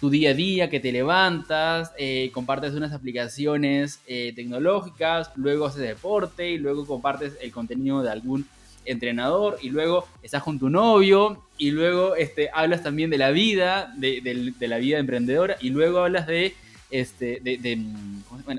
tu 0.00 0.08
día 0.08 0.30
a 0.30 0.34
día, 0.34 0.70
que 0.70 0.80
te 0.80 0.92
levantas, 0.92 1.92
eh, 1.98 2.30
compartes 2.32 2.72
unas 2.72 2.92
aplicaciones 2.92 4.00
eh, 4.06 4.32
tecnológicas, 4.34 5.30
luego 5.36 5.66
haces 5.66 5.82
deporte 5.82 6.50
y 6.50 6.58
luego 6.58 6.86
compartes 6.86 7.36
el 7.42 7.52
contenido 7.52 8.02
de 8.02 8.10
algún 8.10 8.46
entrenador 8.86 9.58
y 9.60 9.68
luego 9.68 10.08
estás 10.22 10.42
con 10.42 10.58
tu 10.58 10.70
novio 10.70 11.42
y 11.58 11.70
luego 11.70 12.16
este, 12.16 12.48
hablas 12.54 12.82
también 12.82 13.10
de 13.10 13.18
la 13.18 13.30
vida, 13.30 13.92
de, 13.98 14.54
la 14.60 14.78
vida 14.78 14.98
emprendedora 14.98 15.58
y 15.60 15.68
luego 15.68 15.98
hablas 15.98 16.26
de, 16.26 16.54
este, 16.90 17.40
de, 17.40 17.84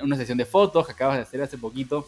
una 0.02 0.16
sesión 0.16 0.38
de 0.38 0.46
fotos 0.46 0.86
que 0.86 0.94
acabas 0.94 1.18
de 1.18 1.24
hacer 1.24 1.42
hace 1.42 1.58
poquito 1.58 2.08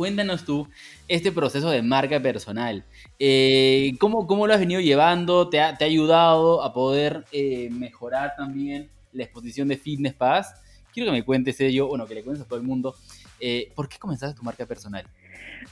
cuéntanos 0.00 0.46
tú 0.46 0.66
este 1.08 1.30
proceso 1.30 1.68
de 1.68 1.82
marca 1.82 2.18
personal. 2.20 2.82
Eh, 3.18 3.92
¿cómo, 3.98 4.26
¿cómo, 4.26 4.46
lo 4.46 4.54
has 4.54 4.58
venido 4.58 4.80
llevando? 4.80 5.50
¿Te 5.50 5.60
ha, 5.60 5.76
te 5.76 5.84
ha 5.84 5.88
ayudado 5.88 6.62
a 6.62 6.72
poder 6.72 7.26
eh, 7.32 7.68
mejorar 7.70 8.34
también 8.34 8.88
la 9.12 9.24
exposición 9.24 9.68
de 9.68 9.76
Fitness 9.76 10.14
Pass? 10.14 10.54
Quiero 10.94 11.10
que 11.10 11.18
me 11.18 11.22
cuentes 11.22 11.60
ello, 11.60 11.88
bueno, 11.88 12.06
que 12.06 12.14
le 12.14 12.22
cuentes 12.22 12.46
a 12.46 12.48
todo 12.48 12.58
el 12.58 12.64
mundo. 12.64 12.94
Eh, 13.40 13.70
¿Por 13.74 13.90
qué 13.90 13.98
comenzaste 13.98 14.38
tu 14.38 14.42
marca 14.42 14.64
personal? 14.64 15.04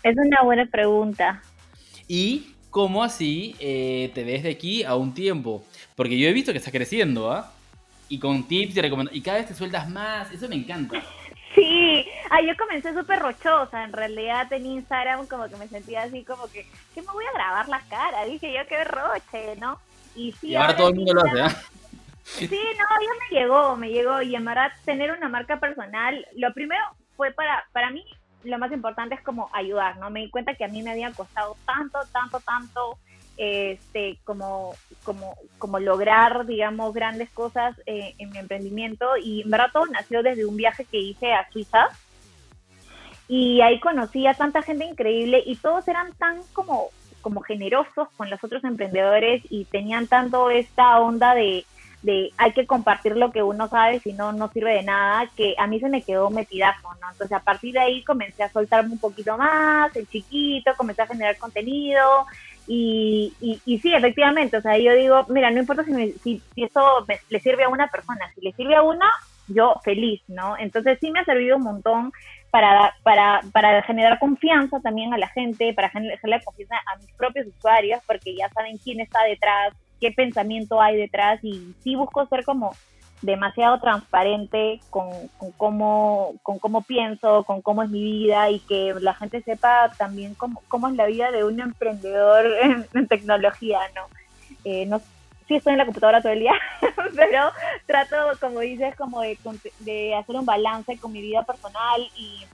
Es 0.02 0.14
una 0.14 0.42
buena 0.44 0.66
pregunta. 0.66 1.40
¿Y 2.06 2.54
cómo 2.68 3.02
así 3.02 3.54
te 3.58 4.24
ves 4.24 4.42
de 4.42 4.50
aquí 4.50 4.84
a 4.84 4.94
un 4.94 5.14
tiempo? 5.14 5.64
Porque 5.96 6.18
yo 6.18 6.28
he 6.28 6.34
visto 6.34 6.52
que 6.52 6.58
está 6.58 6.70
creciendo, 6.70 7.32
¿ah? 7.32 7.50
Y 8.08 8.18
con 8.18 8.44
tips 8.44 8.76
y 8.76 8.80
recomendaciones. 8.80 9.20
Y 9.20 9.24
cada 9.24 9.38
vez 9.38 9.48
te 9.48 9.54
sueltas 9.54 9.88
más. 9.88 10.30
Eso 10.32 10.48
me 10.48 10.56
encanta. 10.56 11.02
Sí, 11.54 12.06
ay, 12.30 12.46
yo 12.46 12.56
comencé 12.56 12.94
súper 12.94 13.18
rochosa, 13.18 13.82
en 13.82 13.92
realidad 13.92 14.52
en 14.52 14.66
Instagram 14.66 15.26
como 15.26 15.48
que 15.48 15.56
me 15.56 15.66
sentía 15.66 16.02
así 16.02 16.22
como 16.22 16.46
que, 16.48 16.66
¿qué 16.94 17.02
me 17.02 17.12
voy 17.12 17.24
a 17.24 17.32
grabar 17.32 17.68
la 17.68 17.80
cara? 17.88 18.24
Dije 18.26 18.52
yo, 18.52 18.60
qué 18.68 18.84
roche, 18.84 19.56
¿no? 19.58 19.80
Y, 20.14 20.32
sí, 20.32 20.54
ahora, 20.54 20.76
todo 20.76 20.90
el 20.90 20.96
mundo 20.96 21.14
lo 21.14 21.22
hace, 21.22 21.40
¿eh? 21.40 21.58
Sí, 22.22 22.48
no, 22.50 22.84
ya 22.84 23.10
me 23.18 23.40
llegó, 23.40 23.76
me 23.76 23.88
llegó, 23.88 24.22
y 24.22 24.36
en 24.36 24.44
verdad 24.44 24.70
tener 24.84 25.10
una 25.10 25.28
marca 25.28 25.58
personal, 25.58 26.26
lo 26.36 26.52
primero 26.52 26.82
fue 27.16 27.32
para, 27.32 27.64
para 27.72 27.90
mí, 27.90 28.04
lo 28.44 28.58
más 28.58 28.70
importante 28.70 29.14
es 29.14 29.22
como 29.22 29.50
ayudar, 29.52 29.96
¿no? 29.96 30.10
Me 30.10 30.20
di 30.20 30.30
cuenta 30.30 30.54
que 30.54 30.64
a 30.64 30.68
mí 30.68 30.82
me 30.82 30.92
había 30.92 31.12
costado 31.12 31.56
tanto, 31.66 31.98
tanto, 32.12 32.40
tanto 32.40 32.98
este, 33.38 34.18
como, 34.24 34.74
como, 35.04 35.36
como 35.58 35.78
lograr, 35.78 36.44
digamos, 36.44 36.92
grandes 36.92 37.30
cosas 37.30 37.80
eh, 37.86 38.14
en 38.18 38.30
mi 38.30 38.38
emprendimiento. 38.38 39.16
Y 39.16 39.42
en 39.42 39.50
verdad 39.50 39.70
todo 39.72 39.86
nació 39.86 40.22
desde 40.22 40.44
un 40.44 40.56
viaje 40.56 40.84
que 40.84 40.98
hice 40.98 41.32
a 41.32 41.48
Suiza. 41.50 41.88
Y 43.28 43.60
ahí 43.60 43.78
conocí 43.78 44.26
a 44.26 44.34
tanta 44.34 44.62
gente 44.62 44.84
increíble 44.84 45.42
y 45.46 45.56
todos 45.56 45.86
eran 45.86 46.12
tan 46.14 46.40
como, 46.52 46.88
como 47.20 47.42
generosos 47.42 48.08
con 48.16 48.28
los 48.28 48.42
otros 48.42 48.64
emprendedores 48.64 49.42
y 49.50 49.66
tenían 49.66 50.06
tanto 50.06 50.50
esta 50.50 50.98
onda 50.98 51.34
de, 51.34 51.64
hay 52.38 52.52
que 52.52 52.66
compartir 52.66 53.16
lo 53.16 53.30
que 53.30 53.42
uno 53.42 53.68
sabe, 53.68 54.00
si 54.00 54.14
no, 54.14 54.32
no 54.32 54.48
sirve 54.48 54.72
de 54.72 54.82
nada, 54.82 55.28
que 55.36 55.54
a 55.58 55.66
mí 55.66 55.78
se 55.78 55.88
me 55.88 56.02
quedó 56.02 56.30
metidazo, 56.30 56.88
¿no? 57.00 57.10
Entonces 57.10 57.36
a 57.36 57.42
partir 57.42 57.74
de 57.74 57.80
ahí 57.80 58.02
comencé 58.02 58.44
a 58.44 58.50
soltarme 58.50 58.92
un 58.92 58.98
poquito 58.98 59.36
más, 59.36 59.94
el 59.94 60.08
chiquito, 60.08 60.72
comencé 60.76 61.02
a 61.02 61.06
generar 61.06 61.36
contenido 61.36 62.26
y, 62.70 63.32
y, 63.64 63.78
sí, 63.78 63.94
efectivamente, 63.94 64.58
o 64.58 64.60
sea, 64.60 64.76
yo 64.76 64.92
digo, 64.94 65.24
mira, 65.30 65.50
no 65.50 65.60
importa 65.60 65.84
si, 65.84 66.12
si, 66.22 66.42
eso 66.56 67.06
le 67.30 67.40
sirve 67.40 67.64
a 67.64 67.70
una 67.70 67.88
persona, 67.88 68.30
si 68.34 68.42
le 68.42 68.52
sirve 68.52 68.76
a 68.76 68.82
una, 68.82 69.10
yo 69.48 69.80
feliz, 69.82 70.22
¿no? 70.28 70.54
Entonces 70.58 70.98
sí 71.00 71.10
me 71.10 71.20
ha 71.20 71.24
servido 71.24 71.56
un 71.56 71.62
montón 71.62 72.12
para, 72.50 72.94
para, 73.02 73.40
para 73.52 73.82
generar 73.82 74.18
confianza 74.18 74.80
también 74.80 75.14
a 75.14 75.18
la 75.18 75.28
gente, 75.28 75.72
para 75.72 75.88
generarle 75.88 76.42
confianza 76.44 76.76
a 76.92 76.98
mis 76.98 77.10
propios 77.12 77.46
usuarios, 77.46 78.00
porque 78.06 78.36
ya 78.36 78.50
saben 78.50 78.76
quién 78.76 79.00
está 79.00 79.24
detrás, 79.24 79.72
qué 79.98 80.12
pensamiento 80.12 80.80
hay 80.80 80.96
detrás 80.96 81.42
y 81.42 81.74
sí 81.82 81.96
busco 81.96 82.26
ser 82.26 82.44
como 82.44 82.74
demasiado 83.22 83.80
transparente 83.80 84.80
con, 84.90 85.10
con, 85.38 85.52
cómo, 85.52 86.34
con 86.42 86.58
cómo 86.58 86.82
pienso, 86.82 87.44
con 87.44 87.62
cómo 87.62 87.82
es 87.82 87.90
mi 87.90 88.02
vida 88.02 88.50
y 88.50 88.60
que 88.60 88.94
la 89.00 89.14
gente 89.14 89.42
sepa 89.42 89.92
también 89.96 90.34
cómo, 90.34 90.62
cómo 90.68 90.88
es 90.88 90.94
la 90.94 91.06
vida 91.06 91.30
de 91.30 91.44
un 91.44 91.60
emprendedor 91.60 92.46
en, 92.94 93.08
tecnología, 93.08 93.80
¿no? 93.94 94.02
Eh, 94.64 94.86
no 94.86 95.00
sí 95.46 95.56
estoy 95.56 95.72
en 95.72 95.78
la 95.78 95.86
computadora 95.86 96.20
todo 96.20 96.32
el 96.32 96.40
día, 96.40 96.52
pero 97.16 97.50
trato, 97.86 98.16
como 98.38 98.60
dices, 98.60 98.94
como 98.96 99.22
de, 99.22 99.38
de 99.80 100.14
hacer 100.14 100.36
un 100.36 100.44
balance 100.44 100.98
con 100.98 101.10
mi 101.10 101.22
vida 101.22 101.42
personal 101.42 102.02
y 102.14 102.44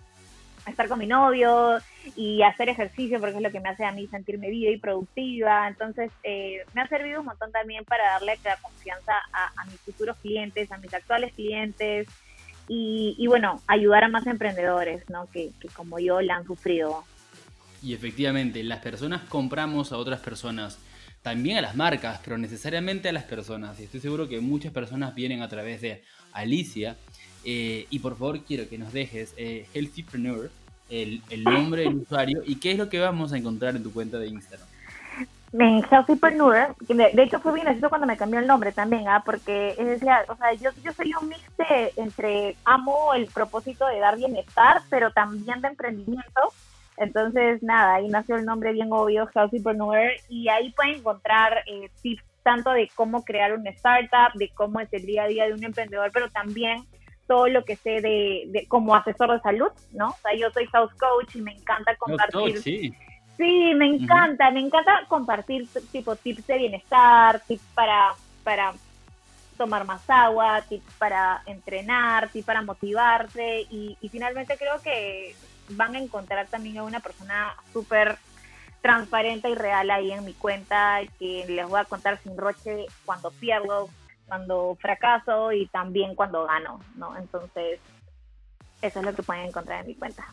estar 0.67 0.89
con 0.89 0.99
mi 0.99 1.07
novio 1.07 1.79
y 2.17 2.43
hacer 2.43 2.69
ejercicio 2.69 3.21
porque 3.21 3.37
es 3.37 3.43
lo 3.43 3.51
que 3.51 3.61
me 3.61 3.69
hace 3.69 3.85
a 3.85 3.93
mí 3.93 4.07
sentirme 4.09 4.51
viva 4.51 4.71
y 4.71 4.79
productiva. 4.79 5.69
Entonces, 5.69 6.11
eh, 6.23 6.65
me 6.75 6.83
ha 6.83 6.89
servido 6.89 7.21
un 7.21 7.27
montón 7.27 7.53
también 7.53 7.85
para 7.85 8.05
darle 8.13 8.39
confianza 8.63 9.13
a, 9.33 9.65
mis 9.67 9.81
futuros 9.81 10.17
clientes, 10.19 10.71
a 10.73 10.79
mis 10.79 10.93
actuales 10.93 11.33
clientes 11.35 12.09
y, 12.67 13.27
bueno, 13.27 13.61
ayudar 13.67 14.05
a 14.05 14.09
más 14.09 14.27
emprendedores, 14.27 15.09
¿no? 15.11 15.29
Que, 15.31 15.51
que 15.61 15.69
como 15.69 15.99
yo 15.99 16.21
la 16.23 16.37
han 16.37 16.47
sufrido. 16.47 17.05
Y 17.83 17.93
efectivamente, 17.93 18.63
las 18.63 18.81
personas 18.81 19.23
compramos 19.29 19.93
a 19.93 19.99
otras 19.99 20.21
personas 20.21 20.79
también 21.21 21.59
a 21.59 21.63
las 21.63 21.75
marcas, 21.75 22.21
pero 22.25 22.39
necesariamente 22.39 23.09
a 23.09 23.13
las 23.13 23.25
personas. 23.25 23.79
Y 23.81 23.85
estoy 23.85 24.01
seguro 24.01 24.29
que 24.29 24.41
muchas 24.41 24.73
personas 24.73 25.15
vienen 25.15 25.43
a 25.43 25.49
través 25.49 25.81
de 25.83 26.03
Alicia 26.33 26.97
eh, 27.45 27.87
y 27.91 27.99
por 27.99 28.17
favor 28.17 28.45
quiero 28.45 28.69
que 28.69 28.79
nos 28.79 28.93
dejes 28.93 29.35
eh, 29.37 29.67
Healthypreneur, 29.75 30.51
el, 30.89 31.23
nombre 31.45 31.83
del 31.83 31.97
usuario 31.97 32.43
y 32.45 32.57
qué 32.57 32.73
es 32.73 32.79
lo 32.79 32.89
que 32.89 33.01
vamos 33.01 33.33
a 33.33 33.37
encontrar 33.37 33.77
en 33.77 33.83
tu 33.83 33.93
cuenta 33.93 34.19
de 34.19 34.29
Instagram. 34.29 34.67
En 35.53 35.85
Healthypreneur, 35.85 36.75
de, 36.89 37.23
hecho 37.23 37.39
fue 37.39 37.55
bien 37.55 37.65
gracioso 37.65 37.89
cuando 37.89 38.09
me 38.09 38.17
cambió 38.17 38.41
el 38.41 38.47
nombre 38.47 38.73
también, 38.73 39.07
¿ah? 39.09 39.23
porque 39.25 39.77
decía, 39.79 40.25
o 40.29 40.35
sea, 40.35 40.53
yo, 40.55 40.71
soy 40.93 41.13
un 41.21 41.29
mix 41.29 41.43
entre 41.97 42.57
amo 42.65 43.15
el 43.15 43.27
propósito 43.27 43.87
de 43.87 44.01
dar 44.01 44.17
bienestar, 44.17 44.83
pero 44.91 45.13
también 45.13 45.61
de 45.61 45.69
emprendimiento. 45.69 46.41
Entonces, 46.97 47.63
nada, 47.63 47.95
ahí 47.95 48.09
nació 48.09 48.37
el 48.37 48.45
nombre 48.45 48.73
bien 48.73 48.93
obvio, 48.93 49.29
Healthypreneur, 49.33 50.13
y 50.29 50.49
ahí 50.49 50.71
pueden 50.73 50.97
encontrar 50.97 51.63
eh, 51.67 51.89
tips 52.03 52.25
tanto 52.43 52.71
de 52.71 52.89
cómo 52.95 53.25
crear 53.25 53.53
una 53.53 53.71
startup, 53.71 54.33
de 54.35 54.51
cómo 54.51 54.79
es 54.79 54.93
el 54.93 55.07
día 55.07 55.25
a 55.25 55.29
día 55.29 55.47
de 55.47 55.55
un 55.55 55.65
emprendedor, 55.65 56.11
pero 56.13 56.29
también 56.31 56.85
todo 57.27 57.49
lo 57.49 57.65
que 57.65 57.77
sé 57.77 58.01
de, 58.01 58.67
como 58.69 58.95
asesor 58.95 59.33
de 59.33 59.41
salud, 59.41 59.71
¿no? 59.93 60.09
O 60.09 60.17
sea, 60.23 60.35
yo 60.35 60.51
soy 60.51 60.69
health 60.73 60.93
coach 60.99 61.37
y 61.37 61.41
me 61.41 61.53
encanta 61.53 61.95
compartir. 61.97 62.59
sí. 62.59 62.95
sí. 63.37 63.75
me 63.75 63.87
encanta, 63.87 64.51
me 64.51 64.61
encanta 64.61 65.01
compartir 65.09 65.69
tipo 65.91 66.17
tips 66.17 66.47
de 66.47 66.59
bienestar, 66.59 67.43
tips 67.47 67.65
para, 67.75 68.13
para 68.43 68.75
tomar 69.57 69.85
más 69.85 70.03
agua, 70.09 70.63
tips 70.69 70.93
para 70.99 71.43
entrenar, 71.47 72.29
tips 72.31 72.47
para 72.47 72.63
motivarte 72.63 73.63
y, 73.71 73.97
y 74.01 74.09
finalmente 74.09 74.57
creo 74.59 74.81
que 74.83 75.35
van 75.71 75.95
a 75.95 75.99
encontrar 75.99 76.47
también 76.49 76.79
a 76.79 76.85
una 76.85 77.01
persona 77.01 77.55
súper 77.73 78.19
transparente 78.85 79.49
y 79.49 79.55
real 79.55 79.91
ahí 79.91 80.13
en 80.13 80.27
mi 80.27 80.35
cuenta 80.35 81.01
que 81.19 81.47
les 81.49 81.67
voy 81.67 81.81
a 81.81 81.87
contar 81.87 82.19
sin 82.23 82.37
roche 82.37 82.85
cuando 83.07 83.31
pierdo, 83.31 83.89
cuando 84.27 84.77
fracaso 84.81 85.53
y 85.53 85.67
también 85.67 86.15
cuando 86.15 86.45
gano, 86.47 86.81
¿no? 86.97 87.17
Entonces, 87.17 87.81
eso 88.83 88.99
es 88.99 89.05
lo 89.05 89.15
que 89.15 89.23
pueden 89.23 89.47
encontrar 89.47 89.81
en 89.81 89.89
mi 89.89 89.95
cuenta. 89.95 90.25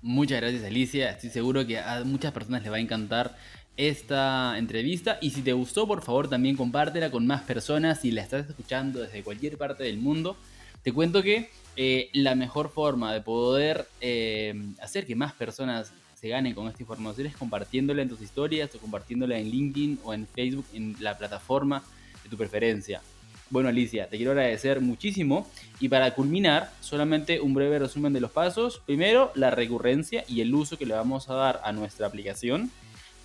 Muchas 0.00 0.40
gracias 0.40 0.64
Alicia, 0.64 1.10
estoy 1.10 1.30
seguro 1.30 1.66
que 1.66 1.78
a 1.78 2.02
muchas 2.04 2.32
personas 2.32 2.62
les 2.62 2.70
va 2.70 2.76
a 2.76 2.80
encantar 2.80 3.36
esta 3.76 4.56
entrevista 4.56 5.18
y 5.20 5.30
si 5.30 5.42
te 5.42 5.52
gustó 5.52 5.86
por 5.86 6.02
favor 6.02 6.28
también 6.28 6.56
compártela 6.56 7.10
con 7.10 7.26
más 7.26 7.42
personas 7.42 8.00
si 8.00 8.10
la 8.10 8.22
estás 8.22 8.48
escuchando 8.48 9.00
desde 9.00 9.22
cualquier 9.22 9.58
parte 9.58 9.84
del 9.84 9.98
mundo. 9.98 10.36
Te 10.82 10.92
cuento 10.92 11.22
que 11.22 11.50
eh, 11.76 12.10
la 12.12 12.34
mejor 12.36 12.70
forma 12.70 13.12
de 13.12 13.20
poder 13.20 13.88
eh, 14.00 14.54
hacer 14.80 15.06
que 15.06 15.16
más 15.16 15.32
personas 15.32 15.92
se 16.14 16.28
ganen 16.28 16.54
con 16.54 16.66
esta 16.68 16.82
información 16.82 17.26
es 17.26 17.36
compartiéndola 17.36 18.02
en 18.02 18.08
tus 18.08 18.20
historias 18.20 18.74
o 18.74 18.78
compartiéndola 18.78 19.38
en 19.38 19.50
LinkedIn 19.50 20.00
o 20.04 20.14
en 20.14 20.26
Facebook 20.26 20.66
en 20.72 20.96
la 21.00 21.16
plataforma 21.18 21.82
tu 22.28 22.36
preferencia. 22.36 23.02
Bueno 23.50 23.70
Alicia, 23.70 24.08
te 24.08 24.18
quiero 24.18 24.32
agradecer 24.32 24.82
muchísimo 24.82 25.46
y 25.80 25.88
para 25.88 26.14
culminar 26.14 26.70
solamente 26.80 27.40
un 27.40 27.54
breve 27.54 27.78
resumen 27.78 28.12
de 28.12 28.20
los 28.20 28.30
pasos. 28.30 28.82
Primero, 28.84 29.32
la 29.34 29.50
recurrencia 29.50 30.22
y 30.28 30.42
el 30.42 30.54
uso 30.54 30.76
que 30.76 30.84
le 30.84 30.92
vamos 30.92 31.30
a 31.30 31.34
dar 31.34 31.60
a 31.64 31.72
nuestra 31.72 32.06
aplicación. 32.06 32.70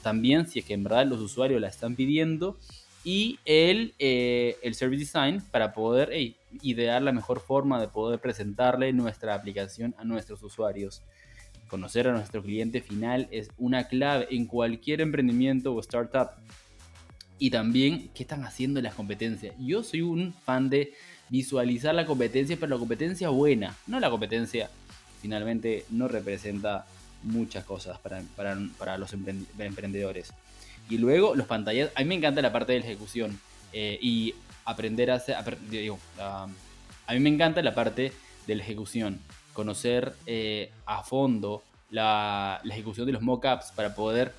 También 0.02 0.48
si 0.48 0.60
es 0.60 0.66
que 0.66 0.74
en 0.74 0.84
verdad 0.84 1.06
los 1.08 1.20
usuarios 1.20 1.60
la 1.60 1.68
están 1.68 1.96
pidiendo. 1.96 2.58
Y 3.04 3.40
el, 3.44 3.96
eh, 4.00 4.56
el 4.62 4.76
Service 4.76 5.02
Design 5.02 5.44
para 5.52 5.74
poder 5.74 6.12
idear 6.62 7.02
la 7.02 7.12
mejor 7.12 7.42
forma 7.42 7.82
de 7.82 7.90
poder 7.90 8.22
presentarle 8.22 8.94
nuestra 8.94 9.36
aplicación 9.36 9.94
a 9.98 10.06
nuestros 10.06 10.42
usuarios. 10.42 11.02
Conocer 11.68 12.08
a 12.08 12.14
nuestro 12.14 12.42
cliente 12.42 12.82
final 12.82 13.28
es 13.32 13.50
una 13.58 13.90
clave 13.90 14.28
en 14.32 14.46
cualquier 14.46 15.02
emprendimiento 15.02 15.74
o 15.74 15.80
startup. 15.82 16.30
Y 17.44 17.50
también 17.50 18.10
qué 18.16 18.24
están 18.24 18.46
haciendo 18.46 18.82
las 18.82 18.94
competencias. 18.94 19.54
Yo 19.60 19.84
soy 19.84 20.00
un 20.00 20.34
fan 20.46 20.70
de 20.70 20.94
visualizar 21.28 21.94
la 21.94 22.06
competencia, 22.06 22.56
pero 22.58 22.70
la 22.70 22.80
competencia 22.80 23.28
buena, 23.28 23.76
no 23.86 24.00
la 24.00 24.10
competencia 24.10 24.70
finalmente 25.22 25.84
no 25.90 26.08
representa 26.08 26.86
muchas 27.22 27.66
cosas 27.66 28.00
para, 28.00 28.98
los 28.98 29.12
emprendedores. 29.12 30.32
Y 30.90 31.00
luego 31.00 31.36
los 31.36 31.46
pantallas, 31.46 31.92
a 31.96 32.00
mí 32.00 32.06
me 32.06 32.16
encanta 32.16 32.42
la 32.42 32.54
parte 32.54 32.72
de 32.72 32.80
la 32.80 32.86
ejecución 32.86 33.38
eh, 33.74 34.00
y 34.02 34.36
aprender 34.64 35.12
a 35.12 35.16
hacer, 35.16 35.36
a 35.36 37.14
mí 37.14 37.20
me 37.20 37.30
encanta 37.30 37.62
la 37.62 37.76
parte 37.76 38.14
de 38.48 38.56
la 38.56 38.64
ejecución 38.64 39.20
conocer 39.52 40.16
eh, 40.28 40.72
a 40.86 41.04
fondo 41.04 41.62
la, 41.90 42.62
ejecución 42.64 43.06
de 43.06 43.12
los 43.12 43.22
mockups 43.22 43.74
para 43.76 43.94
poder 43.96 44.34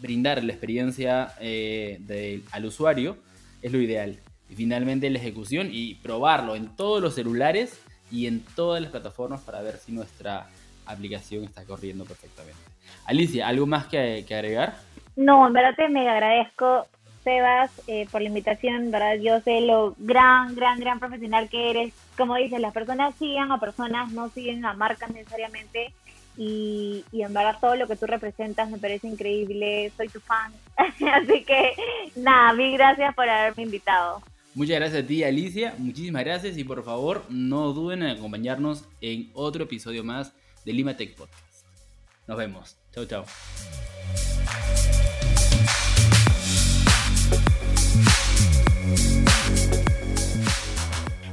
brindar 0.00 0.42
la 0.42 0.52
experiencia 0.52 1.32
eh, 1.40 2.42
al 2.52 2.64
usuario 2.64 3.16
es 3.62 3.72
lo 3.72 3.80
ideal. 3.80 4.18
Y 4.48 4.54
finalmente 4.54 5.10
la 5.10 5.18
ejecución 5.18 5.68
y 5.70 5.94
probarlo 5.96 6.54
en 6.54 6.74
todos 6.76 7.02
los 7.02 7.14
celulares 7.14 7.80
y 8.10 8.26
en 8.26 8.40
todas 8.54 8.80
las 8.80 8.90
plataformas 8.90 9.40
para 9.40 9.60
ver 9.62 9.76
si 9.78 9.92
nuestra 9.92 10.48
aplicación 10.86 11.44
está 11.44 11.64
corriendo 11.64 12.04
perfectamente. 12.04 12.58
Alicia, 13.06 13.48
¿algo 13.48 13.66
más 13.66 13.86
que, 13.86 14.24
que 14.26 14.34
agregar? 14.34 14.76
No, 15.16 15.46
en 15.46 15.52
verdad 15.52 15.74
te 15.76 15.88
me 15.88 16.08
agradezco 16.08 16.86
Sebas, 17.26 17.72
eh, 17.88 18.06
por 18.12 18.20
la 18.20 18.28
invitación, 18.28 18.92
¿verdad? 18.92 19.16
Yo 19.20 19.40
sé 19.40 19.60
lo 19.60 19.96
gran, 19.98 20.54
gran, 20.54 20.78
gran 20.78 21.00
profesional 21.00 21.48
que 21.48 21.70
eres. 21.70 21.92
Como 22.16 22.36
dices, 22.36 22.60
las 22.60 22.72
personas 22.72 23.16
siguen 23.16 23.50
a 23.50 23.58
personas, 23.58 24.12
no 24.12 24.28
siguen 24.28 24.64
a 24.64 24.74
marcas 24.74 25.10
necesariamente. 25.10 25.92
Y, 26.36 27.04
y 27.12 27.22
en 27.22 27.32
verdad 27.32 27.58
todo 27.60 27.76
lo 27.76 27.86
que 27.86 27.96
tú 27.96 28.06
representas 28.06 28.70
me 28.70 28.78
parece 28.78 29.08
increíble. 29.08 29.92
Soy 29.96 30.08
tu 30.08 30.20
fan. 30.20 30.52
Así 30.76 31.44
que, 31.44 31.72
nada, 32.16 32.52
mil 32.52 32.76
gracias 32.76 33.14
por 33.14 33.28
haberme 33.28 33.64
invitado. 33.64 34.22
Muchas 34.54 34.76
gracias 34.76 35.04
a 35.04 35.06
ti, 35.06 35.22
Alicia. 35.22 35.74
Muchísimas 35.78 36.24
gracias 36.24 36.56
y 36.56 36.64
por 36.64 36.82
favor 36.84 37.24
no 37.28 37.72
duden 37.72 38.02
en 38.02 38.16
acompañarnos 38.16 38.84
en 39.00 39.30
otro 39.34 39.64
episodio 39.64 40.02
más 40.02 40.32
de 40.64 40.72
Lima 40.72 40.96
Tech 40.96 41.14
Podcast. 41.14 41.66
Nos 42.26 42.38
vemos. 42.38 42.76
Chau, 42.92 43.04
chau. 43.06 43.24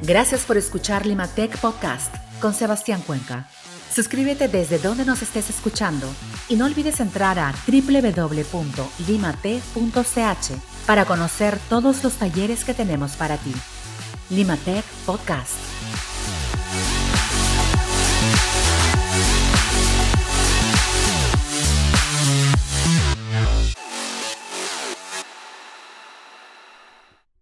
Gracias 0.06 0.43
por 0.43 0.58
escuchar 0.58 1.06
Limatech 1.06 1.58
Podcast 1.60 2.14
con 2.41 2.54
Sebastián 2.54 3.01
Cuenca. 3.08 3.49
Suscríbete 3.94 4.48
desde 4.48 4.80
donde 4.80 5.06
nos 5.06 5.22
estés 5.22 5.52
escuchando 5.52 6.08
y 6.50 6.56
no 6.56 6.66
olvides 6.66 7.00
entrar 7.00 7.38
a 7.38 7.54
www.limate.ch 7.68 8.58
para 10.88 11.06
conocer 11.06 11.60
todos 11.70 12.04
los 12.04 12.16
talleres 12.16 12.64
que 12.66 12.74
tenemos 12.74 13.16
para 13.16 13.38
ti. 13.38 13.54
Limatech 14.32 14.84
Podcast. 15.06 15.54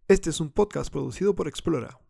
Este 0.09 0.29
es 0.29 0.41
un 0.41 0.49
podcast 0.51 0.91
producido 0.91 1.33
por 1.33 1.47
Explora. 1.47 2.01